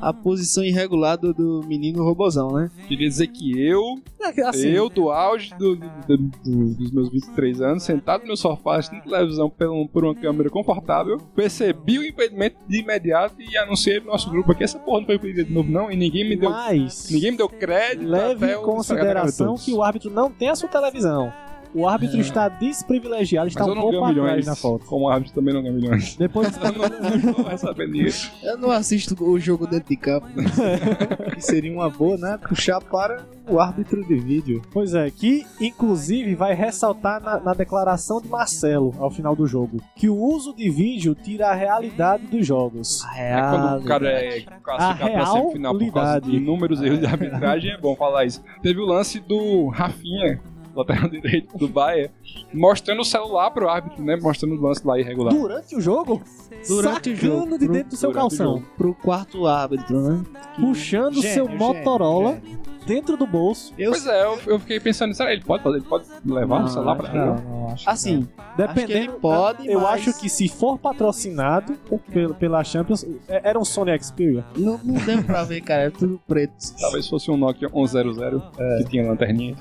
a 0.00 0.12
posição 0.12 0.64
irregular 0.64 1.16
do, 1.18 1.32
do 1.34 1.60
menino 1.66 2.02
robozão, 2.02 2.50
né? 2.52 2.70
Queria 2.88 3.08
dizer 3.08 3.26
que 3.28 3.58
eu, 3.60 3.96
É, 4.20 4.42
assim, 4.42 4.68
eu 4.68 4.88
do 4.88 5.10
auge 5.10 5.52
do- 5.58 5.76
do- 5.76 6.16
do- 6.18 6.74
dos 6.74 6.90
meus 6.90 7.08
23 7.10 7.60
anos, 7.60 7.82
sentado 7.82 8.22
no 8.22 8.28
meu 8.28 8.36
sofá 8.36 8.76
assistindo 8.78 9.02
televisão 9.04 9.50
por, 9.50 9.68
um- 9.70 9.86
por 9.86 10.04
uma 10.04 10.14
câmera 10.14 10.48
confortável, 10.50 11.18
percebi 11.34 11.98
o 11.98 12.04
impedimento 12.06 12.56
de 12.68 12.80
imediato 12.80 13.34
e 13.40 13.56
anunciei 13.56 14.00
pro 14.00 14.10
nosso 14.10 14.30
grupo 14.30 14.52
aqui, 14.52 14.64
essa 14.64 14.78
porra 14.78 15.00
não 15.00 15.06
foi 15.06 15.16
impedida 15.16 15.44
de 15.44 15.52
novo 15.52 15.70
não, 15.70 15.90
e 15.90 15.96
ninguém 15.96 16.28
me 16.28 16.36
deu, 16.36 16.50
mas 16.50 17.08
ninguém 17.10 17.32
me 17.32 17.36
deu 17.36 17.48
crédito 17.48 18.08
leve 18.08 18.52
em 18.52 18.62
consideração 18.62 19.54
que 19.56 19.72
o 19.72 19.82
árbitro 19.82 20.10
não 20.10 20.30
tem 20.30 20.48
a 20.48 20.54
sua 20.54 20.68
televisão. 20.68 21.32
O 21.74 21.86
árbitro 21.86 22.18
está 22.20 22.48
desprivilegiado, 22.48 23.48
está 23.48 23.60
Mas 23.60 23.72
um 23.72 23.74
não 23.74 23.82
pouco 23.82 24.06
milhões, 24.08 24.46
na 24.46 24.56
foto. 24.56 24.84
como 24.86 25.08
árbitro 25.08 25.34
também 25.34 25.54
não 25.54 25.62
ganha 25.62 25.74
milhões. 25.74 26.16
Depois, 26.18 26.50
Eu 26.58 26.72
não, 26.72 27.32
não 27.32 27.44
vai 27.44 27.56
saber 27.58 27.90
disso. 27.90 28.30
Eu 28.42 28.58
não 28.58 28.70
assisto 28.70 29.16
o 29.22 29.38
jogo 29.38 29.66
dentro 29.66 29.88
de 29.88 29.96
campo. 29.96 30.26
que 31.34 31.40
seria 31.40 31.72
uma 31.72 31.88
boa, 31.88 32.16
né? 32.16 32.38
Puxar 32.48 32.80
para 32.80 33.24
o 33.48 33.58
árbitro 33.58 34.04
de 34.06 34.14
vídeo. 34.16 34.62
pois 34.72 34.94
é, 34.94 35.10
que 35.10 35.44
inclusive 35.60 36.34
vai 36.34 36.54
ressaltar 36.54 37.20
na, 37.22 37.40
na 37.40 37.52
declaração 37.54 38.20
de 38.20 38.28
Marcelo 38.28 38.94
ao 38.98 39.10
final 39.10 39.34
do 39.34 39.44
jogo 39.46 39.82
que 39.96 40.08
o 40.08 40.16
uso 40.16 40.54
de 40.54 40.70
vídeo 40.70 41.16
tira 41.16 41.48
a 41.48 41.54
realidade 41.54 42.26
dos 42.26 42.46
jogos. 42.46 43.04
É 43.16 43.40
quando 43.40 43.82
o 43.82 43.84
cara 43.84 44.08
é 44.08 44.40
classificado 44.62 44.98
pra 44.98 45.06
real 45.08 45.32
semifinal 45.36 45.72
por 45.72 45.92
causa 45.92 46.08
realidade. 46.10 46.30
de 46.30 46.36
inúmeros 46.36 46.82
erros 46.82 47.00
de 47.00 47.06
arbitragem, 47.06 47.70
é 47.72 47.78
bom 47.78 47.96
falar 47.96 48.24
isso. 48.24 48.40
Teve 48.62 48.80
o 48.80 48.84
lance 48.86 49.18
do 49.18 49.68
Rafinha, 49.68 50.40
lateral 50.74 51.08
direito 51.08 51.56
do 51.58 51.68
Bahia, 51.68 52.10
mostrando 52.52 53.00
o 53.00 53.04
celular 53.04 53.50
pro 53.50 53.68
árbitro, 53.68 54.02
né? 54.02 54.16
Mostrando 54.16 54.54
o 54.56 54.60
lance 54.60 54.86
lá 54.86 54.98
irregular. 54.98 55.32
Durante 55.34 55.76
o 55.76 55.80
jogo? 55.80 56.22
Durante 56.66 57.10
o 57.10 57.16
Sacando 57.16 57.34
jogo, 57.38 57.58
de 57.58 57.64
pro- 57.66 57.74
dentro 57.74 57.90
do 57.90 57.96
seu 57.96 58.10
o 58.10 58.12
calção. 58.12 58.62
Pro 58.76 58.94
quarto 58.94 59.46
árbitro, 59.46 60.00
né? 60.00 60.22
Puxando 60.56 61.16
o 61.16 61.22
seu 61.22 61.46
Gênio, 61.46 61.58
Motorola 61.58 62.34
gênio, 62.34 62.58
dentro 62.94 63.16
do 63.16 63.26
bolso. 63.26 63.72
Eu 63.78 63.92
Pois 63.92 64.04
é, 64.06 64.24
eu, 64.24 64.38
eu 64.46 64.58
fiquei 64.58 64.80
pensando, 64.80 65.14
será 65.14 65.28
que 65.30 65.36
ele 65.36 65.44
pode 65.44 65.62
fazer? 65.62 65.76
Ele 65.76 65.84
pode 65.86 66.04
levar 66.24 66.58
Não, 66.58 66.66
o 66.66 66.68
celular 66.68 66.96
pra? 66.96 67.12
Não, 67.14 67.36
não, 67.36 67.66
acho 67.72 67.84
que 67.84 67.90
Assim, 67.90 68.28
Dependendo, 68.56 68.92
ele 68.92 69.08
pode, 69.20 69.68
eu 69.68 69.80
mas- 69.80 70.08
acho 70.08 70.20
que 70.20 70.28
se 70.28 70.48
for 70.48 70.76
patrocinado 70.78 71.74
pela, 72.12 72.34
pela 72.34 72.64
Champions, 72.64 73.04
é- 73.28 73.48
era 73.50 73.58
um 73.58 73.64
Sony 73.64 73.96
Xperia. 74.02 74.44
não, 74.56 74.78
não 74.82 74.94
deu 75.04 75.22
pra 75.22 75.44
ver, 75.44 75.60
cara. 75.60 75.82
É 75.84 75.90
tudo 75.90 76.20
preto. 76.26 76.52
Talvez 76.80 77.06
fosse 77.08 77.30
um 77.30 77.36
Nokia 77.36 77.68
100 77.68 78.40
que 78.84 78.90
tinha 78.90 79.08
lanterninha. 79.08 79.54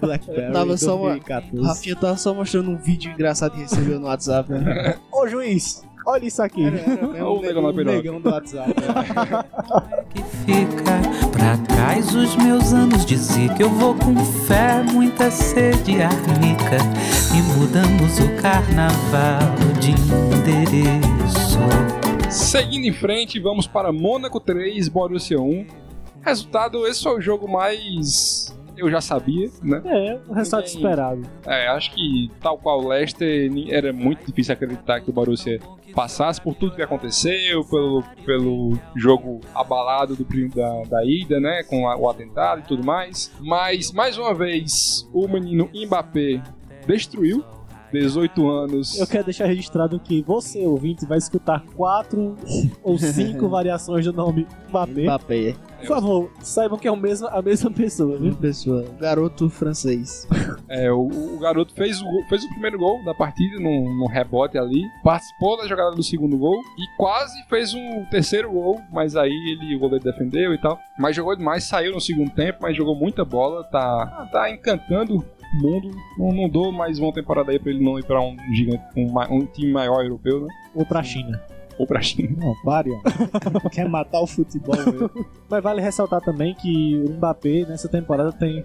Blackberry 0.00 0.52
Tava 0.52 0.76
só 0.76 0.96
uma- 0.96 1.10
2014. 1.10 1.66
Rafinha 1.66 1.96
tava 1.96 2.16
só 2.16 2.34
mostrando 2.34 2.70
um 2.70 2.76
vídeo 2.76 3.12
engraçado 3.12 3.52
que 3.52 3.60
recebeu 3.60 4.00
no 4.00 4.06
WhatsApp, 4.06 4.50
né? 4.52 4.96
Ô 5.12 5.26
juiz, 5.28 5.84
olha 6.06 6.26
isso 6.26 6.42
aqui. 6.42 6.64
Era, 6.64 6.78
era 6.78 7.06
mesmo 7.06 7.26
Olha 7.26 7.38
o 7.38 7.40
negão 7.42 7.62
na 7.62 7.68
um 7.68 7.74
piroca. 7.74 7.96
negão 7.96 8.20
do 8.20 8.30
WhatsApp. 8.30 8.74
que 10.14 10.22
fica 10.44 11.30
pra 11.30 11.56
trás 11.58 12.14
os 12.14 12.36
meus 12.36 12.72
anos 12.72 13.04
de 13.04 13.16
zica. 13.16 13.62
Eu 13.62 13.70
vou 13.70 13.94
com 13.94 14.16
fé, 14.46 14.82
muita 14.92 15.30
sede 15.30 16.02
arnica 16.02 16.78
e 17.36 17.42
mudamos 17.58 18.18
o 18.18 18.42
carnaval 18.42 19.56
de 19.80 19.90
endereço. 19.90 21.58
Seguindo 22.30 22.86
em 22.86 22.92
frente, 22.92 23.38
vamos 23.40 23.66
para 23.66 23.92
Mônaco 23.92 24.38
3, 24.40 24.88
Borussia 24.88 25.40
1. 25.40 25.66
Resultado, 26.22 26.86
esse 26.86 27.02
foi 27.02 27.16
o 27.18 27.20
jogo 27.20 27.48
mais... 27.50 28.54
Eu 28.80 28.90
já 28.90 29.00
sabia, 29.00 29.48
né? 29.62 29.82
É, 29.84 30.18
o 30.28 30.32
resultado 30.32 30.64
Ninguém- 30.64 30.76
esperado. 30.76 31.22
É, 31.46 31.68
acho 31.68 31.92
que 31.92 32.30
tal 32.40 32.56
qual 32.58 32.80
o 32.82 32.88
Leicester, 32.88 33.50
era 33.70 33.92
muito 33.92 34.24
difícil 34.26 34.54
acreditar 34.54 35.00
que 35.00 35.10
o 35.10 35.12
Borussia 35.12 35.60
passasse 35.94 36.40
por 36.40 36.54
tudo 36.54 36.74
que 36.76 36.82
aconteceu, 36.82 37.64
pelo, 37.64 38.02
pelo 38.24 38.78
jogo 38.96 39.40
abalado 39.54 40.14
do 40.16 40.24
da, 40.54 40.82
da 40.84 41.04
ida, 41.04 41.38
né, 41.40 41.62
com 41.64 41.88
a- 41.88 41.96
o 41.96 42.08
atentado 42.08 42.60
e 42.60 42.62
tudo 42.64 42.84
mais. 42.84 43.30
Mas, 43.40 43.92
mais 43.92 44.16
uma 44.16 44.32
vez, 44.32 45.08
o 45.12 45.26
menino 45.28 45.68
Mbappé 45.74 46.40
destruiu 46.86 47.44
18 47.92 48.48
anos. 48.48 48.98
Eu 48.98 49.06
quero 49.06 49.24
deixar 49.24 49.46
registrado 49.46 49.98
que 49.98 50.22
você, 50.22 50.66
ouvinte, 50.66 51.06
vai 51.06 51.18
escutar 51.18 51.62
quatro 51.76 52.36
ou 52.82 52.98
cinco 52.98 53.48
variações 53.50 54.04
do 54.04 54.12
nome 54.12 54.46
Mbappé. 54.68 55.02
Mbappé. 55.02 55.54
Por 55.80 55.86
favor, 55.86 56.30
saibam 56.40 56.78
que 56.78 56.86
é 56.86 56.92
o 56.92 56.96
mesmo, 56.96 57.26
a 57.28 57.40
mesma 57.40 57.70
pessoa, 57.70 58.18
viu? 58.18 58.34
Pessoa. 58.36 58.84
Garoto 58.98 59.48
francês. 59.48 60.26
É, 60.68 60.90
o, 60.92 61.08
o 61.08 61.38
garoto 61.40 61.74
fez 61.74 62.00
o, 62.00 62.28
fez 62.28 62.44
o 62.44 62.48
primeiro 62.50 62.78
gol 62.78 63.04
da 63.04 63.12
partida 63.12 63.58
num, 63.58 63.92
num 63.92 64.06
rebote 64.06 64.56
ali, 64.56 64.84
participou 65.02 65.56
da 65.56 65.66
jogada 65.66 65.96
do 65.96 66.02
segundo 66.02 66.38
gol 66.38 66.60
e 66.78 66.96
quase 66.96 67.42
fez 67.48 67.74
um 67.74 68.04
terceiro 68.08 68.52
gol, 68.52 68.80
mas 68.92 69.16
aí 69.16 69.32
ele, 69.32 69.74
o 69.74 69.80
goleiro 69.80 70.04
defendeu 70.04 70.54
e 70.54 70.58
tal. 70.58 70.78
Mas 70.96 71.16
jogou 71.16 71.34
demais, 71.34 71.64
saiu 71.64 71.92
no 71.92 72.00
segundo 72.00 72.30
tempo, 72.30 72.60
mas 72.62 72.76
jogou 72.76 72.94
muita 72.94 73.24
bola, 73.24 73.64
tá, 73.64 74.28
tá 74.30 74.48
encantando 74.48 75.24
mundo. 75.54 75.90
Não, 76.18 76.32
não 76.32 76.48
dou 76.48 76.70
mais 76.72 76.98
uma 76.98 77.12
temporada 77.12 77.50
aí 77.52 77.58
pra 77.58 77.70
ele 77.70 77.84
não 77.84 77.98
ir 77.98 78.04
pra 78.04 78.20
um 78.20 78.36
gigante, 78.54 78.82
um, 78.96 79.12
um 79.34 79.46
time 79.46 79.72
maior 79.72 80.02
europeu, 80.02 80.40
né? 80.42 80.48
Ou 80.74 80.84
pra 80.86 81.02
China. 81.02 81.40
Ou 81.78 81.86
pra 81.86 82.02
China. 82.02 82.36
Não, 82.36 82.54
pare. 82.62 82.90
Quer 83.72 83.88
matar 83.88 84.20
o 84.20 84.26
futebol, 84.26 84.76
velho. 84.76 85.10
Mas 85.48 85.62
vale 85.62 85.80
ressaltar 85.80 86.20
também 86.20 86.54
que 86.54 87.02
o 87.08 87.12
Mbappé 87.12 87.64
nessa 87.66 87.88
temporada 87.88 88.30
tem. 88.32 88.62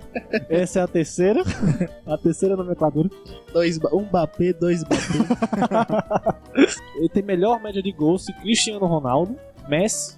Essa 0.50 0.80
é 0.80 0.84
a 0.84 0.88
terceira. 0.88 1.42
A 2.06 2.18
terceira 2.18 2.58
nomenclatura. 2.58 3.10
Dois, 3.54 3.78
ba- 3.78 3.90
um 3.94 4.02
Mbappé, 4.02 4.52
dois 4.52 4.84
Mbappé. 4.84 6.38
Ele 6.98 7.08
tem 7.10 7.24
melhor 7.24 7.62
média 7.62 7.82
de 7.82 7.92
gols 7.94 8.26
que 8.26 8.34
Cristiano 8.34 8.86
Ronaldo, 8.86 9.36
Messi 9.70 10.18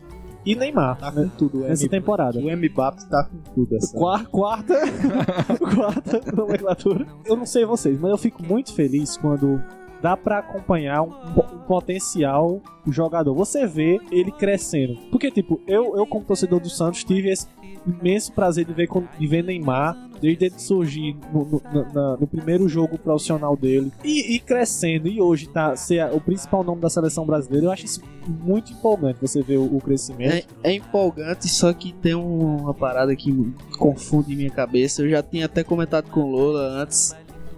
e 0.51 0.55
Neymar 0.55 0.97
Tá 0.97 1.11
com 1.11 1.27
tudo. 1.29 1.59
O 1.59 1.67
nessa 1.67 1.83
M- 1.83 1.89
temporada. 1.89 2.39
O 2.39 2.41
Mbappé 2.57 2.97
tá 3.09 3.23
com 3.25 3.37
tudo 3.53 3.75
essa. 3.75 3.95
Qua- 3.95 4.23
Quarta, 4.25 4.73
quarta 5.75 6.21
nomenclatura. 6.35 7.05
Eu 7.25 7.35
não 7.35 7.45
sei 7.45 7.65
vocês, 7.65 7.99
mas 7.99 8.11
eu 8.11 8.17
fico 8.17 8.43
muito 8.43 8.73
feliz 8.73 9.17
quando 9.17 9.61
dá 10.01 10.15
pra 10.15 10.39
acompanhar 10.39 11.01
um, 11.01 11.09
um 11.09 11.59
potencial 11.67 12.61
jogador. 12.87 13.33
Você 13.33 13.65
vê 13.65 13.99
ele 14.11 14.31
crescendo. 14.31 14.95
Porque, 15.11 15.31
tipo, 15.31 15.59
eu, 15.67 15.95
eu 15.97 16.05
como 16.05 16.23
torcedor 16.25 16.59
do 16.59 16.69
Santos, 16.69 17.03
tive 17.03 17.29
esse 17.29 17.47
imenso 17.85 18.31
prazer 18.33 18.65
de 18.65 18.73
ver, 18.73 18.87
de 19.19 19.27
ver 19.27 19.43
Neymar 19.43 19.97
desde 20.21 20.45
ele 20.45 20.55
surgir 20.57 21.15
no, 21.33 21.45
no- 21.45 21.93
na- 21.93 22.17
no 22.17 22.27
primeiro 22.27 22.67
jogo 22.67 22.97
profissional 22.97 23.55
dele 23.55 23.91
e, 24.03 24.35
e 24.35 24.39
crescendo. 24.39 25.07
E 25.07 25.21
hoje 25.21 25.47
tá 25.49 25.75
ser 25.75 26.05
o 26.13 26.19
principal 26.19 26.63
nome 26.63 26.81
da 26.81 26.89
seleção 26.89 27.25
brasileira. 27.25 27.67
Eu 27.67 27.71
acho 27.71 27.85
isso 27.85 28.01
muito 28.43 28.71
empolgante 28.73 29.19
você 29.21 29.41
ver 29.41 29.57
o, 29.57 29.75
o 29.77 29.79
crescimento. 29.81 30.47
É, 30.63 30.71
é 30.71 30.73
empolgante, 30.75 31.47
só 31.47 31.71
que 31.73 31.93
tem 31.93 32.15
um- 32.15 32.57
uma 32.57 32.73
parada 32.73 33.15
que 33.15 33.31
confunde 33.77 34.35
minha 34.35 34.49
cabeça. 34.49 35.01
Eu 35.01 35.09
já 35.09 35.21
tinha 35.23 35.45
até 35.45 35.63
comentado 35.63 36.09
com 36.09 36.21
o 36.21 36.31
Lola 36.31 36.81
antes. 36.81 37.15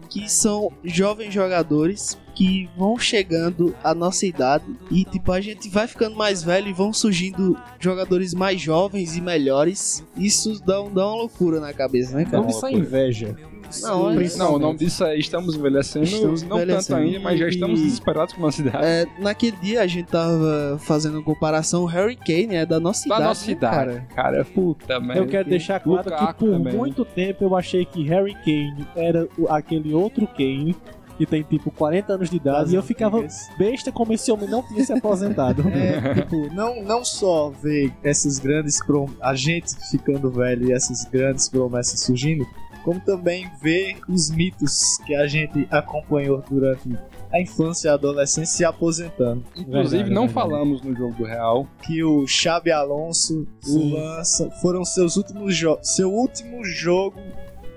Que 0.10 0.28
são 0.30 0.72
jovens 0.84 1.34
jogadores 1.34 2.18
que 2.36 2.70
vão 2.78 2.97
chegando 2.97 3.76
à 3.84 3.93
nossa 3.93 4.26
idade 4.26 4.64
e 4.89 5.03
tipo 5.03 5.32
a 5.32 5.41
gente 5.41 5.68
vai 5.70 5.88
ficando 5.88 6.16
mais 6.16 6.41
velho 6.41 6.70
e 6.70 6.74
vão 6.74 6.91
surgindo 6.93 7.57
jogadores 7.80 8.34
mais 8.34 8.60
jovens 8.62 9.16
e 9.18 9.22
melhores. 9.22 10.03
Isso 10.18 10.60
dá, 10.66 10.82
um- 10.82 10.91
dá 10.93 11.05
uma 11.05 11.16
loucura 11.18 11.60
na 11.60 11.74
cabeça, 11.74 12.16
né, 12.16 12.24
cara? 12.26 12.38
Então 12.38 12.49
isso 12.49 12.66
é 12.66 12.72
inveja. 12.72 13.36
Não, 13.82 14.09
é- 14.11 14.28
Não, 14.38 14.53
o 14.55 14.59
nome 14.59 14.80
disso 14.80 15.03
é 15.03 15.17
Estamos 15.17 15.55
Envelhecendo. 15.55 16.05
Estamos 16.05 16.43
não 16.43 16.57
envelhecendo. 16.57 16.99
tanto 16.99 17.07
ainda, 17.07 17.20
mas 17.20 17.39
já 17.39 17.47
estamos 17.47 17.80
E- 17.80 17.84
desesperados 17.84 18.34
com 18.34 18.45
a 18.47 18.51
cidade. 18.51 18.86
É, 18.86 19.05
naquele 19.20 19.57
dia 19.57 19.82
a 19.82 19.88
gente 19.88 20.07
tava 20.07 20.78
fazendo 20.80 21.15
uma 21.15 21.24
comparação, 21.24 21.84
o 21.84 21.86
Harry 21.86 22.15
Kane 22.15 22.55
é 22.55 22.65
da 22.65 22.80
nossa 22.80 23.07
da 23.07 23.15
idade. 23.15 23.28
nossa 23.30 23.45
né, 23.45 23.51
idade. 23.51 23.76
cara? 23.76 24.07
Cara, 24.15 24.45
puta 24.45 24.99
merda. 24.99 25.22
Eu 25.22 25.28
quero 25.28 25.49
deixar 25.49 25.80
claro 25.80 26.03
que 26.09 26.34
por 26.36 26.51
também. 26.51 26.74
muito 26.76 27.03
tempo 27.05 27.43
eu 27.43 27.55
achei 27.55 27.86
que 27.86 28.03
Harry 28.07 28.34
Kane 28.36 28.88
era 28.95 29.28
aquele 29.49 29.93
outro 29.93 30.28
Kane 30.28 30.76
que 31.17 31.26
tem 31.26 31.43
tipo 31.43 31.70
40 31.70 32.13
anos 32.13 32.30
de 32.30 32.38
idade 32.38 32.72
e 32.72 32.76
eu 32.76 32.82
ficava 32.82 33.22
besta 33.57 33.91
como 33.91 34.13
esse 34.13 34.32
homem 34.32 34.49
não 34.49 34.65
tinha 34.65 34.86
se 34.86 34.93
aposentado. 34.93 35.63
É, 35.70 36.13
tipo, 36.13 36.47
não, 36.53 36.82
não 36.82 37.03
só 37.03 37.49
ver 37.49 37.91
essas 38.01 38.39
grandes 38.39 38.82
prom... 38.86 39.07
a 39.22 39.36
gente 39.36 39.76
ficando 39.91 40.30
velho 40.32 40.70
e 40.70 40.72
essas 40.72 41.03
grandes 41.03 41.49
promessas 41.49 41.99
surgindo, 41.99 42.47
como 42.90 43.00
também 43.02 43.48
ver 43.62 43.98
os 44.10 44.32
mitos 44.32 44.98
que 45.06 45.14
a 45.14 45.28
gente 45.28 45.68
acompanhou 45.70 46.44
durante 46.50 46.90
a 47.32 47.40
infância 47.40 47.88
e 47.88 47.92
a 47.92 47.94
adolescência 47.94 48.58
se 48.58 48.66
aposentando. 48.66 49.44
Inclusive, 49.56 49.98
Verdade, 50.06 50.10
não 50.10 50.26
verdade. 50.26 50.34
falamos 50.34 50.82
no 50.82 50.96
jogo 50.96 51.14
do 51.14 51.24
Real. 51.24 51.68
Que 51.84 52.04
o 52.04 52.26
Xabi 52.26 52.72
Alonso, 52.72 53.46
Sim. 53.62 53.94
o 53.94 53.96
Lança, 53.96 54.50
foram 54.60 54.84
seus 54.84 55.18
últimos 55.18 55.56
jogos, 55.56 55.88
seu 55.96 56.12
último 56.12 56.66
jogo 56.66 57.20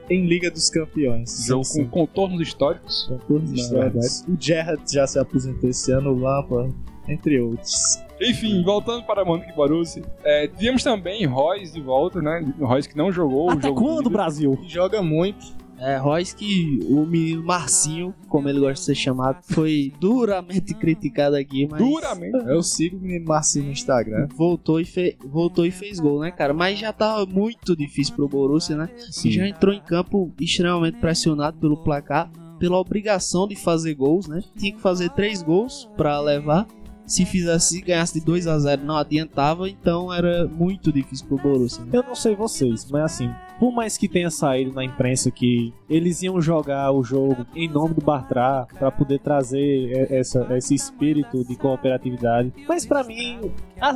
em 0.08 0.24
Liga 0.26 0.50
dos 0.50 0.70
Campeões. 0.70 1.44
Jogo 1.46 1.62
com 1.70 1.86
contornos 1.88 2.40
históricos. 2.40 3.04
com 3.06 3.18
todos 3.18 3.52
os 3.52 3.70
Na 3.70 3.84
jogos. 3.84 4.24
O 4.26 4.34
Gerrard 4.40 4.82
já 4.90 5.06
se 5.06 5.18
aposentou 5.18 5.68
esse 5.68 5.92
ano, 5.92 6.12
o 6.12 6.18
Lampa, 6.18 6.70
entre 7.06 7.38
outros. 7.38 7.98
Enfim, 8.22 8.62
voltando 8.62 9.04
para 9.04 9.24
Monique 9.24 9.52
Borussia. 9.54 10.02
É, 10.24 10.46
tivemos 10.48 10.82
também 10.82 11.24
Royce 11.26 11.72
de 11.72 11.80
volta, 11.80 12.20
né? 12.22 12.44
Royce 12.60 12.88
que 12.88 12.96
não 12.96 13.10
jogou 13.12 13.46
o 13.48 13.50
Até 13.50 13.68
jogo. 13.68 13.80
quando, 13.80 14.04
do- 14.04 14.10
Brasil? 14.10 14.58
E 14.62 14.68
joga 14.68 15.02
muito. 15.02 15.60
É, 15.78 15.96
Royce 15.96 16.36
que 16.36 16.78
o 16.88 17.04
menino 17.04 17.42
Marcinho, 17.42 18.14
como 18.28 18.48
ele 18.48 18.60
gosta 18.60 18.74
de 18.74 18.80
ser 18.84 18.94
chamado, 18.94 19.38
foi 19.42 19.92
duramente 19.98 20.74
criticado 20.74 21.34
aqui, 21.34 21.66
mas 21.68 21.80
Duramente. 21.82 22.36
Eu 22.46 22.62
sigo 22.62 22.98
o 22.98 23.00
menino 23.00 23.24
Marcinho 23.26 23.64
no 23.64 23.72
Instagram. 23.72 24.28
voltou 24.36 24.78
e, 24.80 24.84
fe... 24.84 25.16
voltou 25.26 25.66
e 25.66 25.72
fez 25.72 25.98
gol, 25.98 26.20
né, 26.20 26.30
cara? 26.30 26.54
Mas 26.54 26.78
já 26.78 26.92
tava 26.92 27.26
muito 27.26 27.74
difícil 27.74 28.14
pro 28.14 28.28
Borussia, 28.28 28.76
né? 28.76 28.90
Sim. 29.10 29.30
E 29.30 29.32
já 29.32 29.48
entrou 29.48 29.74
em 29.74 29.80
campo 29.80 30.32
extremamente 30.40 30.98
pressionado 30.98 31.56
pelo 31.58 31.76
placar, 31.82 32.30
pela 32.60 32.78
obrigação 32.78 33.48
de 33.48 33.56
fazer 33.56 33.94
gols, 33.94 34.28
né? 34.28 34.40
Tinha 34.56 34.72
que 34.72 34.80
fazer 34.80 35.10
três 35.10 35.42
gols 35.42 35.90
pra 35.96 36.20
levar. 36.20 36.64
Se 37.12 37.26
fizesse, 37.26 37.74
se 37.74 37.80
ganhasse 37.82 38.18
de 38.18 38.24
2 38.24 38.46
a 38.46 38.58
0 38.58 38.84
não 38.84 38.96
adiantava, 38.96 39.68
então 39.68 40.10
era 40.10 40.48
muito 40.48 40.90
difícil 40.90 41.26
pro 41.26 41.36
Borussia. 41.36 41.84
né? 41.84 41.90
Eu 41.92 42.02
não 42.02 42.14
sei 42.14 42.34
vocês, 42.34 42.90
mas 42.90 43.02
assim, 43.02 43.30
por 43.62 43.70
mais 43.70 43.96
que 43.96 44.08
tenha 44.08 44.28
saído 44.28 44.72
na 44.72 44.84
imprensa 44.84 45.30
que 45.30 45.72
eles 45.88 46.20
iam 46.20 46.40
jogar 46.42 46.90
o 46.90 47.04
jogo 47.04 47.46
em 47.54 47.68
nome 47.68 47.94
do 47.94 48.00
Bartra 48.04 48.66
pra 48.76 48.90
poder 48.90 49.20
trazer 49.20 50.10
essa, 50.12 50.48
esse 50.56 50.74
espírito 50.74 51.44
de 51.44 51.54
cooperatividade, 51.54 52.52
mas 52.66 52.84
pra 52.84 53.04
mim, 53.04 53.52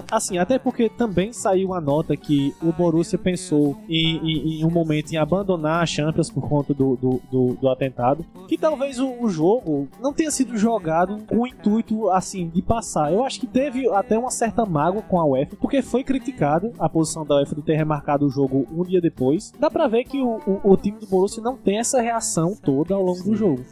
assim, 0.08 0.38
até 0.38 0.56
porque 0.56 0.88
também 0.88 1.32
saiu 1.32 1.74
a 1.74 1.80
nota 1.80 2.16
que 2.16 2.54
o 2.62 2.70
Borussia 2.72 3.18
pensou 3.18 3.76
em, 3.88 4.18
em- 4.18 4.60
em 4.60 4.64
um 4.64 4.70
momento 4.70 5.12
em 5.12 5.16
abandonar 5.16 5.82
a 5.82 5.86
Champions 5.86 6.30
por 6.30 6.48
conta 6.48 6.72
do, 6.72 6.94
do, 6.94 7.20
do- 7.28 7.54
do 7.60 7.68
atentado, 7.68 8.24
que 8.48 8.56
talvez 8.56 9.00
o, 9.00 9.20
o 9.20 9.28
jogo 9.28 9.88
não 10.00 10.12
tenha 10.12 10.30
sido 10.30 10.56
jogado 10.56 11.18
com 11.26 11.38
o 11.38 11.46
intuito 11.46 12.08
assim 12.10 12.48
de 12.54 12.62
passar. 12.62 13.12
Eu 13.12 13.24
acho 13.24 13.40
que 13.40 13.48
teve 13.48 13.88
até 13.92 14.16
uma 14.16 14.30
certa 14.30 14.64
mágoa 14.64 15.02
com 15.02 15.18
a 15.18 15.24
UEFA, 15.24 15.56
porque 15.56 15.82
foi 15.82 16.04
criticado 16.04 16.70
a 16.78 16.88
posição 16.88 17.26
da 17.26 17.34
UEFA 17.36 17.56
de 17.56 17.62
ter 17.62 17.74
remarcado 17.74 18.26
o 18.26 18.30
jogo 18.30 18.64
um 18.72 18.84
dia 18.84 19.00
depois. 19.00 19.52
Dá 19.58 19.70
pra 19.70 19.86
ver 19.88 20.04
que 20.04 20.20
o, 20.20 20.36
o- 20.46 20.60
o 20.72 20.76
time 20.76 20.98
do 20.98 21.06
Borussia 21.06 21.42
não 21.42 21.56
tem 21.56 21.78
essa 21.78 22.00
reação 22.00 22.54
toda 22.54 22.94
ao 22.94 23.02
longo 23.02 23.22
do 23.22 23.34
jogo. 23.36 23.64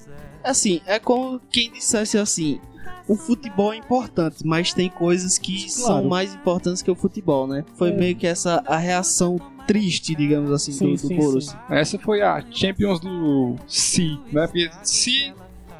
Assim, 0.42 0.80
é 0.86 0.98
como 0.98 1.40
quem 1.50 1.70
dissesse 1.72 2.18
assim: 2.18 2.60
o 3.08 3.16
futebol 3.16 3.72
é 3.72 3.76
importante, 3.76 4.46
mas 4.46 4.72
tem 4.74 4.88
coisas 4.88 5.38
que 5.38 5.70
são 5.70 5.86
Claro. 5.86 6.08
mais 6.08 6.34
importantes 6.34 6.82
que 6.82 6.90
o 6.90 6.94
futebol, 6.94 7.46
né? 7.46 7.64
Foi 7.74 7.90
É. 7.90 7.92
meio 7.96 8.16
que 8.16 8.26
essa 8.26 8.62
a 8.66 8.76
reação 8.76 9.38
triste, 9.66 10.14
digamos 10.14 10.50
assim, 10.50 10.72
Sim, 10.72 10.86
do, 10.88 10.92
do 11.02 11.08
sim, 11.08 11.16
Borussia. 11.16 11.58
Essa 11.70 11.98
foi 11.98 12.20
a 12.20 12.42
Champions 12.50 13.00
do 13.00 13.56
Si, 13.66 14.18
né? 14.30 14.46
Porque 14.46 14.70
se 14.82 15.32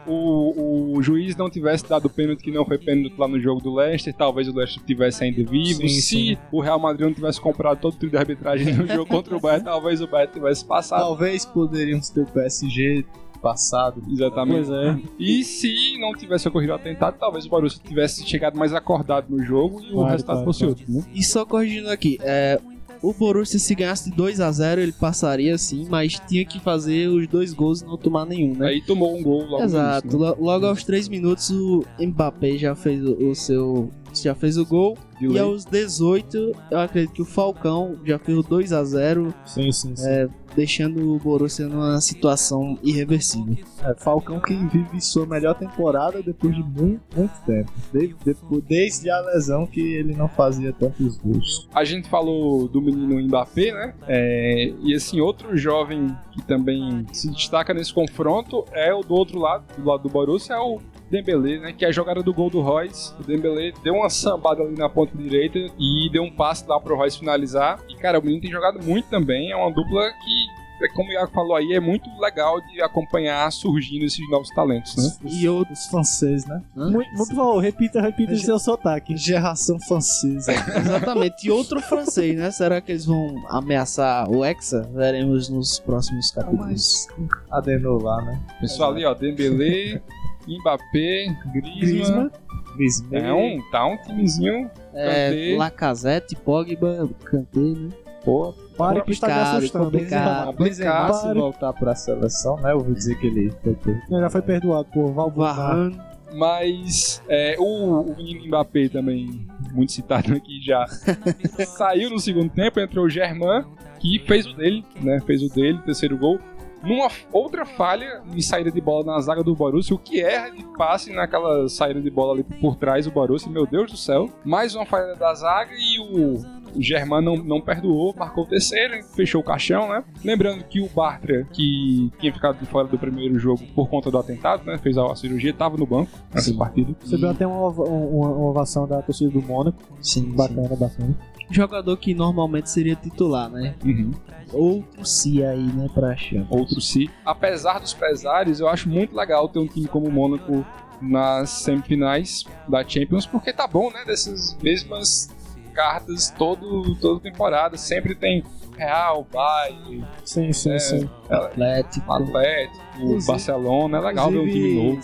o, 0.07 0.97
o 0.97 1.03
juiz 1.03 1.37
não 1.37 1.49
tivesse 1.51 1.89
dado 1.89 2.07
o 2.07 2.11
pênalti 2.11 2.43
que 2.43 2.51
não 2.51 2.65
foi 2.65 2.79
pênalti 2.79 3.15
lá 3.19 3.29
no 3.29 3.41
jogo 3.41 3.61
do 3.61 3.75
Leicester, 3.75 4.15
talvez 4.15 4.49
o 4.49 4.55
Leicester 4.55 4.83
tivesse 4.85 5.25
ainda 5.25 5.43
vivo. 5.45 5.81
Sim, 5.81 5.89
se 5.89 6.03
sim. 6.03 6.37
o 6.53 6.61
Real 6.61 6.79
Madrid 6.79 7.07
não 7.07 7.15
tivesse 7.15 7.41
comprado 7.41 7.81
todo 7.81 7.95
o 7.95 7.97
trio 7.97 8.11
de 8.11 8.17
arbitragem 8.17 8.75
no 8.75 8.87
jogo 8.87 9.07
contra 9.07 9.37
o 9.37 9.41
Bayern, 9.41 9.65
talvez 9.65 10.01
o 10.01 10.07
Bayern 10.07 10.33
tivesse 10.33 10.65
passado. 10.65 11.01
Talvez 11.01 11.45
poderíamos 11.45 12.09
ter 12.11 12.23
o 12.23 12.27
PSG 12.27 13.05
passado. 13.41 14.03
Exatamente. 14.11 14.69
Pois 14.69 14.71
é. 14.71 14.99
E 15.19 15.45
se 15.45 15.99
não 15.99 16.15
tivesse 16.15 16.49
ocorrido 16.49 16.73
o 16.73 16.77
atentado, 16.77 17.17
talvez 17.19 17.45
o 17.45 17.51
Borussia 17.51 17.81
tivesse 17.87 18.27
chegado 18.27 18.59
mais 18.59 18.73
acordado 18.73 19.27
no 19.29 19.45
jogo 19.45 19.83
e 19.83 19.91
o 19.91 19.97
Claro, 19.97 20.11
resultado 20.11 20.37
claro, 20.37 20.45
fosse 20.47 20.61
claro. 20.61 20.77
outro, 20.79 20.93
né? 20.93 21.05
E 21.15 21.23
só 21.23 21.45
corrigindo 21.45 21.91
aqui, 21.91 22.19
é, 22.23 22.59
o 23.03 23.12
Borussia 23.12 23.59
se 23.59 23.74
ganhasse 23.74 24.11
de 24.11 24.16
2 24.16 24.40
a 24.40 24.51
0 24.51 24.80
ele 24.80 24.92
passaria 24.92 25.57
sim, 25.59 25.86
mas 25.90 26.18
tinha 26.28 26.45
que 26.45 26.59
fazer 26.61 27.09
os 27.09 27.26
dois 27.28 27.53
gols 27.53 27.80
e 27.82 27.84
não 27.84 27.97
tomar 27.97 28.24
nenhum, 28.26 28.55
né? 28.55 28.68
Aí 28.68 28.82
tomou 28.82 29.16
um 29.16 29.22
gol 29.22 29.45
logo 29.47 29.62
Exato, 29.62 30.07
início, 30.07 30.20
né? 30.20 30.28
lo- 30.38 30.45
logo 30.45 30.66
aos 30.66 30.84
3 30.84 31.09
minutos 31.09 31.51
o 31.51 31.84
Mbappé 32.01 32.57
já 32.57 32.74
fez 32.74 33.05
o, 33.05 33.12
o 33.30 33.34
seu 33.34 33.90
já 34.22 34.34
fez 34.34 34.57
o 34.57 34.64
gol. 34.64 34.97
De 35.18 35.26
E 35.26 35.38
aos 35.38 35.64
18, 35.64 36.53
eu 36.70 36.78
acredito 36.78 37.12
que 37.14 37.22
o 37.22 37.24
Falcão 37.24 37.97
já 38.05 38.16
fez 38.18 38.38
o 38.38 38.42
2 38.42 38.72
a 38.72 38.84
0 38.84 39.34
Sim, 39.45 39.72
sim, 39.72 39.97
sim. 39.97 40.05
é, 40.09 40.28
deixando 40.55 41.15
o 41.15 41.19
Borussia 41.19 41.67
numa 41.67 42.01
situação 42.01 42.79
irreversível. 42.83 43.57
É, 43.83 43.95
Falcão 43.95 44.41
que 44.41 44.55
vive 44.55 45.01
sua 45.01 45.27
melhor 45.27 45.55
temporada 45.55 46.23
depois 46.23 46.55
de 46.55 46.63
muito, 46.63 47.01
muito 47.17 47.33
tempo. 47.47 47.73
De- 47.93 48.15
depois- 48.25 48.63
desde 48.65 49.11
a 49.11 49.21
lesão 49.21 49.67
que 49.67 49.81
ele 49.81 50.15
não 50.15 50.29
fazia 50.29 50.73
tantos 50.73 51.17
gols. 51.19 51.69
A 51.75 51.85
gente 51.85 52.09
falou 52.09 52.69
do 52.69 52.81
menino 52.81 53.21
Mbappé, 53.27 53.73
né? 53.73 53.95
É, 54.07 54.73
e 54.83 54.95
assim, 54.95 55.21
outro 55.21 55.57
jovem 55.57 56.07
que 56.33 56.43
também 56.43 57.07
se 57.13 57.31
destaca 57.31 57.73
nesse 57.75 57.93
confronto 57.93 58.65
é 58.73 58.93
o 58.95 59.01
do 59.03 59.15
outro 59.15 59.39
lado, 59.39 59.65
do 59.77 59.89
lado 59.89 60.03
do 60.03 60.09
Borussia, 60.09 60.55
é 60.55 60.59
o 60.59 60.81
Dembélé, 61.11 61.59
né? 61.61 61.73
Que 61.73 61.85
é 61.85 61.89
a 61.89 61.93
jogada 61.93 62.23
do 62.23 62.33
gol 62.33 62.49
do 62.51 62.61
Royce. 62.61 63.13
O 63.21 63.23
Dembélé 63.23 63.73
deu 63.85 63.95
uma 63.95 64.09
sambada 64.09 64.63
ali 64.63 64.77
na 64.77 64.89
ponta 64.89 65.17
direita 65.17 65.59
e 65.79 66.09
deu 66.11 66.23
um 66.23 66.31
passe 66.31 66.67
lá 66.67 66.81
pro 66.81 66.97
Royce 66.97 67.19
finalizar. 67.19 67.79
E, 67.89 67.95
cara, 67.97 68.19
o 68.19 68.23
menino 68.23 68.41
tem 68.43 68.51
jogado 68.51 68.83
muito 68.83 69.09
também. 69.09 69.53
É 69.53 69.57
uma 69.57 69.71
dupla 69.71 70.11
que, 70.11 70.43
como 70.89 71.09
o 71.09 71.12
Iago 71.12 71.32
falou 71.32 71.57
aí, 71.57 71.72
é 71.72 71.80
muito 71.80 72.09
legal 72.20 72.61
de 72.61 72.80
acompanhar 72.82 73.51
surgindo 73.53 74.05
esses 74.05 74.28
novos 74.30 74.49
talentos, 74.51 74.97
né? 74.97 75.30
E 75.30 75.49
outro. 75.49 75.72
Os 75.72 75.87
franceses, 75.87 76.47
né? 76.47 76.62
Muito, 76.74 77.11
muito 77.14 77.35
bom, 77.35 77.59
repita, 77.59 78.01
repita 78.01 78.32
o 78.32 78.39
seu 78.39 78.59
sotaque. 78.59 79.16
Geração 79.16 79.78
francesa. 79.80 80.53
Exatamente. 80.78 81.47
E 81.47 81.51
outro 81.51 81.80
francês, 81.80 82.37
né? 82.37 82.51
Será 82.51 82.80
que 82.80 82.93
eles 82.93 83.07
vão 83.07 83.35
ameaçar 83.49 84.28
o 84.30 84.45
Hexa? 84.45 84.89
Veremos 84.95 85.49
nos 85.49 85.78
próximos 85.78 86.30
capítulos. 86.30 87.09
Adenou 87.51 88.03
lá, 88.03 88.20
né? 88.22 88.41
Pessoal 88.61 88.93
ali, 88.93 89.05
ó, 89.05 89.14
Dembélé, 89.14 90.01
Mbappé, 90.47 91.35
Griezmann. 91.53 92.30
Griezmann. 92.76 93.22
É 93.24 93.32
um, 93.32 93.70
tá 93.70 93.87
um 93.87 93.97
timezinho, 93.99 94.70
É. 94.93 95.55
Lacazette, 95.57 96.35
Pogba, 96.37 97.09
Kanté, 97.24 97.59
né? 97.61 97.89
pô, 98.24 98.55
Pare 98.77 99.03
que 99.03 99.12
está 99.12 99.27
me 99.29 99.33
assustando. 99.35 99.85
complicado. 99.87 100.53
Benzema 100.57 101.12
se 101.12 101.22
Pare. 101.27 101.39
voltar 101.39 101.72
pra 101.72 101.95
seleção, 101.95 102.57
né? 102.61 102.72
Eu 102.72 102.79
ouvi 102.79 102.93
dizer 102.95 103.18
que 103.18 103.27
ele 103.27 103.53
foi 103.62 103.75
per- 103.75 104.03
Ele 104.11 104.20
já 104.20 104.31
foi 104.31 104.43
perdoado 104.43 104.89
por 104.93 105.12
Valbuena. 105.12 105.93
Mas 106.37 107.22
é, 107.29 107.55
o, 107.59 108.01
o 108.01 108.16
menino 108.16 108.47
Mbappé 108.49 108.89
também, 108.89 109.47
muito 109.72 109.93
citado 109.93 110.35
aqui 110.35 110.61
já, 110.64 110.85
saiu 111.77 112.11
no 112.11 112.18
segundo 112.18 112.51
tempo, 112.51 112.81
entrou 112.81 113.05
o 113.05 113.11
Germain, 113.11 113.64
que 114.01 114.18
fez 114.27 114.45
o 114.47 114.55
dele, 114.55 114.85
né? 115.01 115.20
Fez 115.25 115.43
o 115.43 115.49
dele, 115.49 115.79
terceiro 115.85 116.18
gol. 116.18 116.41
Numa 116.83 117.09
outra 117.33 117.64
falha 117.64 118.20
em 118.35 118.43
saída 118.43 118.70
de 118.70 118.79
bola 118.79 119.05
na 119.07 119.18
zaga 119.20 119.43
do 119.43 119.55
Borussia, 119.55 119.95
o 119.97 119.99
que 119.99 120.20
erra 120.20 120.51
de 120.51 120.62
passe 120.77 121.11
naquela 121.12 121.66
saída 121.68 121.99
de 121.99 122.11
bola 122.11 122.35
ali 122.35 122.43
por 122.61 122.77
trás 122.77 123.07
do 123.07 123.11
Borussia, 123.12 123.51
meu 123.51 123.64
Deus 123.66 123.91
do 123.91 123.97
céu. 123.97 124.29
Mais 124.45 124.75
uma 124.75 124.85
falha 124.85 125.14
da 125.14 125.33
zaga 125.35 125.72
e 125.72 125.99
o, 125.99 126.45
o 126.75 126.83
Germain 126.83 127.22
não, 127.22 127.37
não 127.37 127.61
perdoou, 127.61 128.14
marcou 128.16 128.45
o 128.45 128.47
terceiro, 128.47 129.05
fechou 129.14 129.41
o 129.41 129.45
caixão, 129.45 129.89
né? 129.89 130.05
Lembrando 130.25 130.64
que 130.64 130.81
o 130.81 130.89
Bartra, 130.89 131.45
que 131.53 132.11
tinha 132.18 132.33
ficado 132.33 132.59
de 132.59 132.66
fora 132.66 132.87
do 132.87 132.99
primeiro 132.99 133.39
jogo 133.39 133.62
por 133.75 133.89
conta 133.89 134.11
do 134.11 134.18
atentado, 134.18 134.64
né? 134.64 134.79
Fez 134.79 134.97
a 134.99 135.14
cirurgia, 135.14 135.51
estava 135.51 135.77
no 135.77 135.87
banco 135.87 136.11
nessa 136.33 136.53
partida. 136.55 136.95
Recebeu 137.01 137.31
até 137.31 137.47
uma, 137.47 137.68
uma, 137.68 138.29
uma 138.29 138.51
ovação 138.51 138.87
da 138.87 139.01
torcida 139.03 139.31
do 139.31 139.43
Mônaco. 139.43 139.79
Sim, 140.01 140.35
Bacana, 140.35 140.75
bacana. 140.77 141.16
Jogador 141.51 141.97
que 141.99 142.14
normalmente 142.14 142.70
seria 142.70 142.97
titular, 142.97 143.51
né? 143.51 143.75
Uhum. 143.85 144.12
Outro 144.53 145.05
si 145.05 145.45
aí, 145.45 145.62
né, 145.62 145.89
pra 145.93 146.16
Champions. 146.16 146.47
outro 146.51 146.81
si. 146.81 147.11
Apesar 147.25 147.81
dos 147.81 147.93
pesares, 147.93 148.61
eu 148.61 148.68
acho 148.68 148.89
muito 148.89 149.14
legal 149.14 149.49
ter 149.49 149.59
um 149.59 149.66
time 149.66 149.87
como 149.87 150.07
o 150.09 150.12
Mônaco 150.12 150.64
nas 151.03 151.51
semifinais 151.51 152.45
da 152.68 152.87
Champions, 152.87 153.27
porque 153.27 153.53
tá 153.53 153.66
bom, 153.66 153.91
né? 153.91 154.05
Dessas 154.07 154.57
mesmas 154.62 155.29
cartas 155.75 156.31
todo, 156.39 156.95
toda 156.97 157.20
temporada. 157.20 157.77
Sempre 157.77 158.14
tem 158.14 158.43
Real, 158.77 159.27
Bayern, 159.33 160.05
Sim, 160.25 160.53
sim, 160.53 160.72
É. 160.72 160.79
sim. 160.79 161.11
Atlético. 161.31 162.12
Atlético, 162.12 162.85
Inclusive- 162.97 163.27
Barcelona. 163.27 163.99
É 163.99 164.01
legal 164.01 164.31
ver 164.31 164.39
um 164.39 164.47
time 164.49 164.75
novo. 164.91 165.01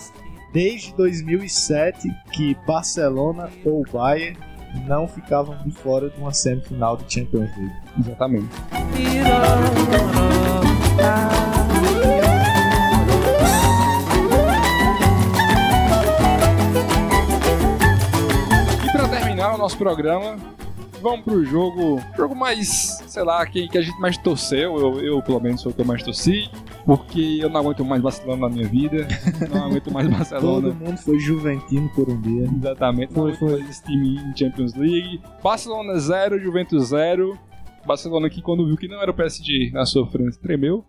Desde 0.53 0.93
2007 0.97 2.09
que 2.33 2.57
Barcelona 2.67 3.49
ou 3.65 3.85
Bayern 3.93 4.37
não 4.87 5.07
ficavam 5.07 5.57
de 5.65 5.71
fora 5.71 6.11
de 6.11 6.19
uma 6.21 6.33
semifinal 6.33 6.97
de 6.97 7.13
Champions 7.13 7.51
League. 7.57 7.73
Exatamente. 7.99 8.49
E 18.87 18.91
pra 18.93 19.09
terminar 19.09 19.55
o 19.55 19.59
nosso 19.59 19.77
programa, 19.77 20.37
vamos 21.01 21.25
pro 21.25 21.45
jogo, 21.45 22.01
jogo 22.17 22.35
mais, 22.35 23.03
sei 23.07 23.23
lá, 23.23 23.45
que, 23.47 23.69
que 23.69 23.79
a 23.79 23.83
gente 23.83 23.99
mais 24.01 24.17
torceu. 24.17 24.79
Eu, 24.79 25.01
eu, 25.01 25.23
pelo 25.23 25.41
menos, 25.41 25.61
sou 25.61 25.73
o 25.73 25.75
que 25.75 25.81
eu 25.81 25.85
mais 25.85 26.03
torci, 26.03 26.51
porque 26.85 27.39
eu 27.41 27.49
não 27.49 27.61
aguento 27.61 27.85
mais 27.85 28.03
Barcelona 28.03 28.49
na 28.49 28.55
minha 28.55 28.69
vida. 28.69 29.07
Não 29.53 29.67
aguento 29.67 29.93
mais 29.93 30.09
Barcelona. 30.11 30.69
Todo 30.69 30.85
mundo 30.85 30.99
foi 30.99 31.19
juventino 31.19 31.89
por 31.95 32.09
um 32.09 32.21
dia. 32.21 32.49
Exatamente, 32.57 33.13
foi, 33.13 33.35
foi 33.35 33.61
esse 33.63 33.83
time 33.85 34.17
em 34.17 34.37
Champions 34.37 34.75
League. 34.75 35.21
Barcelona 35.43 35.99
0, 35.99 36.39
Juventus 36.41 36.89
0. 36.89 37.39
Barcelona 37.87 38.29
que 38.29 38.43
quando 38.43 38.67
viu 38.67 38.77
que 38.77 38.89
não 38.89 39.01
era 39.01 39.11
o 39.11 39.15
PSG 39.15 39.71
na 39.73 39.87
sua 39.87 40.07
frente, 40.07 40.39
tremeu. 40.39 40.85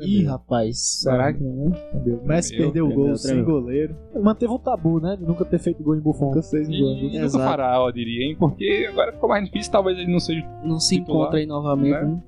Ih, 0.00 0.24
rapaz, 0.24 0.78
será 0.78 1.32
que 1.32 1.42
não? 1.42 1.68
Entendeu? 1.94 2.20
Messi 2.24 2.56
perdeu 2.56 2.88
o 2.88 2.92
gol 2.92 3.16
sem 3.16 3.42
goleiro. 3.42 3.96
Manteve 4.20 4.52
o 4.52 4.58
tabu, 4.58 5.00
né? 5.00 5.16
De 5.16 5.24
nunca 5.24 5.44
ter 5.44 5.58
feito 5.58 5.82
gol 5.82 5.96
em 5.96 6.00
Buffon. 6.00 6.26
Nunca 6.26 6.42
fez 6.42 6.68
um 6.68 6.72
gol. 6.72 6.92
E 6.96 7.02
nunca 7.04 7.16
Exato. 7.24 7.44
fará, 7.44 7.76
eu 7.76 7.92
diria, 7.92 8.24
hein? 8.26 8.36
Porque 8.38 8.86
agora 8.90 9.12
ficou 9.12 9.28
mais 9.28 9.44
difícil, 9.44 9.72
talvez 9.72 9.96
ele 9.98 10.10
não 10.12 10.20
seja. 10.20 10.44
Não 10.64 10.78
se 10.80 10.96
Titular, 10.98 11.20
encontra 11.22 11.38
aí 11.38 11.46
novamente, 11.46 11.92
né? 11.92 12.04
né? 12.04 12.22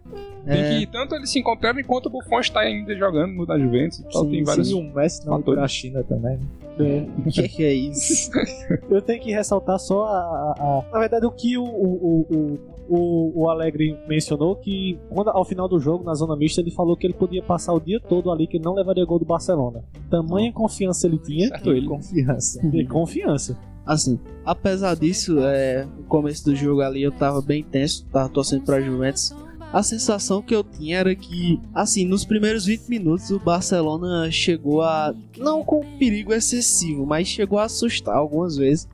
Tem 0.47 0.57
É, 0.63 0.79
que 0.79 0.87
tanto 0.87 1.15
eles 1.15 1.29
se 1.31 1.39
encontraram 1.41 1.79
enquanto 1.79 2.07
o 2.07 2.11
Buffon 2.11 2.41
está 2.41 2.61
ainda 2.61 2.95
jogando 2.97 3.45
na 3.45 3.59
Juventus. 3.59 4.01
Então 4.01 4.23
Sim, 4.23 4.31
tem 4.31 4.45
vários. 4.45 4.71
E 4.71 4.75
o 4.75 4.83
Messi 4.95 5.27
não 5.27 5.37
fatores. 5.37 5.59
pra 5.59 5.69
China 5.69 6.03
também. 6.05 6.39
né? 6.39 6.47
É. 6.81 7.07
O 7.27 7.31
que, 7.31 7.49
que 7.49 7.65
é 7.65 7.73
isso? 7.75 8.31
Eu 8.89 9.03
tenho 9.03 9.21
que 9.21 9.31
ressaltar 9.33 9.79
só 9.79 10.05
a. 10.07 10.11
a- 10.11 10.55
a- 10.59 10.85
na 10.93 11.01
verdade, 11.01 11.27
o 11.27 11.31
que 11.33 11.59
o, 11.59 11.65
o, 11.65 11.67
o, 11.67 12.35
o, 12.35 12.59
o 12.89 13.49
Alegre 13.49 13.97
mencionou, 14.09 14.57
que 14.57 14.99
quando, 15.11 15.29
ao 15.29 15.45
final 15.45 15.69
do 15.69 15.79
jogo, 15.79 16.05
na 16.05 16.15
zona 16.15 16.37
mista, 16.37 16.61
ele 16.61 16.71
falou 16.71 16.97
que 16.97 17.07
ele 17.07 17.15
podia 17.15 17.43
passar 17.43 17.73
o 17.75 17.81
dia 17.81 18.01
todo 18.01 18.31
ali, 18.31 18.47
que 18.47 18.57
ele 18.57 18.65
não 18.65 18.75
levaria 18.75 19.05
gol 19.05 19.19
do 19.19 19.25
Barcelona. 19.25 19.85
Tamanha 20.11 20.53
confiança 20.53 21.07
ele 21.07 21.19
tinha. 21.19 21.49
Certo 21.49 21.71
ele. 21.71 21.87
Confiança. 21.87 22.67
E 22.73 22.87
confiança. 22.87 23.59
Assim, 23.85 24.19
apesar 24.45 24.95
disso, 24.97 25.39
é, 25.41 25.87
no 25.97 26.05
começo 26.05 26.45
do 26.45 26.55
jogo 26.55 26.83
ali 26.83 27.03
eu 27.03 27.11
tava 27.11 27.41
bem 27.41 27.63
tenso, 27.63 28.05
tava 28.13 28.29
torcendo 28.29 28.63
pra 28.65 28.81
Juventus. 28.81 29.35
A 29.73 29.83
sensação 29.83 30.41
que 30.41 30.55
eu 30.55 30.65
tinha 30.65 30.99
era 30.99 31.15
que, 31.15 31.61
assim, 31.75 32.07
nos 32.07 32.25
primeiros 32.25 32.65
20 32.65 32.89
minutos 32.89 33.31
o 33.31 33.39
Barcelona 33.39 34.31
chegou 34.31 34.83
a. 34.83 35.15
Não 35.37 35.63
com 35.63 35.85
perigo 35.99 36.33
excessivo, 36.33 37.05
mas 37.05 37.29
chegou 37.29 37.59
a 37.59 37.65
assustar 37.65 38.17
algumas 38.17 38.57
vezes. 38.57 38.89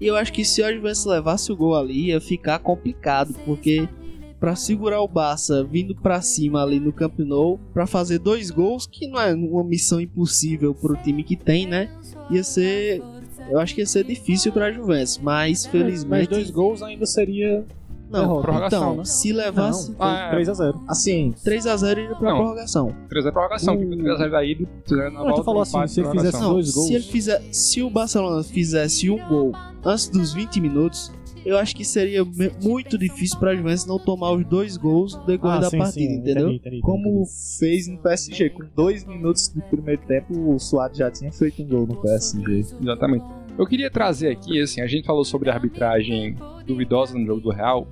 E 0.00 0.06
eu 0.06 0.16
acho 0.16 0.32
que 0.32 0.44
se 0.44 0.62
a 0.62 0.72
Juventus 0.72 1.04
levasse 1.04 1.50
o 1.50 1.56
gol 1.56 1.74
ali 1.74 2.06
ia 2.06 2.20
ficar 2.20 2.58
complicado, 2.60 3.34
porque 3.44 3.88
pra 4.38 4.54
segurar 4.54 5.00
o 5.00 5.08
Barça 5.08 5.64
vindo 5.64 5.94
pra 5.94 6.20
cima 6.20 6.62
ali 6.62 6.78
no 6.78 6.92
Camp 6.92 7.18
Nou, 7.18 7.58
pra 7.74 7.86
fazer 7.86 8.18
dois 8.18 8.50
gols, 8.50 8.86
que 8.86 9.08
não 9.08 9.20
é 9.20 9.34
uma 9.34 9.64
missão 9.64 10.00
impossível 10.00 10.72
pro 10.74 10.96
time 10.96 11.24
que 11.24 11.34
tem, 11.34 11.66
né? 11.66 11.90
Ia 12.30 12.44
ser 12.44 13.02
eu 13.50 13.58
acho 13.58 13.74
que 13.74 13.80
ia 13.80 13.86
ser 13.86 14.04
difícil 14.04 14.52
pra 14.52 14.70
Juventus, 14.70 15.18
mas 15.18 15.64
Mas 15.64 15.66
felizmente. 15.66 16.28
dois 16.28 16.50
gols 16.50 16.82
ainda 16.82 17.06
seria. 17.06 17.64
Não, 18.10 18.20
derrota. 18.20 18.42
Prorrogação, 18.42 18.82
então, 18.82 18.96
né? 18.96 19.04
se 19.04 19.32
levasse 19.32 19.94
Ah, 19.98 20.30
é. 20.32 20.36
3x0. 20.36 20.80
Assim, 20.88 21.34
3x0 21.44 21.98
iria 21.98 22.14
pra 22.16 22.30
Não. 22.30 22.38
prorrogação. 22.38 22.94
3 23.08 23.26
é 23.26 23.30
prorrogação, 23.30 23.76
que 23.76 23.84
O- 23.84 23.96
3 23.98 24.30
da 24.30 24.44
ida, 24.44 24.64
na 24.90 25.10
Não, 25.10 25.10
tu 25.10 25.24
volta, 25.28 25.44
falou 25.44 25.62
assim, 25.62 25.86
se 25.86 26.00
ele 26.00 26.10
fizesse 26.10 26.40
Não, 26.40 26.52
dois 26.54 26.70
gols. 26.74 26.86
se 26.88 26.94
ele 26.94 27.04
fizer, 27.04 27.42
se 27.52 27.82
o 27.82 27.90
Barcelona 27.90 28.42
fizesse 28.42 29.10
um 29.10 29.28
gol 29.28 29.52
antes 29.84 30.08
dos 30.08 30.32
20 30.32 30.60
minutos, 30.60 31.12
eu 31.46 31.56
acho 31.56 31.74
que 31.74 31.84
seria 31.84 32.22
muito 32.62 32.98
difícil 32.98 33.38
pra 33.38 33.54
Juventus 33.54 33.86
não 33.86 33.98
tomar 33.98 34.32
os 34.32 34.44
dois 34.44 34.76
gols 34.76 35.14
no 35.16 35.24
decorrer 35.24 35.56
Ah, 35.56 35.60
da 35.60 35.70
sim, 35.70 35.78
partida, 35.78 36.12
sim, 36.12 36.18
entendeu? 36.18 36.48
entendi, 36.50 36.56
entendi, 36.66 36.80
como 36.82 37.22
entendi. 37.22 37.30
fez 37.58 37.86
no 37.88 37.96
PSG, 37.98 38.50
com 38.50 38.64
dois 38.76 39.04
minutos 39.06 39.48
do 39.48 39.62
primeiro 39.62 40.02
tempo, 40.06 40.54
o 40.54 40.58
Suárez 40.58 40.98
já 40.98 41.10
tinha 41.10 41.32
feito 41.32 41.62
um 41.62 41.66
gol 41.68 41.86
no 41.86 41.96
PSG. 41.96 42.64
Exatamente. 42.82 43.24
Eu 43.58 43.66
queria 43.66 43.90
trazer 43.90 44.30
aqui, 44.30 44.60
assim, 44.62 44.80
a 44.80 44.86
gente 44.86 45.04
falou 45.04 45.24
sobre 45.24 45.50
a 45.50 45.54
arbitragem 45.54 46.36
duvidosa 46.64 47.18
no 47.18 47.26
jogo 47.26 47.40
do 47.40 47.50
Real. 47.50 47.88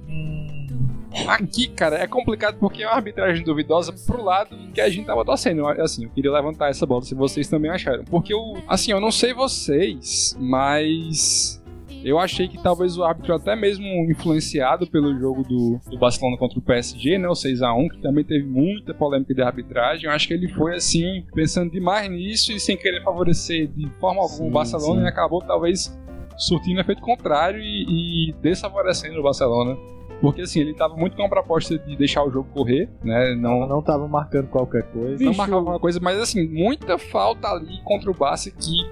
Aqui, 1.27 1.67
cara, 1.67 1.97
é 1.97 2.07
complicado 2.07 2.57
porque 2.61 2.85
é 2.85 2.87
uma 2.87 2.95
arbitragem 2.95 3.45
duvidosa 3.45 3.93
pro 3.93 4.23
lado 4.23 4.57
que 4.73 4.81
a 4.81 4.89
gente 4.89 5.07
tava 5.07 5.25
torcendo. 5.25 5.67
Assim, 5.67 6.05
eu 6.05 6.11
queria 6.11 6.31
levantar 6.31 6.69
essa 6.69 6.87
bola 6.87 7.03
se 7.03 7.17
vocês 7.17 7.49
também 7.49 7.71
acharam. 7.71 8.05
Porque 8.05 8.33
eu, 8.33 8.55
assim, 8.69 8.93
eu 8.93 9.01
não 9.01 9.11
sei 9.11 9.35
vocês, 9.35 10.37
mas 10.39 11.61
eu 12.07 12.21
achei 12.21 12.47
que 12.47 12.57
talvez 12.63 12.97
o 12.97 13.03
árbitro 13.03 13.35
até 13.35 13.57
mesmo 13.57 13.85
influenciado 14.09 14.87
pelo 14.87 15.13
jogo 15.19 15.43
do, 15.43 15.81
do 15.91 15.99
Barcelona 15.99 16.37
contra 16.39 16.57
o 16.57 16.63
PSG, 16.63 17.19
né, 17.19 17.29
o 17.29 17.33
6x1, 17.33 17.91
que 17.91 17.99
também 18.01 18.25
teve 18.25 18.45
muita 18.47 18.95
polêmica 18.95 19.35
de 19.35 19.43
arbitragem. 19.43 20.07
Eu 20.07 20.13
acho 20.13 20.29
que 20.29 20.35
ele 20.35 20.47
foi 20.47 20.77
assim, 20.77 21.25
pensando 21.35 21.69
demais 21.73 22.09
nisso 22.09 22.53
e 22.53 22.61
sem 22.61 22.77
querer 22.77 23.03
favorecer 23.03 23.67
de 23.67 23.91
forma 23.99 24.23
alguma 24.23 24.39
Sim, 24.39 24.49
o 24.49 24.51
Barcelona 24.53 25.01
sim. 25.01 25.07
e 25.07 25.09
acabou 25.09 25.43
talvez 25.43 25.99
surtindo 26.39 26.81
efeito 26.81 27.03
contrário 27.03 27.61
e, 27.61 28.29
e 28.31 28.33
desfavorecendo 28.41 29.19
o 29.19 29.23
Barcelona. 29.25 29.77
Porque 30.21 30.43
assim, 30.43 30.61
ele 30.61 30.75
tava 30.75 30.95
muito 30.97 31.17
com 31.17 31.25
a 31.25 31.29
proposta 31.29 31.77
de 31.77 31.97
deixar 31.97 32.23
o 32.23 32.31
jogo 32.31 32.49
correr, 32.55 32.89
né? 33.03 33.35
Não, 33.35 33.67
Não 33.67 33.83
tava 33.83 34.07
marcando 34.07 34.47
qualquer 34.47 34.85
coisa. 34.93 35.23
não 35.25 35.35
marcava 35.35 35.61
uma 35.61 35.81
coisa, 35.81 35.99
mas 36.01 36.21
assim, 36.21 36.47
muita 36.47 36.99
falta 36.99 37.49
ali 37.49 37.81
contra 37.83 38.09
o 38.09 38.15
Barça 38.15 38.49
que 38.49 38.87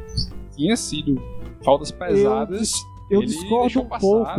tinha 0.56 0.76
sido 0.76 1.22
faltas 1.62 1.92
pesadas. 1.92 2.72
Eu 3.10 3.20
Ele 3.20 3.26
discordo 3.26 3.80
um 3.80 3.86
pouco. 4.00 4.30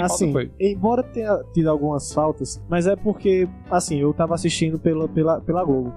Assim, 0.00 0.32
embora 0.60 1.02
tenha 1.02 1.42
tido 1.52 1.68
algumas 1.68 2.12
faltas, 2.12 2.62
mas 2.68 2.86
é 2.86 2.94
porque, 2.94 3.48
assim, 3.70 3.98
eu 3.98 4.12
tava 4.14 4.34
assistindo 4.34 4.78
pela, 4.78 5.08
pela, 5.08 5.40
pela 5.40 5.64
Globo. 5.64 5.92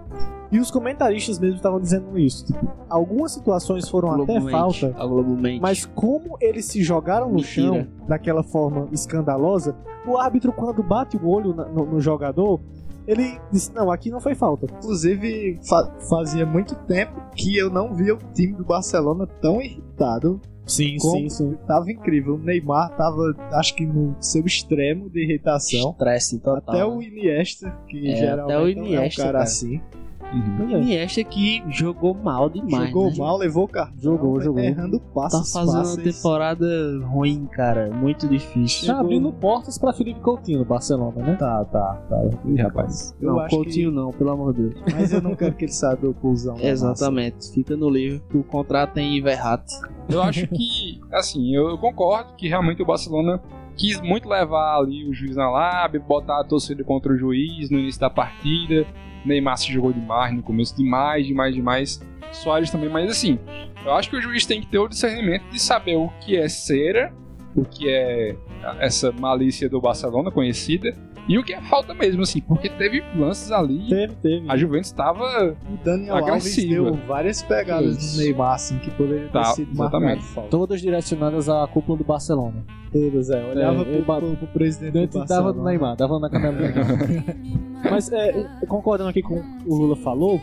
E 0.52 0.60
os 0.60 0.70
comentaristas 0.72 1.40
mesmo 1.40 1.56
estavam 1.58 1.80
dizendo 1.80 2.18
isso. 2.18 2.46
Tipo, 2.46 2.68
algumas 2.90 3.32
situações 3.32 3.90
foram 3.90 4.10
até 4.24 4.40
falta, 4.52 4.94
mas 5.62 5.86
como 5.86 6.38
eles 6.40 6.66
se 6.66 6.82
jogaram 6.84 7.28
no 7.30 7.36
Mentira. 7.36 7.68
chão 7.84 7.88
daquela 8.08 8.44
forma 8.44 8.88
escandalosa, 8.92 9.76
o 10.08 10.18
árbitro, 10.18 10.54
quando 10.54 10.82
bate 10.84 11.18
o 11.18 11.28
olho 11.28 11.54
na- 11.54 11.66
no, 11.66 11.86
no 11.86 12.00
jogador, 12.00 12.60
ele 13.08 13.40
disse: 13.52 13.74
Não, 13.74 13.92
aqui 13.92 14.10
não 14.10 14.20
foi 14.22 14.34
falta. 14.36 14.68
Inclusive, 14.78 15.60
fa- 15.68 15.92
fazia 16.10 16.46
muito 16.46 16.76
tempo 16.86 17.20
que 17.36 17.58
eu 17.58 17.70
não 17.70 17.94
via 17.94 18.14
o 18.14 18.20
time 18.34 18.54
do 18.54 18.64
Barcelona 18.64 19.28
tão 19.42 19.60
irritado. 19.62 20.40
Sim, 20.66 20.98
como 20.98 21.30
sim, 21.30 21.30
sim. 21.30 21.58
Tava 21.68 21.92
incrível. 21.92 22.36
O 22.36 22.38
Neymar 22.40 22.96
tava, 22.96 23.36
acho 23.54 23.76
que 23.76 23.86
no 23.86 24.16
seu 24.20 24.46
extremo 24.46 25.10
de 25.10 25.24
irritação. 25.24 25.92
Estresse 25.92 26.40
total. 26.40 26.76
Até 26.76 26.86
o 26.86 27.02
Iniesta, 27.02 27.72
que 27.88 28.10
É, 28.12 28.16
geralmente 28.16 28.54
até 28.54 28.58
o 28.58 28.62
é 28.62 28.66
um 28.66 28.86
Iniesta, 28.86 29.22
cara, 29.22 29.34
cara. 29.34 29.44
assim. 29.44 29.82
Uhum. 30.36 30.68
O 30.68 30.82
Iniesta 30.82 31.24
que 31.24 31.64
jogou 31.70 32.14
mal 32.14 32.50
demais. 32.50 32.90
jogou 32.90 33.10
né? 33.10 33.16
mal, 33.18 33.38
levou 33.38 33.66
o 33.66 33.68
cartão. 33.68 33.98
Jogou, 34.00 34.42
jogou. 34.42 34.62
Errando 34.62 35.00
Tá 35.00 35.06
passos 35.14 35.52
fazendo 35.52 35.88
uma 35.88 35.98
temporada 35.98 36.66
ruim, 37.06 37.46
cara. 37.46 37.90
Muito 37.92 38.28
difícil. 38.28 38.88
Tá 38.88 39.00
abrindo 39.00 39.32
portas 39.32 39.78
pra 39.78 39.94
Felipe 39.94 40.20
Coutinho 40.20 40.60
no 40.60 40.66
Barcelona, 40.66 41.22
né? 41.22 41.36
Tá, 41.36 41.64
tá, 41.66 42.02
tá. 42.10 42.22
Ih, 42.46 42.62
rapaz. 42.62 43.16
Eu 43.22 43.34
não, 43.34 43.48
Coutinho 43.48 43.92
não, 43.92 44.12
pelo 44.12 44.32
amor 44.32 44.54
de 44.54 44.64
Deus. 44.64 44.84
que... 44.84 44.94
Mas 44.94 45.14
eu 45.14 45.22
não 45.22 45.36
quero 45.36 45.56
que 45.56 45.66
ele 45.66 45.72
saia 45.72 45.96
do 45.96 46.14
pulsão. 46.14 46.56
da 46.56 46.64
Exatamente. 46.64 47.52
Fica 47.52 47.76
no 47.78 47.90
livro 47.90 48.22
que 48.30 48.38
o 48.38 48.44
contrato 48.44 48.94
tem 48.94 49.16
Iverrat. 49.16 49.64
Eu 50.10 50.22
acho 50.22 50.48
que, 50.48 51.00
assim, 51.12 51.56
eu, 51.56 51.70
eu 51.70 51.78
concordo 51.78 52.34
que 52.36 52.48
realmente 52.48 52.82
o 52.82 52.86
Barcelona 52.86 53.42
quis 53.76 54.00
muito 54.02 54.28
levar 54.28 54.78
ali 54.78 55.08
o 55.08 55.14
juiz 55.14 55.36
na 55.36 55.50
lábia, 55.50 56.00
botar 56.00 56.42
a 56.42 56.44
torcida 56.44 56.84
contra 56.84 57.14
o 57.14 57.18
juiz 57.18 57.70
no 57.70 57.80
início 57.80 58.00
da 58.00 58.10
partida. 58.10 58.86
Neymar 59.26 59.58
se 59.58 59.72
jogou 59.72 59.92
demais 59.92 60.34
no 60.34 60.42
começo, 60.42 60.76
demais, 60.76 61.26
demais, 61.26 61.56
demais. 61.56 62.02
Soares 62.32 62.70
também, 62.70 62.90
mas 62.90 63.10
assim, 63.10 63.40
eu 63.86 63.94
acho 63.94 64.10
que 64.10 64.18
o 64.18 64.22
juiz 64.22 64.46
tem 64.46 64.62
que 64.62 64.68
ter 64.68 64.80
o 64.80 64.88
discernimento 64.88 65.44
de 65.50 65.60
saber 65.60 65.96
o 65.96 66.10
que 66.22 66.36
é 66.36 66.50
cera, 66.50 67.14
o 67.56 67.64
que 67.64 67.90
é 67.90 68.36
essa 68.80 69.12
malícia 69.12 69.70
do 69.70 69.80
Barcelona 69.80 70.32
conhecida, 70.32 70.94
e 71.28 71.38
o 71.40 71.44
que 71.44 71.54
é 71.54 71.62
falta 71.62 71.94
mesmo, 71.94 72.22
assim, 72.22 72.42
porque 72.42 72.70
teve 72.70 73.04
lances 73.18 73.52
ali. 73.52 73.88
Teve, 73.90 74.14
teve. 74.16 74.46
A 74.50 74.56
Juventus 74.56 74.88
estava 74.88 75.56
O 75.72 75.84
Daniel 75.84 76.16
Agressiva. 76.18 76.78
Alves 76.78 76.98
deu 76.98 77.08
várias 77.08 77.42
pegadas 77.44 77.98
Isso. 77.98 78.18
no 78.18 78.24
Neymar, 78.24 78.54
assim, 78.54 78.78
que 78.80 78.92
poderia 78.92 79.26
ter 79.26 79.32
Tá, 79.32 79.44
sido 79.46 79.72
exatamente. 79.72 80.08
marcado 80.18 80.34
falta. 80.34 80.50
Todas 80.50 80.82
direcionadas 80.82 81.50
à 81.50 81.68
cúpula 81.68 81.98
do 81.98 82.04
Barcelona. 82.04 82.64
Todas, 82.92 83.30
é. 83.30 83.44
Olhava 83.44 83.82
É, 83.82 84.02
pro, 84.02 84.04
pro, 84.20 84.36
pro 84.38 84.48
presidente 84.48 85.12
do 85.14 85.26
dava 85.26 85.52
do 85.52 85.64
Neymar, 85.64 85.96
dava 85.96 86.20
na 86.20 86.30
câmera 86.30 86.54
do 86.54 86.62
Neymar. 86.62 87.36
Mas 87.92 88.12
é, 88.12 88.48
concordando 88.68 89.10
aqui 89.10 89.22
com 89.22 89.36
o 89.36 89.42
que 89.44 89.70
o 89.70 89.76
Lula 89.76 89.96
falou, 89.96 90.40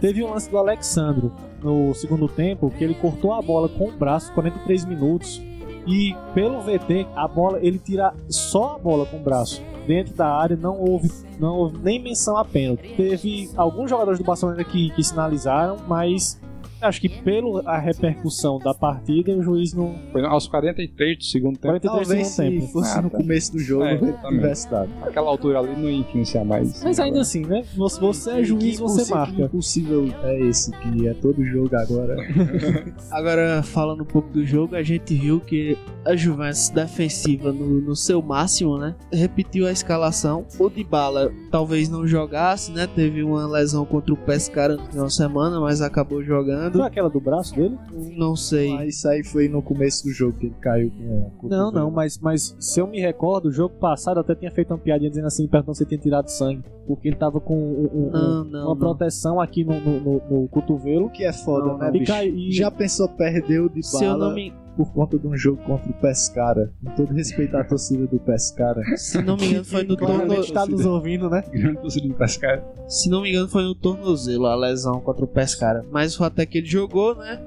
teve 0.00 0.22
um 0.22 0.30
lance 0.30 0.50
do 0.50 0.58
Alexandro 0.58 1.32
no 1.62 1.94
segundo 1.94 2.28
tempo 2.28 2.70
que 2.70 2.84
ele 2.84 2.94
cortou 2.94 3.32
a 3.32 3.40
bola 3.40 3.68
com 3.68 3.88
o 3.88 3.92
braço 3.92 4.32
43 4.34 4.84
minutos 4.84 5.40
e 5.86 6.14
pelo 6.34 6.60
VT 6.60 7.06
a 7.14 7.28
bola 7.28 7.58
ele 7.60 7.78
tira 7.78 8.14
só 8.28 8.74
a 8.74 8.78
bola 8.78 9.06
com 9.06 9.16
o 9.16 9.20
braço. 9.20 9.62
Dentro 9.86 10.14
da 10.14 10.28
área 10.28 10.56
não 10.56 10.80
houve 10.80 11.10
não 11.38 11.56
houve 11.56 11.78
nem 11.78 12.00
menção 12.00 12.36
a 12.36 12.44
pênalti. 12.44 12.94
Teve 12.96 13.50
alguns 13.56 13.90
jogadores 13.90 14.18
do 14.18 14.24
Barcelona 14.24 14.62
que, 14.64 14.90
que 14.90 15.02
sinalizaram 15.02 15.76
mas 15.86 16.40
acho 16.84 17.00
que 17.00 17.08
pela 17.08 17.78
repercussão 17.78 18.58
da 18.58 18.74
partida 18.74 19.32
o 19.32 19.42
juiz 19.42 19.72
não 19.72 19.94
foi 20.12 20.24
aos 20.24 20.46
43 20.46 21.18
do 21.18 21.24
segundo 21.24 21.58
tempo. 21.58 21.78
43 21.80 22.08
Talvez 22.08 22.28
segundo 22.28 22.52
se 22.54 22.60
tempo 22.60 22.72
fosse 22.72 22.98
Ah, 22.98 23.02
no 23.02 23.10
tá. 23.10 23.18
começo 23.18 23.52
do 23.52 23.58
jogo, 23.58 23.84
É, 23.84 23.96
tivesse 24.28 24.70
dado. 24.70 24.90
Aquela 25.02 25.28
altura 25.28 25.58
ali 25.60 25.72
não 25.80 25.88
ia 25.90 25.98
influenciar 25.98 26.44
mais. 26.44 26.82
mas 26.82 26.98
ainda 27.00 27.20
assim 27.20 27.44
né 27.46 27.62
se 27.64 28.00
você 28.00 28.30
é 28.30 28.44
juiz 28.44 28.78
você 28.78 29.12
marca 29.12 29.32
que 29.34 29.42
impossível 29.42 30.08
é 30.22 30.40
esse, 30.40 30.70
que 30.72 31.06
é 31.08 31.14
todo 31.14 31.44
jogo 31.44 31.74
agora. 31.76 32.16
Agora, 33.10 33.62
falando 33.62 34.02
um 34.02 34.06
pouco 34.06 34.28
do 34.30 34.44
jogo, 34.44 34.74
a 34.76 34.82
gente 34.82 35.14
viu 35.14 35.40
que 35.40 35.76
a 36.04 36.14
Juventus 36.16 36.68
defensiva 36.70 37.52
no, 37.52 37.80
no 37.80 37.96
seu 37.96 38.20
máximo, 38.20 38.78
né? 38.78 38.94
Repetiu 39.12 39.66
a 39.66 39.72
escalação. 39.72 40.44
O 40.58 40.68
Dybala 40.68 41.32
talvez 41.50 41.88
não 41.88 42.06
jogasse, 42.06 42.72
né? 42.72 42.86
Teve 42.86 43.22
uma 43.22 43.46
lesão 43.46 43.84
contra 43.84 44.12
o 44.12 44.16
Pescara 44.16 44.76
no 44.76 44.86
final 44.86 45.06
de 45.06 45.14
semana, 45.14 45.60
mas 45.60 45.80
acabou 45.80 46.22
jogando. 46.22 46.73
Foi 46.78 46.86
aquela 46.86 47.08
do 47.10 47.20
braço 47.20 47.54
dele? 47.54 47.76
Não 48.16 48.34
sei. 48.36 48.72
Mas 48.74 48.96
isso 48.96 49.08
aí 49.08 49.22
foi 49.24 49.48
no 49.48 49.62
começo 49.62 50.04
do 50.04 50.10
jogo 50.12 50.38
que 50.38 50.46
ele 50.46 50.54
caiu 50.60 50.90
com, 50.90 50.96
com 51.38 51.46
o 51.46 51.50
Não, 51.50 51.66
cotovelo. 51.66 51.72
não, 51.72 51.90
mas, 51.90 52.18
mas 52.18 52.56
se 52.58 52.80
eu 52.80 52.86
me 52.86 53.00
recordo, 53.00 53.46
o 53.46 53.52
jogo 53.52 53.74
passado 53.76 54.16
eu 54.18 54.20
até 54.22 54.34
tinha 54.34 54.50
feito 54.50 54.70
uma 54.72 54.78
piadinha 54.78 55.10
dizendo 55.10 55.26
assim, 55.26 55.46
perguntando 55.46 55.76
se 55.76 55.86
tinha 55.86 55.98
tirado 56.00 56.28
sangue. 56.28 56.62
Porque 56.86 57.08
ele 57.08 57.16
tava 57.16 57.40
com 57.40 57.56
um- 57.56 57.90
um- 57.92 58.10
Não, 58.10 58.44
não, 58.44 58.60
uma 58.60 58.68
não. 58.70 58.76
proteção 58.76 59.40
aqui 59.40 59.64
no, 59.64 59.80
no, 59.80 60.00
no- 60.00 60.22
no 60.42 60.48
cotovelo. 60.48 61.06
O 61.06 61.10
que 61.10 61.24
é 61.24 61.32
foda, 61.32 61.66
Não, 61.68 61.78
né, 61.78 61.86
não. 61.88 61.96
E 61.96 61.98
bicho? 62.00 62.12
cai- 62.12 62.28
e- 62.28 62.52
Já 62.52 62.70
pensou 62.70 63.08
perder 63.08 63.60
o 63.60 63.70
de 63.70 63.82
Se 63.82 64.04
eu 64.04 64.10
bala 64.10 64.28
não 64.28 64.34
me, 64.34 64.52
por 64.76 64.92
conta 64.92 65.18
de 65.18 65.26
um 65.26 65.36
jogo 65.36 65.62
contra 65.64 65.90
o 65.90 65.94
Pescara? 65.94 66.72
Com 66.82 66.90
todo 66.94 67.12
respeito 67.14 67.56
à 67.56 67.64
torcida 67.64 68.06
do 68.06 68.18
Pescara. 68.18 68.82
se 68.96 69.20
não 69.22 69.36
me 69.36 69.46
engano, 69.46 69.64
foi 69.64 69.84
no 69.84 69.96
Claramente 69.96 70.28
torno... 70.28 70.44
está 70.44 70.66
nos 70.66 70.84
ouvindo, 70.84 71.30
né? 71.30 71.42
Grande 71.52 71.80
torcida 71.80 72.08
do 72.08 72.14
Pescara. 72.14 72.64
Se 72.88 73.08
não 73.08 73.22
me 73.22 73.30
engano, 73.30 73.48
foi 73.48 73.62
no 73.62 73.74
tornozelo 73.74 74.46
a 74.46 74.54
lesão 74.54 75.00
contra 75.00 75.24
o 75.24 75.28
Pescara. 75.28 75.84
Mas 75.90 76.14
o 76.14 76.18
fato 76.18 76.38
é 76.38 76.46
que 76.46 76.58
ele 76.58 76.66
jogou, 76.66 77.14
né? 77.14 77.40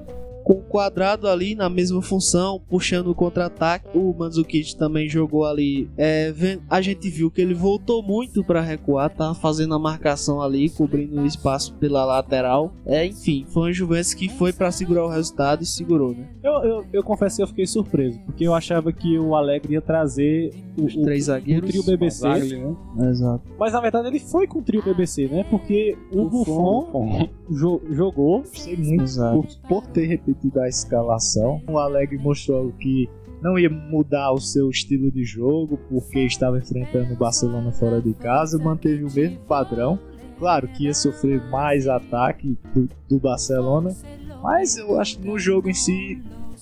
Com 0.47 0.53
o 0.53 0.61
quadrado 0.61 1.27
ali 1.27 1.55
na 1.55 1.67
mesma 1.69 2.01
função, 2.01 2.61
puxando 2.69 3.07
o 3.07 3.15
contra-ataque. 3.15 3.85
O 3.93 4.13
Mandzukic 4.17 4.77
também 4.77 5.09
jogou 5.09 5.43
ali. 5.43 5.89
É, 5.97 6.31
a 6.69 6.79
gente 6.79 7.09
viu 7.09 7.29
que 7.29 7.41
ele 7.41 7.53
voltou 7.53 8.01
muito 8.01 8.45
para 8.45 8.61
recuar, 8.61 9.09
tava 9.09 9.35
fazendo 9.35 9.75
a 9.75 9.79
marcação 9.79 10.41
ali, 10.41 10.69
cobrindo 10.69 11.19
o 11.21 11.25
espaço 11.25 11.73
pela 11.73 12.05
lateral. 12.05 12.71
É, 12.85 13.05
enfim, 13.05 13.45
foi 13.49 13.63
uma 13.63 13.73
Juventus 13.73 14.13
que 14.13 14.29
foi 14.29 14.53
para 14.53 14.71
segurar 14.71 15.03
o 15.05 15.09
resultado 15.09 15.63
e 15.63 15.65
segurou, 15.65 16.13
né? 16.13 16.25
Eu, 16.41 16.53
eu, 16.63 16.85
eu 16.93 17.03
confesso 17.03 17.35
que 17.35 17.43
eu 17.43 17.47
fiquei 17.47 17.65
surpreso, 17.67 18.17
porque 18.25 18.45
eu 18.47 18.53
achava 18.55 18.93
que 18.93 19.19
o 19.19 19.35
Alegre 19.35 19.73
ia 19.73 19.81
trazer 19.81 20.53
o, 20.79 20.85
Os 20.85 20.95
o- 20.95 21.01
três 21.01 21.23
o 21.23 21.25
zagueiros. 21.25 21.69
trio 21.69 21.83
BBC. 21.83 22.25
Né? 22.25 22.75
Exato. 23.09 23.43
Mas 23.59 23.73
na 23.73 23.81
verdade 23.81 24.07
ele 24.07 24.19
foi 24.21 24.47
com 24.47 24.59
o 24.59 24.61
trio 24.61 24.81
BBC, 24.81 25.27
né? 25.27 25.43
Porque 25.49 25.97
o 26.13 26.23
Buffon 26.29 26.89
Bom, 26.89 27.29
jo- 27.49 27.81
jogou. 27.91 28.39
Gostei 28.43 28.77
muito 28.77 29.03
Exato. 29.03 29.35
por, 29.67 29.67
por 29.67 29.87
ter 29.87 30.05
repetido 30.05 30.36
a 30.59 30.67
escalação. 30.67 31.61
O 31.67 31.77
Alegre 31.77 32.17
mostrou 32.17 32.71
que 32.73 33.09
não 33.41 33.57
ia 33.57 33.69
mudar 33.69 34.31
o 34.31 34.39
seu 34.39 34.69
estilo 34.69 35.11
de 35.11 35.23
jogo 35.23 35.77
porque 35.89 36.19
estava 36.19 36.57
enfrentando 36.57 37.13
o 37.13 37.17
Barcelona 37.17 37.71
fora 37.71 38.01
de 38.01 38.13
casa, 38.13 38.57
manteve 38.57 39.03
o 39.03 39.13
mesmo 39.13 39.37
padrão. 39.47 39.99
Claro 40.39 40.67
que 40.67 40.85
ia 40.85 40.93
sofrer 40.93 41.43
mais 41.49 41.87
ataque 41.87 42.57
do, 42.73 42.87
do 43.09 43.19
Barcelona, 43.19 43.95
mas 44.41 44.77
eu 44.77 44.99
acho 44.99 45.19
que 45.19 45.27
no 45.27 45.37
jogo 45.39 45.69
em 45.69 45.73
si 45.73 46.21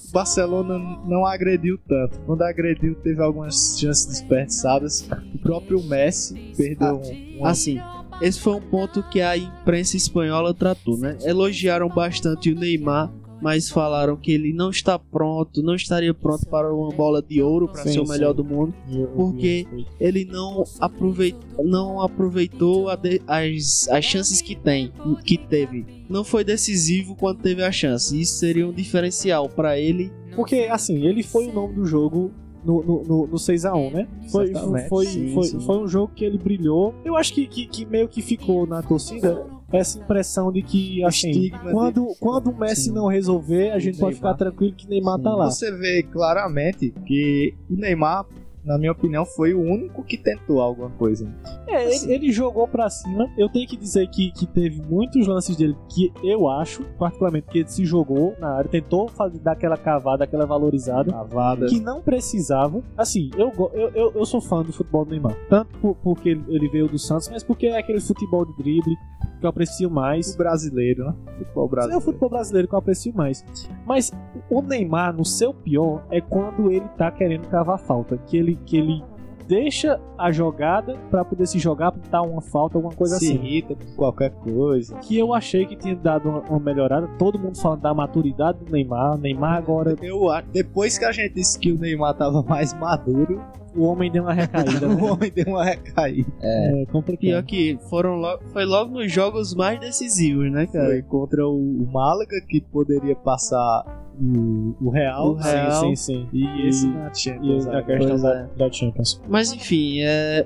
o 0.09 0.11
Barcelona 0.11 0.77
não 1.05 1.25
agrediu 1.25 1.77
tanto. 1.77 2.19
Quando 2.25 2.41
agrediu, 2.41 2.95
teve 2.95 3.21
algumas 3.21 3.77
chances 3.77 4.05
desperdiçadas. 4.05 5.07
O 5.33 5.37
próprio 5.39 5.83
Messi 5.83 6.53
perdeu 6.55 7.01
um, 7.01 7.41
um 7.41 7.45
Assim, 7.45 7.79
esse 8.21 8.39
foi 8.39 8.53
um 8.53 8.61
ponto 8.61 9.03
que 9.09 9.21
a 9.21 9.35
imprensa 9.35 9.97
espanhola 9.97 10.53
tratou, 10.53 10.97
né? 10.97 11.17
Elogiaram 11.23 11.89
bastante 11.89 12.51
o 12.51 12.55
Neymar, 12.55 13.11
mas 13.41 13.69
falaram 13.69 14.15
que 14.15 14.31
ele 14.31 14.53
não 14.53 14.69
está 14.69 14.97
pronto, 14.97 15.61
não 15.61 15.75
estaria 15.75 16.13
pronto 16.13 16.47
para 16.47 16.73
uma 16.73 16.89
bola 16.89 17.21
de 17.21 17.41
ouro 17.41 17.67
para 17.67 17.83
ser 17.83 17.99
o 17.99 18.07
melhor 18.07 18.31
sim. 18.31 18.37
do 18.37 18.43
mundo. 18.45 18.73
Porque 19.15 19.67
ele 19.99 20.25
não, 20.25 20.63
aproveit, 20.79 21.35
não 21.63 22.01
aproveitou 22.01 22.89
a 22.89 22.95
de- 22.95 23.21
as, 23.27 23.87
as 23.89 24.05
chances 24.05 24.41
que 24.41 24.55
tem, 24.55 24.91
que 25.23 25.37
teve. 25.37 25.85
Não 26.09 26.23
foi 26.23 26.43
decisivo 26.43 27.15
quando 27.15 27.41
teve 27.41 27.63
a 27.63 27.71
chance. 27.71 28.19
Isso 28.19 28.35
seria 28.35 28.67
um 28.67 28.71
diferencial 28.73 29.49
para 29.49 29.79
ele. 29.79 30.11
Porque, 30.35 30.67
assim, 30.71 31.05
ele 31.05 31.23
foi 31.23 31.47
o 31.47 31.53
nome 31.53 31.75
do 31.75 31.85
jogo 31.85 32.31
no, 32.63 32.83
no, 32.83 33.03
no, 33.03 33.27
no 33.27 33.35
6x1, 33.35 33.91
né? 33.93 34.07
Foi, 34.31 34.47
Certamente, 34.47 34.89
foi, 34.89 35.05
sim, 35.05 35.33
foi, 35.33 35.43
sim. 35.43 35.59
foi 35.59 35.77
um 35.77 35.87
jogo 35.87 36.11
que 36.15 36.25
ele 36.25 36.37
brilhou. 36.37 36.95
Eu 37.05 37.15
acho 37.15 37.33
que, 37.33 37.45
que, 37.47 37.67
que 37.67 37.85
meio 37.85 38.07
que 38.07 38.21
ficou 38.21 38.65
na 38.65 38.81
torcida 38.81 39.45
essa 39.71 39.97
impressão 39.99 40.51
de 40.51 40.61
que, 40.61 41.03
assim, 41.03 41.29
estigma 41.31 41.65
de- 41.65 41.71
quando, 41.71 42.07
quando 42.19 42.51
o 42.51 42.57
Messi 42.57 42.83
Sim. 42.85 42.91
não 42.93 43.07
resolver, 43.07 43.71
a 43.71 43.79
gente 43.79 43.97
pode 43.97 44.15
Neymar. 44.15 44.33
ficar 44.33 44.33
tranquilo 44.35 44.73
que 44.73 44.87
Neymar 44.87 45.19
tá 45.19 45.35
lá. 45.35 45.49
Você 45.51 45.71
vê 45.71 46.03
claramente 46.03 46.93
que 47.05 47.53
o 47.69 47.75
Neymar 47.75 48.25
na 48.65 48.77
minha 48.77 48.91
opinião, 48.91 49.25
foi 49.25 49.53
o 49.53 49.61
único 49.61 50.03
que 50.03 50.17
tentou 50.17 50.59
alguma 50.61 50.89
coisa. 50.91 51.31
É, 51.67 51.93
ele, 51.95 52.13
ele 52.13 52.31
jogou 52.31 52.67
pra 52.67 52.89
cima. 52.89 53.29
Eu 53.37 53.47
tenho 53.49 53.67
que 53.67 53.77
dizer 53.77 54.07
que, 54.09 54.31
que 54.31 54.45
teve 54.45 54.81
muitos 54.81 55.27
lances 55.27 55.55
dele 55.55 55.75
que 55.89 56.11
eu 56.23 56.49
acho, 56.49 56.83
particularmente, 56.97 57.47
que 57.47 57.59
ele 57.59 57.67
se 57.69 57.85
jogou 57.85 58.35
na 58.39 58.49
área, 58.55 58.69
tentou 58.69 59.07
fazer, 59.07 59.39
dar 59.39 59.51
aquela 59.53 59.77
cavada, 59.77 60.23
aquela 60.23 60.45
valorizada. 60.45 61.11
Cavada. 61.11 61.67
Que 61.67 61.79
não 61.79 62.01
precisava. 62.01 62.81
Assim, 62.97 63.29
eu, 63.37 63.51
eu, 63.73 63.89
eu, 63.93 64.11
eu 64.15 64.25
sou 64.25 64.41
fã 64.41 64.63
do 64.63 64.73
futebol 64.73 65.05
do 65.05 65.11
Neymar. 65.11 65.35
Tanto 65.49 65.77
por- 65.79 65.95
porque 65.97 66.29
ele- 66.29 66.65
veio 66.69 66.87
do 66.87 66.97
Santos, 66.97 67.29
mas 67.29 67.43
porque 67.43 67.67
é 67.67 67.77
aquele 67.77 68.01
futebol 68.01 68.43
de 68.45 68.55
drible 68.57 68.95
que 69.39 69.45
eu 69.45 69.49
aprecio 69.49 69.89
mais. 69.89 70.33
O 70.33 70.37
brasileiro, 70.37 71.05
né? 71.05 71.13
Futebol 71.37 71.63
É 71.63 71.65
o 71.65 71.69
brasileiro. 71.69 72.01
futebol 72.01 72.29
brasileiro 72.29 72.67
que 72.67 72.73
eu 72.73 72.79
aprecio 72.79 73.13
mais. 73.15 73.45
Mas 73.85 74.11
o 74.49 74.61
Neymar, 74.61 75.15
no 75.15 75.23
seu 75.23 75.53
pior, 75.53 76.03
é 76.09 76.19
quando 76.19 76.71
ele 76.71 76.87
tá 76.97 77.11
querendo 77.11 77.47
cavar 77.49 77.77
falta. 77.77 78.17
Que 78.25 78.37
ele, 78.37 78.54
que 78.65 78.77
ele 78.77 79.03
deixa 79.47 79.99
a 80.17 80.31
jogada 80.31 80.97
pra 81.11 81.23
poder 81.23 81.45
se 81.45 81.59
jogar, 81.59 81.91
pra 81.91 82.01
dar 82.09 82.21
uma 82.23 82.41
falta, 82.41 82.77
alguma 82.77 82.93
coisa 82.95 83.17
se 83.19 83.25
assim. 83.25 83.35
irrita 83.35 83.75
por 83.75 83.95
qualquer 83.95 84.31
coisa. 84.31 84.95
Que 84.97 85.17
eu 85.17 85.33
achei 85.33 85.65
que 85.67 85.75
tinha 85.75 85.95
dado 85.95 86.29
uma, 86.29 86.39
uma 86.41 86.59
melhorada. 86.59 87.07
Todo 87.19 87.37
mundo 87.37 87.55
falando 87.59 87.81
da 87.81 87.93
maturidade 87.93 88.57
do 88.65 88.71
Neymar. 88.71 89.17
Neymar 89.19 89.57
agora, 89.57 89.95
Eu 90.01 90.21
depois 90.51 90.97
que 90.97 91.05
a 91.05 91.11
gente 91.11 91.35
disse 91.35 91.59
que 91.59 91.71
o 91.71 91.77
Neymar 91.77 92.15
tava 92.15 92.41
mais 92.41 92.73
maduro, 92.73 93.39
o 93.75 93.83
homem 93.83 94.09
deu 94.11 94.23
uma 94.23 94.33
recaída. 94.33 94.87
o 94.87 94.95
né? 94.95 95.11
homem 95.11 95.31
deu 95.31 95.45
uma 95.47 95.63
recaída. 95.63 96.31
É 96.41 96.85
complicado. 96.91 97.19
Pior 97.21 97.43
que 97.43 97.77
foram 97.89 98.15
lo- 98.15 98.39
foi 98.47 98.65
logo 98.65 98.91
nos 98.93 99.11
jogos 99.11 99.53
mais 99.53 99.79
decisivos, 99.79 100.51
né, 100.51 100.65
cara? 100.65 100.87
Foi 100.87 101.01
contra 101.03 101.47
o, 101.47 101.83
o 101.83 101.87
Málaga, 101.93 102.35
que 102.49 102.61
poderia 102.61 103.15
passar 103.15 104.04
o, 104.19 104.75
o 104.81 104.89
Real. 104.89 105.31
O 105.31 105.33
Real. 105.35 105.71
Sim, 105.71 105.95
sim, 105.95 105.95
sim. 105.95 106.29
E 106.33 106.67
esse 106.67 106.87
E 106.87 107.15
Champions. 107.19 107.67
a 107.67 107.77
agora. 107.77 107.97
questão 107.97 108.17
da, 108.21 108.35
é. 108.39 108.47
da 108.57 108.71
Champions. 108.71 109.21
Mas 109.27 109.51
enfim, 109.53 110.01
é, 110.01 110.45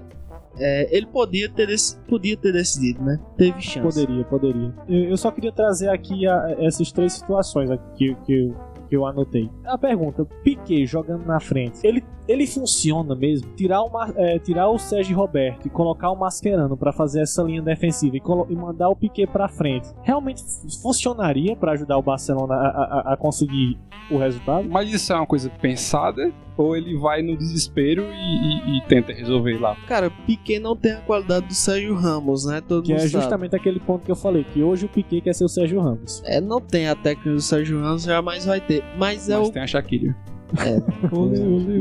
é, 0.57 0.95
ele 0.97 1.05
podia 1.05 1.49
ter, 1.49 1.67
podia 2.07 2.35
ter 2.37 2.51
decidido, 2.53 3.03
né? 3.03 3.19
Teve 3.37 3.61
chance. 3.61 3.81
Poderia, 3.99 4.23
poderia. 4.25 4.73
Eu, 4.87 5.03
eu 5.11 5.17
só 5.17 5.31
queria 5.31 5.51
trazer 5.51 5.89
aqui 5.89 6.27
a- 6.27 6.55
essas 6.59 6.91
três 6.91 7.13
situações 7.13 7.69
aqui 7.71 7.85
que, 7.95 8.15
que, 8.25 8.33
eu, 8.33 8.55
que 8.89 8.95
eu 8.97 9.05
anotei. 9.05 9.49
A 9.65 9.77
pergunta: 9.77 10.25
Piquet 10.43 10.85
jogando 10.85 11.25
na 11.25 11.39
frente, 11.39 11.79
ele, 11.85 12.03
ele 12.31 12.45
funciona 12.47 13.15
mesmo? 13.15 13.49
Tirar 13.55 13.81
o, 13.81 13.89
é, 14.15 14.39
tirar 14.39 14.69
o 14.69 14.77
Sérgio 14.77 15.17
Roberto 15.17 15.65
e 15.65 15.69
colocar 15.69 16.11
o 16.11 16.15
Mascherano 16.15 16.77
pra 16.77 16.93
fazer 16.93 17.21
essa 17.21 17.41
linha 17.43 17.61
defensiva 17.61 18.15
e, 18.17 18.21
e 18.49 18.55
mandar 18.55 18.89
o 18.89 18.95
Piquet 18.95 19.27
pra 19.27 19.47
frente, 19.47 19.89
realmente 20.03 20.41
fu- 20.43 20.81
funcionaria 20.81 21.55
pra 21.55 21.71
ajudar 21.73 21.97
o 21.97 22.01
Barcelona 22.01 22.53
a, 22.55 22.67
a- 22.67 23.13
a 23.13 23.17
conseguir 23.17 23.77
o 24.11 24.17
resultado? 24.17 24.67
Mas 24.69 24.91
isso 24.93 25.11
é 25.11 25.15
uma 25.15 25.25
coisa 25.25 25.49
pensada? 25.49 26.31
Ou 26.57 26.75
ele 26.75 26.97
vai 26.97 27.21
no 27.21 27.37
desespero 27.37 28.03
e, 28.03 28.75
e- 28.75 28.77
e 28.77 28.81
tenta 28.87 29.13
resolver 29.13 29.57
lá? 29.59 29.75
Cara, 29.87 30.09
Piquet 30.25 30.59
não 30.59 30.75
tem 30.75 30.91
a 30.91 31.01
qualidade 31.01 31.47
do 31.47 31.53
Sérgio 31.53 31.95
Ramos, 31.95 32.45
né? 32.45 32.59
Todo 32.61 32.83
Que 32.83 32.91
mundo 32.91 32.99
é 33.01 33.07
sabe. 33.07 33.21
justamente 33.23 33.55
aquele 33.55 33.79
ponto 33.79 34.03
que 34.03 34.11
eu 34.11 34.15
falei, 34.15 34.43
que 34.43 34.61
hoje 34.61 34.85
o 34.85 34.89
Piquet 34.89 35.21
quer 35.21 35.33
ser 35.33 35.45
o 35.45 35.49
Sérgio 35.49 35.79
Ramos. 35.79 36.21
É, 36.25 36.41
não 36.41 36.59
tem 36.59 36.87
a 36.89 36.95
técnica 36.95 37.31
do 37.31 37.39
Sérgio 37.41 37.79
Ramos, 37.79 38.03
jamais 38.03 38.45
vai 38.45 38.59
ter. 38.59 38.83
Mas 38.97 39.29
é 39.29 39.37
Mas 39.37 39.47
o. 39.47 39.51
tem 39.53 39.61
a 39.61 39.67
Shakira. 39.67 40.13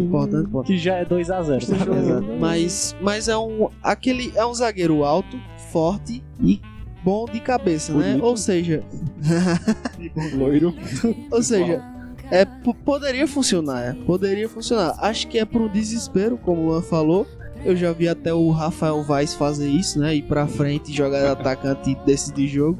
Importante 0.07 0.49
ponto. 0.51 0.67
Que 0.67 0.77
já 0.77 0.97
é 0.97 1.05
2x0. 1.05 1.57
Exato. 1.63 2.27
Mas, 2.39 2.97
mas 3.01 3.29
é 3.29 3.37
um. 3.37 3.69
Aquele. 3.83 4.33
É 4.37 4.45
um 4.45 4.53
zagueiro 4.55 5.05
alto, 5.05 5.39
forte 5.73 6.23
e 6.41 6.61
bom 7.05 7.25
de 7.27 7.41
cabeça, 7.41 7.93
né? 7.93 8.11
Bonito. 8.11 8.25
Ou 8.25 8.37
seja. 8.37 8.83
Loiro. 10.37 10.75
Ou 11.31 11.43
seja, 11.43 11.83
é, 12.31 12.45
p- 12.45 12.75
poderia 12.85 13.27
funcionar, 13.27 13.83
é, 13.85 13.93
poderia 13.93 14.49
funcionar. 14.49 14.95
Acho 14.99 15.27
que 15.29 15.39
é 15.39 15.45
pro 15.45 15.69
desespero, 15.69 16.37
como 16.37 16.63
o 16.63 16.67
Luan 16.67 16.83
falou. 16.83 17.27
Eu 17.65 17.77
já 17.77 17.93
vi 17.93 18.09
até 18.09 18.33
o 18.33 18.51
Rafael 18.51 19.03
Vaz 19.03 19.35
fazer 19.35 19.69
isso, 19.69 19.99
né? 19.99 20.15
Ir 20.15 20.23
pra 20.23 20.47
frente, 20.47 20.93
jogar 20.93 21.21
de 21.21 21.27
atacante 21.27 21.91
e 21.91 21.95
decidir 22.07 22.49
jogo. 22.49 22.79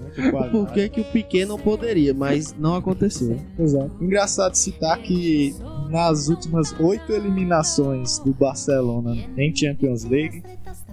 Por 0.51 0.71
que, 0.73 0.89
que 0.89 1.01
o 1.01 1.05
Piquet 1.05 1.45
não 1.45 1.59
poderia? 1.59 2.15
Mas 2.15 2.55
não 2.59 2.75
aconteceu. 2.75 3.37
Exato. 3.59 3.91
Engraçado 4.01 4.55
citar 4.55 4.99
que 4.99 5.55
nas 5.91 6.29
últimas 6.29 6.75
oito 6.79 7.13
eliminações 7.13 8.19
do 8.19 8.33
Barcelona 8.33 9.17
em 9.37 9.55
Champions 9.55 10.05
League, 10.05 10.43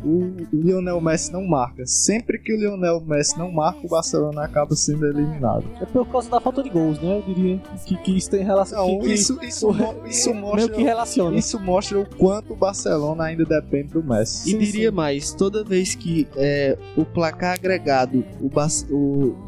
o 0.03 0.35
Lionel 0.53 0.99
Messi 1.01 1.31
não 1.31 1.45
marca. 1.47 1.85
Sempre 1.85 2.37
que 2.37 2.53
o 2.53 2.57
Lionel 2.59 3.01
Messi 3.01 3.37
não 3.37 3.51
marca, 3.51 3.79
o 3.83 3.89
Barcelona 3.89 4.43
acaba 4.43 4.75
sendo 4.75 5.05
eliminado. 5.05 5.65
É 5.81 5.85
por 5.85 6.05
causa 6.07 6.29
da 6.29 6.39
falta 6.39 6.61
de 6.61 6.69
gols, 6.69 6.99
né? 7.01 7.17
Eu 7.17 7.33
diria 7.33 7.59
que, 7.85 7.97
que 7.97 8.17
isso 8.17 8.29
tem 8.29 8.43
relação. 8.43 8.87
Não, 8.87 8.99
que, 8.99 9.13
isso, 9.13 9.39
isso, 9.43 9.69
o- 9.69 10.07
isso 10.07 10.33
mostra. 10.33 10.69
que 10.75 10.83
relaciona. 10.83 11.37
Isso 11.37 11.59
mostra 11.59 11.99
o 11.99 12.05
quanto 12.17 12.53
o 12.53 12.55
Barcelona 12.55 13.23
ainda 13.25 13.45
depende 13.45 13.89
do 13.93 14.03
Messi. 14.03 14.49
E 14.49 14.51
Sim, 14.51 14.57
diria 14.59 14.89
sim. 14.89 14.95
mais, 14.95 15.33
toda 15.33 15.63
vez 15.63 15.95
que 15.95 16.27
é, 16.35 16.77
o 16.97 17.05
placar 17.05 17.53
agregado, 17.53 18.23
o, 18.41 18.49
Bar 18.49 18.67
o, 18.91 18.95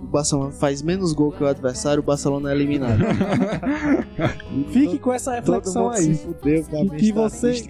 o 0.04 0.08
Barcelona 0.12 0.52
faz 0.52 0.82
menos 0.82 1.14
gol 1.14 1.32
que 1.32 1.44
o 1.44 1.48
adversário, 1.48 2.02
o 2.02 2.06
Barcelona 2.06 2.52
é 2.52 2.56
eliminado. 2.56 3.00
Fique 4.72 4.98
com 5.00 5.14
essa 5.14 5.32
Todo 5.42 5.56
reflexão 5.56 5.84
mundo 5.86 5.96
aí. 5.96 6.04
se 6.04 6.24
fudeu 6.26 6.64
com 6.66 6.82
a 6.82 6.90
Que- 6.90 6.96
que 6.98 7.12
você-. 7.12 7.68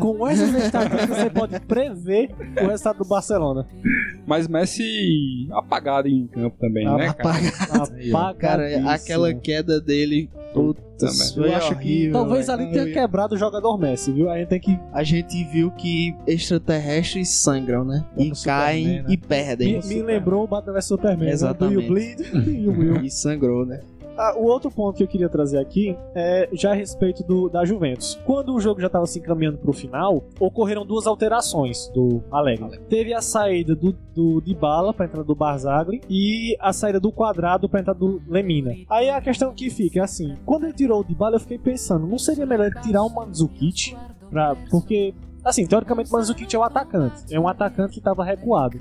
Com 0.00 0.26
essa 0.28 0.44
estatística 0.58 1.06
você 1.14 1.30
pode 1.30 1.60
prever 1.78 2.30
o 2.62 2.66
resultado 2.66 2.98
do 2.98 3.04
Barcelona. 3.04 3.66
Mas 4.26 4.46
Messi 4.48 5.48
apagado 5.52 6.08
em 6.08 6.26
campo 6.26 6.56
também, 6.58 6.84
né, 6.84 7.12
cara? 7.14 7.38
Cara, 7.54 7.82
Apagadíssimo. 8.12 8.88
aquela 8.88 9.34
queda 9.34 9.80
dele, 9.80 10.28
Puta 10.52 10.80
putz, 10.98 11.32
foi 11.34 11.52
acho 11.54 11.68
que- 11.70 11.74
horrível. 11.74 12.12
Talvez 12.12 12.46
velho. 12.46 12.60
ali 12.62 12.72
tenha 12.72 12.92
quebrado 12.92 13.34
o 13.34 13.38
jogador 13.38 13.78
Messi, 13.78 14.12
viu? 14.12 14.28
A 14.30 14.38
gente 14.38 14.48
tem 14.48 14.60
que. 14.60 14.78
A 14.92 15.02
gente 15.02 15.44
viu 15.44 15.70
que 15.70 16.14
extraterrestres 16.26 17.40
sangram, 17.40 17.84
né? 17.84 18.04
Como 18.14 18.32
e 18.32 18.34
Superman, 18.34 18.62
caem 18.64 18.86
né? 18.86 19.04
e 19.08 19.16
perdem. 19.16 19.80
Me, 19.80 19.86
me 19.86 20.02
lembrou 20.02 20.44
o 20.44 20.46
Batman 20.46 20.72
vs 20.74 20.84
Superman. 20.86 21.26
né? 21.26 21.32
Exatamente. 21.32 21.74
Do 21.76 21.82
You 21.82 21.88
Bleed 21.88 22.20
e 22.48 22.68
o 22.68 22.72
Will. 22.78 22.96
E 23.04 23.10
sangrou, 23.10 23.64
né? 23.64 23.80
Ah, 24.18 24.34
o 24.36 24.46
outro 24.46 24.68
ponto 24.68 24.96
que 24.96 25.04
eu 25.04 25.06
queria 25.06 25.28
trazer 25.28 25.58
aqui 25.58 25.96
é 26.12 26.48
já 26.52 26.72
a 26.72 26.74
respeito 26.74 27.22
do, 27.22 27.48
da 27.48 27.64
Juventus. 27.64 28.18
Quando 28.26 28.52
o 28.52 28.60
jogo 28.60 28.80
já 28.80 28.88
estava 28.88 29.06
se 29.06 29.20
encaminhando 29.20 29.58
para 29.58 29.70
o 29.70 29.72
final, 29.72 30.24
ocorreram 30.40 30.84
duas 30.84 31.06
alterações 31.06 31.88
do 31.94 32.20
Alegre. 32.28 32.80
Teve 32.88 33.14
a 33.14 33.22
saída 33.22 33.76
do, 33.76 33.92
do 34.12 34.40
Dybala 34.40 34.92
para 34.92 35.06
entrada 35.06 35.24
do 35.24 35.36
Barzagli 35.36 36.00
e 36.10 36.56
a 36.58 36.72
saída 36.72 36.98
do 36.98 37.12
Quadrado 37.12 37.68
para 37.68 37.78
entrada 37.78 38.00
do 38.00 38.20
Lemina. 38.26 38.74
Aí 38.90 39.08
a 39.08 39.20
questão 39.20 39.54
que 39.54 39.70
fica 39.70 40.00
é 40.00 40.02
assim, 40.02 40.34
quando 40.44 40.64
ele 40.64 40.72
tirou 40.72 41.00
o 41.00 41.04
Dybala, 41.04 41.36
eu 41.36 41.40
fiquei 41.40 41.58
pensando, 41.58 42.04
não 42.04 42.18
seria 42.18 42.44
melhor 42.44 42.72
tirar 42.82 43.04
o 43.04 43.08
Mandzukic 43.08 43.96
pra, 44.30 44.56
porque 44.68 45.14
assim, 45.44 45.64
teoricamente 45.64 46.10
o 46.10 46.12
Mandzukic 46.12 46.56
é 46.56 46.58
o 46.58 46.64
atacante, 46.64 47.22
é 47.32 47.38
um 47.38 47.46
atacante 47.46 47.92
que 47.92 48.00
estava 48.00 48.24
recuado. 48.24 48.80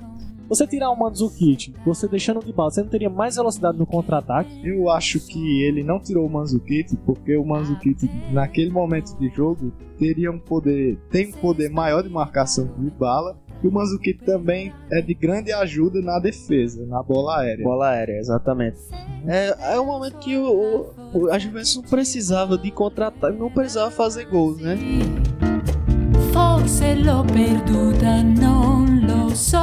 Você 0.50 0.66
tirar 0.66 0.90
o 0.92 0.96
Mandzukic, 0.96 1.74
você 1.86 2.08
deixando 2.08 2.40
o 2.40 2.44
Dybala, 2.44 2.72
você 2.72 2.82
não 2.82 2.88
teria 2.88 3.10
mais 3.10 3.36
velocidade 3.36 3.78
no 3.78 3.86
contra-ataque? 3.86 4.50
Eu 4.64 4.90
acho 4.90 5.20
que 5.20 5.62
ele 5.64 5.84
não 5.84 6.00
tirou 6.00 6.26
o 6.26 6.30
Manzukic 6.30 6.96
porque 7.06 7.36
o 7.36 7.46
Manzukic 7.46 8.10
naquele 8.32 8.70
momento 8.70 9.14
de 9.18 9.28
jogo 9.30 9.74
teria 10.00 10.32
um 10.32 10.40
poder, 10.40 10.98
tem 11.12 11.28
um 11.28 11.32
poder 11.34 11.70
maior 11.70 12.02
de 12.02 12.10
marcação 12.10 12.70
de 12.78 12.90
bala. 12.92 13.38
E 13.62 13.68
o 13.68 13.72
Manzukic 13.72 14.24
também 14.24 14.72
é 14.90 15.02
de 15.02 15.14
grande 15.14 15.52
ajuda 15.52 16.00
na 16.00 16.18
defesa, 16.20 16.86
na 16.86 17.04
bola 17.04 17.40
aérea. 17.40 17.66
Bola 17.66 17.90
aérea, 17.90 18.18
exatamente. 18.18 18.78
É, 19.28 19.74
é 19.74 19.80
um 19.82 19.86
momento 19.88 20.18
que 20.20 20.38
o, 20.38 20.86
o, 21.14 21.30
a 21.30 21.38
Juventus 21.38 21.76
não 21.76 21.84
precisava 21.84 22.58
de 22.58 22.72
contratar, 22.72 23.34
não 23.34 23.50
precisava 23.50 23.92
fazer 23.92 24.26
gols, 24.26 24.62
né? 24.62 24.78
Forse 26.32 26.94
l'ho 26.94 27.26
perduta, 27.26 28.24
non 28.24 29.07
lo 29.28 29.36
so. 29.36 29.58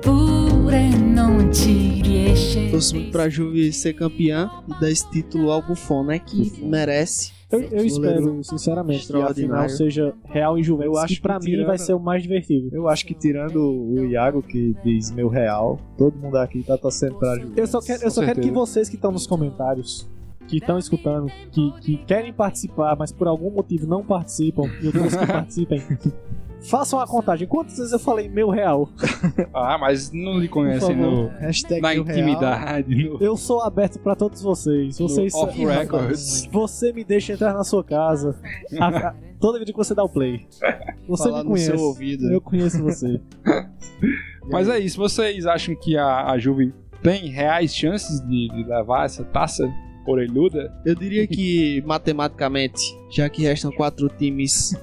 Pure 0.00 0.88
non 0.96 1.52
ci 1.52 2.00
riesce. 2.02 2.70
Torço 2.70 2.94
muito 2.94 3.10
pra 3.10 3.28
Juve 3.28 3.72
ser 3.72 3.94
campeã 3.94 4.50
e 4.68 4.80
dar 4.80 4.90
esse 4.90 5.08
título 5.10 5.50
ao 5.50 5.62
Buffon, 5.62 6.04
né? 6.04 6.18
Que 6.18 6.52
merece. 6.64 7.34
Eu, 7.50 7.60
eu 7.62 7.84
espero, 7.84 8.42
sinceramente, 8.42 9.06
que 9.06 9.16
a 9.16 9.32
final 9.32 9.68
seja 9.68 10.12
Real 10.24 10.58
e 10.58 10.64
Juventus, 10.64 10.94
Eu 10.96 10.98
acho 11.00 11.14
que 11.14 11.20
pra 11.20 11.38
que 11.38 11.44
mim 11.44 11.50
tirando- 11.52 11.66
vai 11.68 11.78
ser 11.78 11.94
o 11.94 12.00
mais 12.00 12.20
divertido. 12.22 12.68
Eu 12.72 12.88
acho 12.88 13.06
que 13.06 13.14
tirando 13.14 13.56
o 13.62 14.04
Iago, 14.04 14.42
que 14.42 14.74
diz 14.84 15.12
meu 15.12 15.28
real, 15.28 15.78
todo 15.96 16.16
mundo 16.18 16.36
aqui 16.38 16.64
tá 16.64 16.76
torcendo 16.76 17.14
pra 17.14 17.34
Juventus. 17.36 17.56
Eu 17.56 17.66
só 17.68 17.80
quero, 17.80 18.02
eu 18.02 18.10
só 18.10 18.24
quero 18.24 18.40
que 18.40 18.50
vocês 18.50 18.88
que 18.88 18.96
estão 18.96 19.12
nos 19.12 19.28
comentários, 19.28 20.08
que 20.46 20.56
estão 20.58 20.78
escutando, 20.78 21.30
que, 21.50 21.72
que 21.80 21.96
querem 21.98 22.32
participar, 22.32 22.96
mas 22.96 23.12
por 23.12 23.26
algum 23.28 23.50
motivo 23.50 23.86
não 23.86 24.02
participam, 24.04 24.64
e 24.80 24.86
outros 24.86 25.14
que 25.16 25.26
participem, 25.26 25.82
façam 26.68 26.98
a 26.98 27.06
contagem. 27.06 27.46
Quantas 27.46 27.76
vezes 27.76 27.92
eu 27.92 27.98
falei 27.98 28.28
meu 28.28 28.48
real? 28.50 28.88
Ah, 29.52 29.78
mas 29.78 30.10
não 30.12 30.38
lhe 30.38 30.48
conhecem 30.48 30.94
no, 30.96 31.28
Hashtag 31.28 31.80
na 31.80 31.94
intimidade, 31.94 33.08
no, 33.08 33.18
Eu 33.22 33.36
sou 33.36 33.62
aberto 33.62 33.98
pra 33.98 34.14
todos 34.14 34.40
vocês. 34.42 34.98
Vocês 34.98 35.32
no 35.32 35.40
off 35.40 35.64
records. 35.66 36.46
Você 36.52 36.92
me 36.92 37.04
deixa 37.04 37.32
entrar 37.32 37.52
na 37.54 37.64
sua 37.64 37.82
casa 37.84 38.38
a- 38.78 39.08
a- 39.08 39.14
toda 39.40 39.58
vez 39.58 39.70
que 39.70 39.76
você 39.76 39.94
dá 39.94 40.02
o 40.04 40.08
play. 40.08 40.46
Você 41.08 41.24
Falar 41.24 41.38
me 41.38 41.44
no 41.44 41.50
conhece. 41.50 41.70
seu 41.76 41.80
ouvido. 41.80 42.30
Eu 42.32 42.40
conheço 42.40 42.82
você. 42.82 43.20
Mas 44.50 44.68
é 44.68 44.78
isso, 44.78 44.96
vocês 44.98 45.46
acham 45.46 45.74
que 45.74 45.96
a, 45.96 46.30
a 46.30 46.38
Juve 46.38 46.72
tem 47.02 47.26
reais 47.28 47.74
chances 47.74 48.20
de, 48.20 48.48
de 48.48 48.64
levar 48.64 49.04
essa 49.06 49.24
taça? 49.24 49.68
Orelhuda. 50.06 50.72
Eu 50.84 50.94
diria 50.94 51.26
que, 51.26 51.82
matematicamente, 51.86 52.82
já 53.10 53.28
que 53.28 53.42
restam 53.42 53.70
quatro 53.72 54.08
times, 54.08 54.74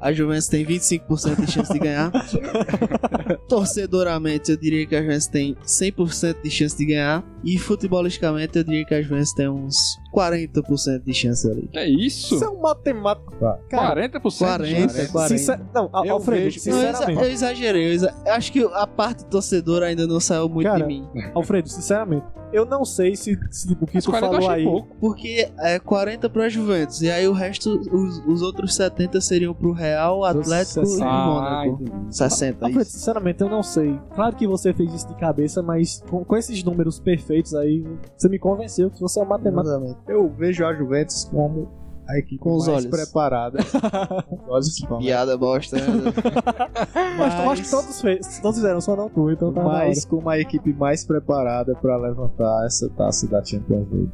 a 0.00 0.12
Juventus 0.12 0.48
tem 0.48 0.64
25% 0.64 1.44
de 1.44 1.50
chance 1.52 1.72
de 1.72 1.78
ganhar. 1.78 2.10
Torcedoramente, 3.48 4.50
eu 4.50 4.56
diria 4.56 4.86
que 4.86 4.94
a 4.96 5.02
Juventus 5.02 5.26
tem 5.26 5.54
100% 5.64 6.36
de 6.42 6.50
chance 6.50 6.76
de 6.76 6.86
ganhar. 6.86 7.24
E 7.44 7.58
futebolisticamente, 7.58 8.56
eu 8.56 8.64
diria 8.64 8.84
que 8.86 8.94
a 8.94 9.02
Juventus 9.02 9.32
tem 9.34 9.48
uns 9.48 9.76
40% 10.14 11.02
de 11.04 11.12
chance 11.12 11.50
ali. 11.50 11.68
É 11.74 11.86
isso? 11.86 12.34
Isso 12.36 12.44
é 12.44 12.48
um 12.48 12.60
matemático. 12.60 13.34
Cara, 13.68 14.08
40%? 14.08 14.38
40, 14.38 15.06
40. 15.08 15.28
Sincer... 15.28 15.60
Não, 15.74 15.90
Al- 15.92 16.06
Eu 16.06 16.14
Alfredo, 16.14 16.44
vejo- 16.44 16.70
Não, 16.70 16.76
eu, 16.76 16.82
exa- 16.82 16.92
sinceramente. 16.94 17.22
eu 17.26 17.30
exagerei. 17.32 17.86
Eu, 17.88 17.92
exa- 17.92 18.14
acho 18.28 18.50
que 18.50 18.62
a 18.72 18.86
parte 18.86 19.26
torcedora 19.26 19.86
ainda 19.86 20.06
não 20.06 20.18
saiu 20.20 20.48
muito 20.48 20.66
Cara, 20.66 20.78
de 20.80 20.86
mim. 20.86 21.06
Alfredo, 21.34 21.68
sinceramente, 21.68 22.24
eu 22.50 22.64
não 22.64 22.84
sei 22.84 23.14
se, 23.14 23.38
se 23.50 23.70
o 23.72 23.86
que 23.86 23.94
Mas 23.96 24.04
tu 24.04 24.10
40 24.10 24.26
eu 24.34 24.40
falou 24.40 24.50
aí. 24.50 24.64
pouco. 24.64 24.96
Porque 24.98 25.50
é 25.58 25.78
40 25.78 26.30
pra 26.30 26.48
Juventus. 26.48 27.02
E 27.02 27.10
aí 27.10 27.28
o 27.28 27.33
resto, 27.34 27.78
os, 27.92 28.18
os 28.26 28.42
outros 28.42 28.74
70 28.74 29.20
seriam 29.20 29.52
pro 29.54 29.72
Real, 29.72 30.24
Atlético 30.24 30.80
e 30.82 30.86
60. 30.86 31.04
Ah, 31.04 31.26
Mônaco. 31.26 31.84
60, 32.10 32.64
Alfredo, 32.64 32.82
isso. 32.82 32.90
sinceramente, 32.98 33.42
eu 33.42 33.48
não 33.48 33.62
sei. 33.62 33.98
Claro 34.14 34.34
que 34.34 34.46
você 34.46 34.72
fez 34.72 34.92
isso 34.94 35.08
de 35.08 35.14
cabeça, 35.16 35.62
mas 35.62 36.02
com, 36.08 36.24
com 36.24 36.36
esses 36.36 36.62
números 36.64 36.98
perfeitos 36.98 37.54
aí, 37.54 37.84
você 38.16 38.28
me 38.28 38.38
convenceu 38.38 38.90
que 38.90 39.00
você 39.00 39.20
é 39.20 39.22
um 39.22 39.26
matemático. 39.26 39.96
Eu 40.08 40.28
vejo 40.30 40.64
a 40.64 40.74
Juventus 40.74 41.24
como 41.30 41.68
a 42.06 42.18
equipe 42.18 42.38
Com 42.38 42.54
os 42.56 42.66
mais 42.66 42.84
olhos. 42.84 42.90
preparada. 42.90 43.58
Com 44.28 44.36
os 44.58 44.82
olhos. 44.90 44.98
Piada 44.98 45.36
bosta, 45.38 45.76
né? 45.76 45.86
Mas 47.18 47.34
eu 47.42 47.50
acho 47.50 47.62
que 47.62 47.70
todos, 47.70 48.00
fez, 48.00 48.38
todos 48.40 48.58
fizeram, 48.58 48.80
só 48.80 48.94
não 48.94 49.08
tu, 49.08 49.30
então 49.30 49.52
tá. 49.52 49.62
Mas 49.62 50.04
como 50.04 50.28
a 50.28 50.38
equipe 50.38 50.72
mais 50.74 51.04
preparada 51.04 51.74
para 51.74 51.96
levantar 51.96 52.66
essa 52.66 52.88
taça 52.90 53.26
da 53.26 53.42
Champions 53.42 53.88
League. 53.90 54.12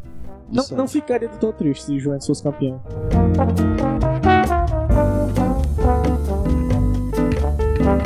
Não, 0.53 0.65
não 0.77 0.89
ficaria 0.89 1.29
tão 1.29 1.53
triste 1.53 1.85
se 1.85 1.93
o 1.95 2.01
Juventus 2.01 2.27
fosse 2.27 2.43
campeão. 2.43 2.83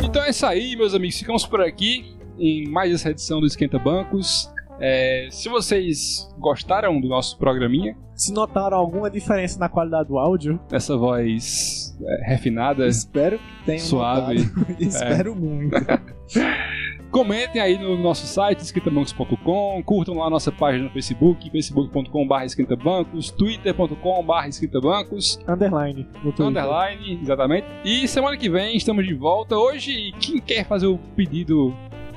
Então 0.04 0.22
é 0.22 0.30
isso 0.30 0.44
aí, 0.46 0.76
meus 0.76 0.94
amigos. 0.94 1.18
Ficamos 1.18 1.46
por 1.46 1.60
aqui 1.60 2.14
em 2.38 2.68
mais 2.68 2.92
essa 2.92 3.10
edição 3.10 3.40
do 3.40 3.46
Esquenta 3.46 3.78
Bancos. 3.78 4.52
É, 4.80 5.28
se 5.30 5.48
vocês 5.48 6.28
gostaram 6.38 7.00
do 7.00 7.08
nosso 7.08 7.38
programinha, 7.38 7.96
Se 8.14 8.32
notaram 8.32 8.76
alguma 8.76 9.08
diferença 9.10 9.58
na 9.58 9.68
qualidade 9.68 10.08
do 10.08 10.18
áudio, 10.18 10.60
essa 10.70 10.96
voz 10.96 11.96
é, 12.04 12.28
refinada, 12.28 12.86
Espero 12.86 13.38
que 13.38 13.64
tenham 13.64 13.80
suave. 13.80 14.36
Espero 14.78 15.34
muito. 15.34 15.74
comentem 17.14 17.62
aí 17.62 17.78
no 17.78 17.96
nosso 17.96 18.26
site, 18.26 18.58
esquentabancos.com, 18.58 19.80
curtam 19.84 20.16
lá 20.16 20.26
a 20.26 20.30
nossa 20.30 20.50
página 20.50 20.82
no 20.82 20.90
Facebook, 20.90 21.48
facebook.com.br 21.48 22.42
esquentabancos, 22.44 23.30
twitter.com.br 23.30 24.48
esquentabancos, 24.48 25.38
underline. 25.46 26.08
Underline, 26.40 27.20
exatamente. 27.22 27.68
E 27.84 28.08
semana 28.08 28.36
que 28.36 28.50
vem 28.50 28.76
estamos 28.76 29.06
de 29.06 29.14
volta. 29.14 29.56
Hoje, 29.56 30.12
quem 30.18 30.40
quer 30.40 30.66
fazer 30.66 30.88
o 30.88 30.98
pedido 31.14 31.72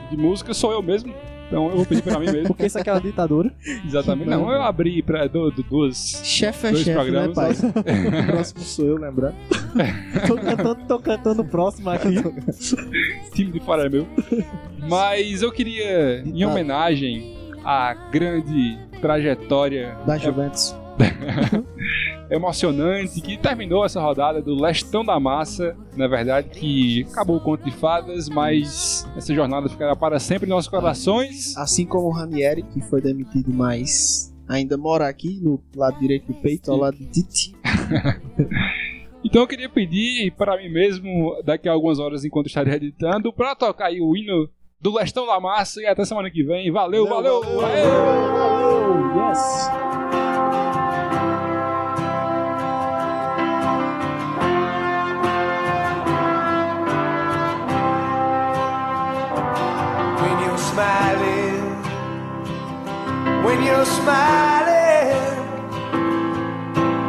de 0.09 0.17
música 0.17 0.51
sou 0.51 0.71
eu 0.71 0.81
mesmo. 0.81 1.13
Então 1.47 1.69
eu 1.69 1.77
vou 1.77 1.85
pedir 1.85 2.01
pra 2.01 2.19
mim 2.19 2.25
mesmo. 2.25 2.47
Porque 2.47 2.65
isso 2.65 2.77
aqui 2.77 2.89
é 2.89 2.93
uma 2.93 3.01
ditadura. 3.01 3.51
Exatamente. 3.85 4.29
Não, 4.29 4.51
eu 4.51 4.61
abri 4.61 5.01
pra 5.01 5.27
du- 5.27 5.49
du- 5.51 5.63
duas. 5.63 6.21
chefe 6.23 6.67
é 6.67 6.71
Dois 6.71 6.83
chefe, 6.83 7.11
né, 7.11 7.29
pai? 7.33 7.51
O 8.27 8.31
próximo 8.33 8.59
sou 8.61 8.85
eu, 8.85 8.97
lembrando. 8.97 9.35
tô 10.27 10.35
cantando, 10.35 10.75
tô 10.87 10.99
cantando 10.99 11.41
o 11.41 11.45
próximo 11.45 11.89
aqui. 11.89 12.15
time 13.33 13.51
de 13.51 13.59
fora 13.61 13.85
é 13.85 13.89
meu. 13.89 14.05
Mas 14.89 15.41
eu 15.41 15.51
queria, 15.51 16.21
em 16.25 16.43
homenagem 16.45 17.35
à 17.63 17.93
grande 18.11 18.77
trajetória 19.01 19.95
Da 20.05 20.17
Juventus. 20.17 20.75
emocionante 22.29 23.21
que 23.21 23.37
terminou 23.37 23.85
essa 23.85 24.01
rodada 24.01 24.41
do 24.41 24.55
Lestão 24.55 25.03
da 25.03 25.19
Massa, 25.19 25.75
na 25.95 26.07
verdade, 26.07 26.49
que 26.49 27.05
acabou 27.11 27.37
o 27.37 27.41
conto 27.41 27.63
de 27.63 27.71
fadas, 27.71 28.27
mas 28.29 29.07
essa 29.15 29.33
jornada 29.33 29.69
ficará 29.69 29.95
para 29.95 30.19
sempre 30.19 30.47
em 30.47 30.49
nossos 30.49 30.69
corações. 30.69 31.55
Assim 31.57 31.85
como 31.85 32.07
o 32.07 32.11
Ranieri, 32.11 32.63
que 32.63 32.81
foi 32.81 33.01
demitido, 33.01 33.53
mas 33.53 34.33
ainda 34.47 34.77
mora 34.77 35.07
aqui, 35.07 35.39
no 35.41 35.61
lado 35.75 35.99
direito 35.99 36.27
do 36.27 36.33
peito, 36.35 36.71
ao 36.71 36.77
lado 36.77 36.97
de 36.97 37.05
Tite. 37.07 37.55
Então 39.23 39.41
eu 39.41 39.47
queria 39.47 39.67
pedir 39.67 40.31
para 40.37 40.55
mim 40.55 40.69
mesmo, 40.69 41.41
daqui 41.43 41.67
a 41.67 41.73
algumas 41.73 41.99
horas, 41.99 42.23
enquanto 42.23 42.47
estaria 42.47 42.75
editando, 42.75 43.33
para 43.33 43.55
tocar 43.55 43.87
aí 43.87 43.99
o 43.99 44.15
hino 44.15 44.47
do 44.79 44.93
Lestão 44.93 45.25
da 45.25 45.37
Massa 45.37 45.81
e 45.81 45.85
até 45.85 46.05
semana 46.05 46.31
que 46.31 46.43
vem. 46.43 46.71
Valeu, 46.71 47.05
valeu! 47.07 47.41
valeu. 47.41 47.67
Yes. 49.17 49.97
when 50.19 50.35
you're 50.35 50.46
smiling, 60.77 61.63
when 63.43 63.63
you're 63.63 63.89
smiling, 63.99 65.35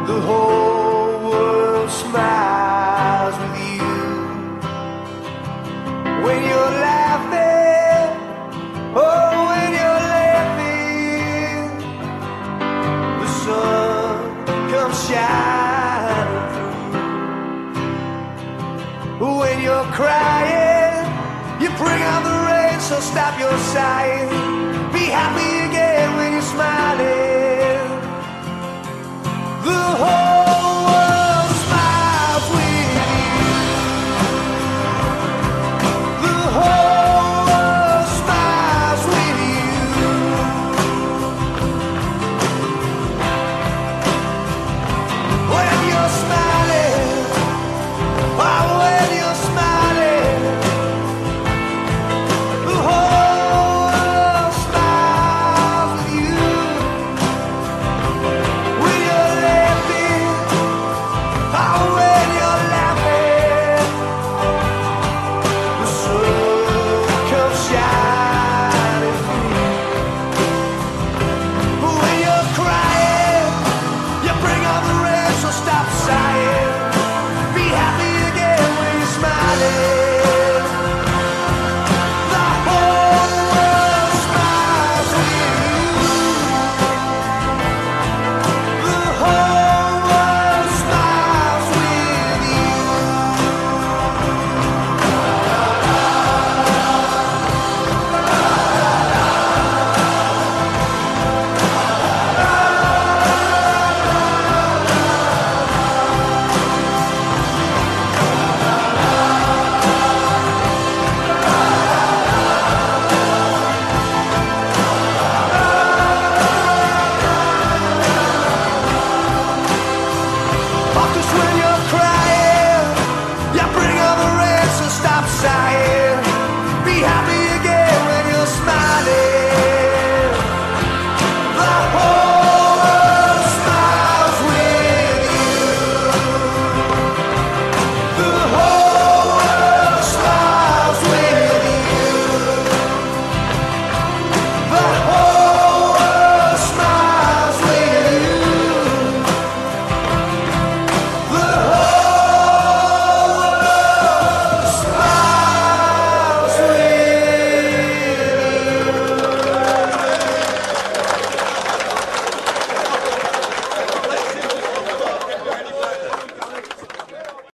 the 0.07 0.19
whole 0.27 1.29
world 1.29 1.91
smiles 1.91 3.35
with 3.41 3.57
you. 3.75 3.93
When 6.25 6.39
you're 6.49 6.73
laughing, 6.89 8.09
oh, 8.95 9.29
when 9.49 9.69
you're 9.79 10.03
laughing, 10.17 11.61
the 13.21 13.27
sun 13.43 14.17
comes 14.71 14.97
shining 15.07 16.31
through. 19.19 19.37
When 19.41 19.57
you're 19.61 19.89
crying, 19.99 21.05
you 21.61 21.69
bring 21.77 22.01
out 22.11 22.23
the 22.23 22.48
so 22.81 22.99
stop 23.01 23.37
your 23.39 23.57
sighing. 23.73 24.29
Be 24.93 25.05
happy 25.19 25.67
again 25.67 26.15
when 26.15 26.31
you're 26.33 26.41
smiling. 26.41 27.79
The 29.65 29.81
whole 30.01 30.38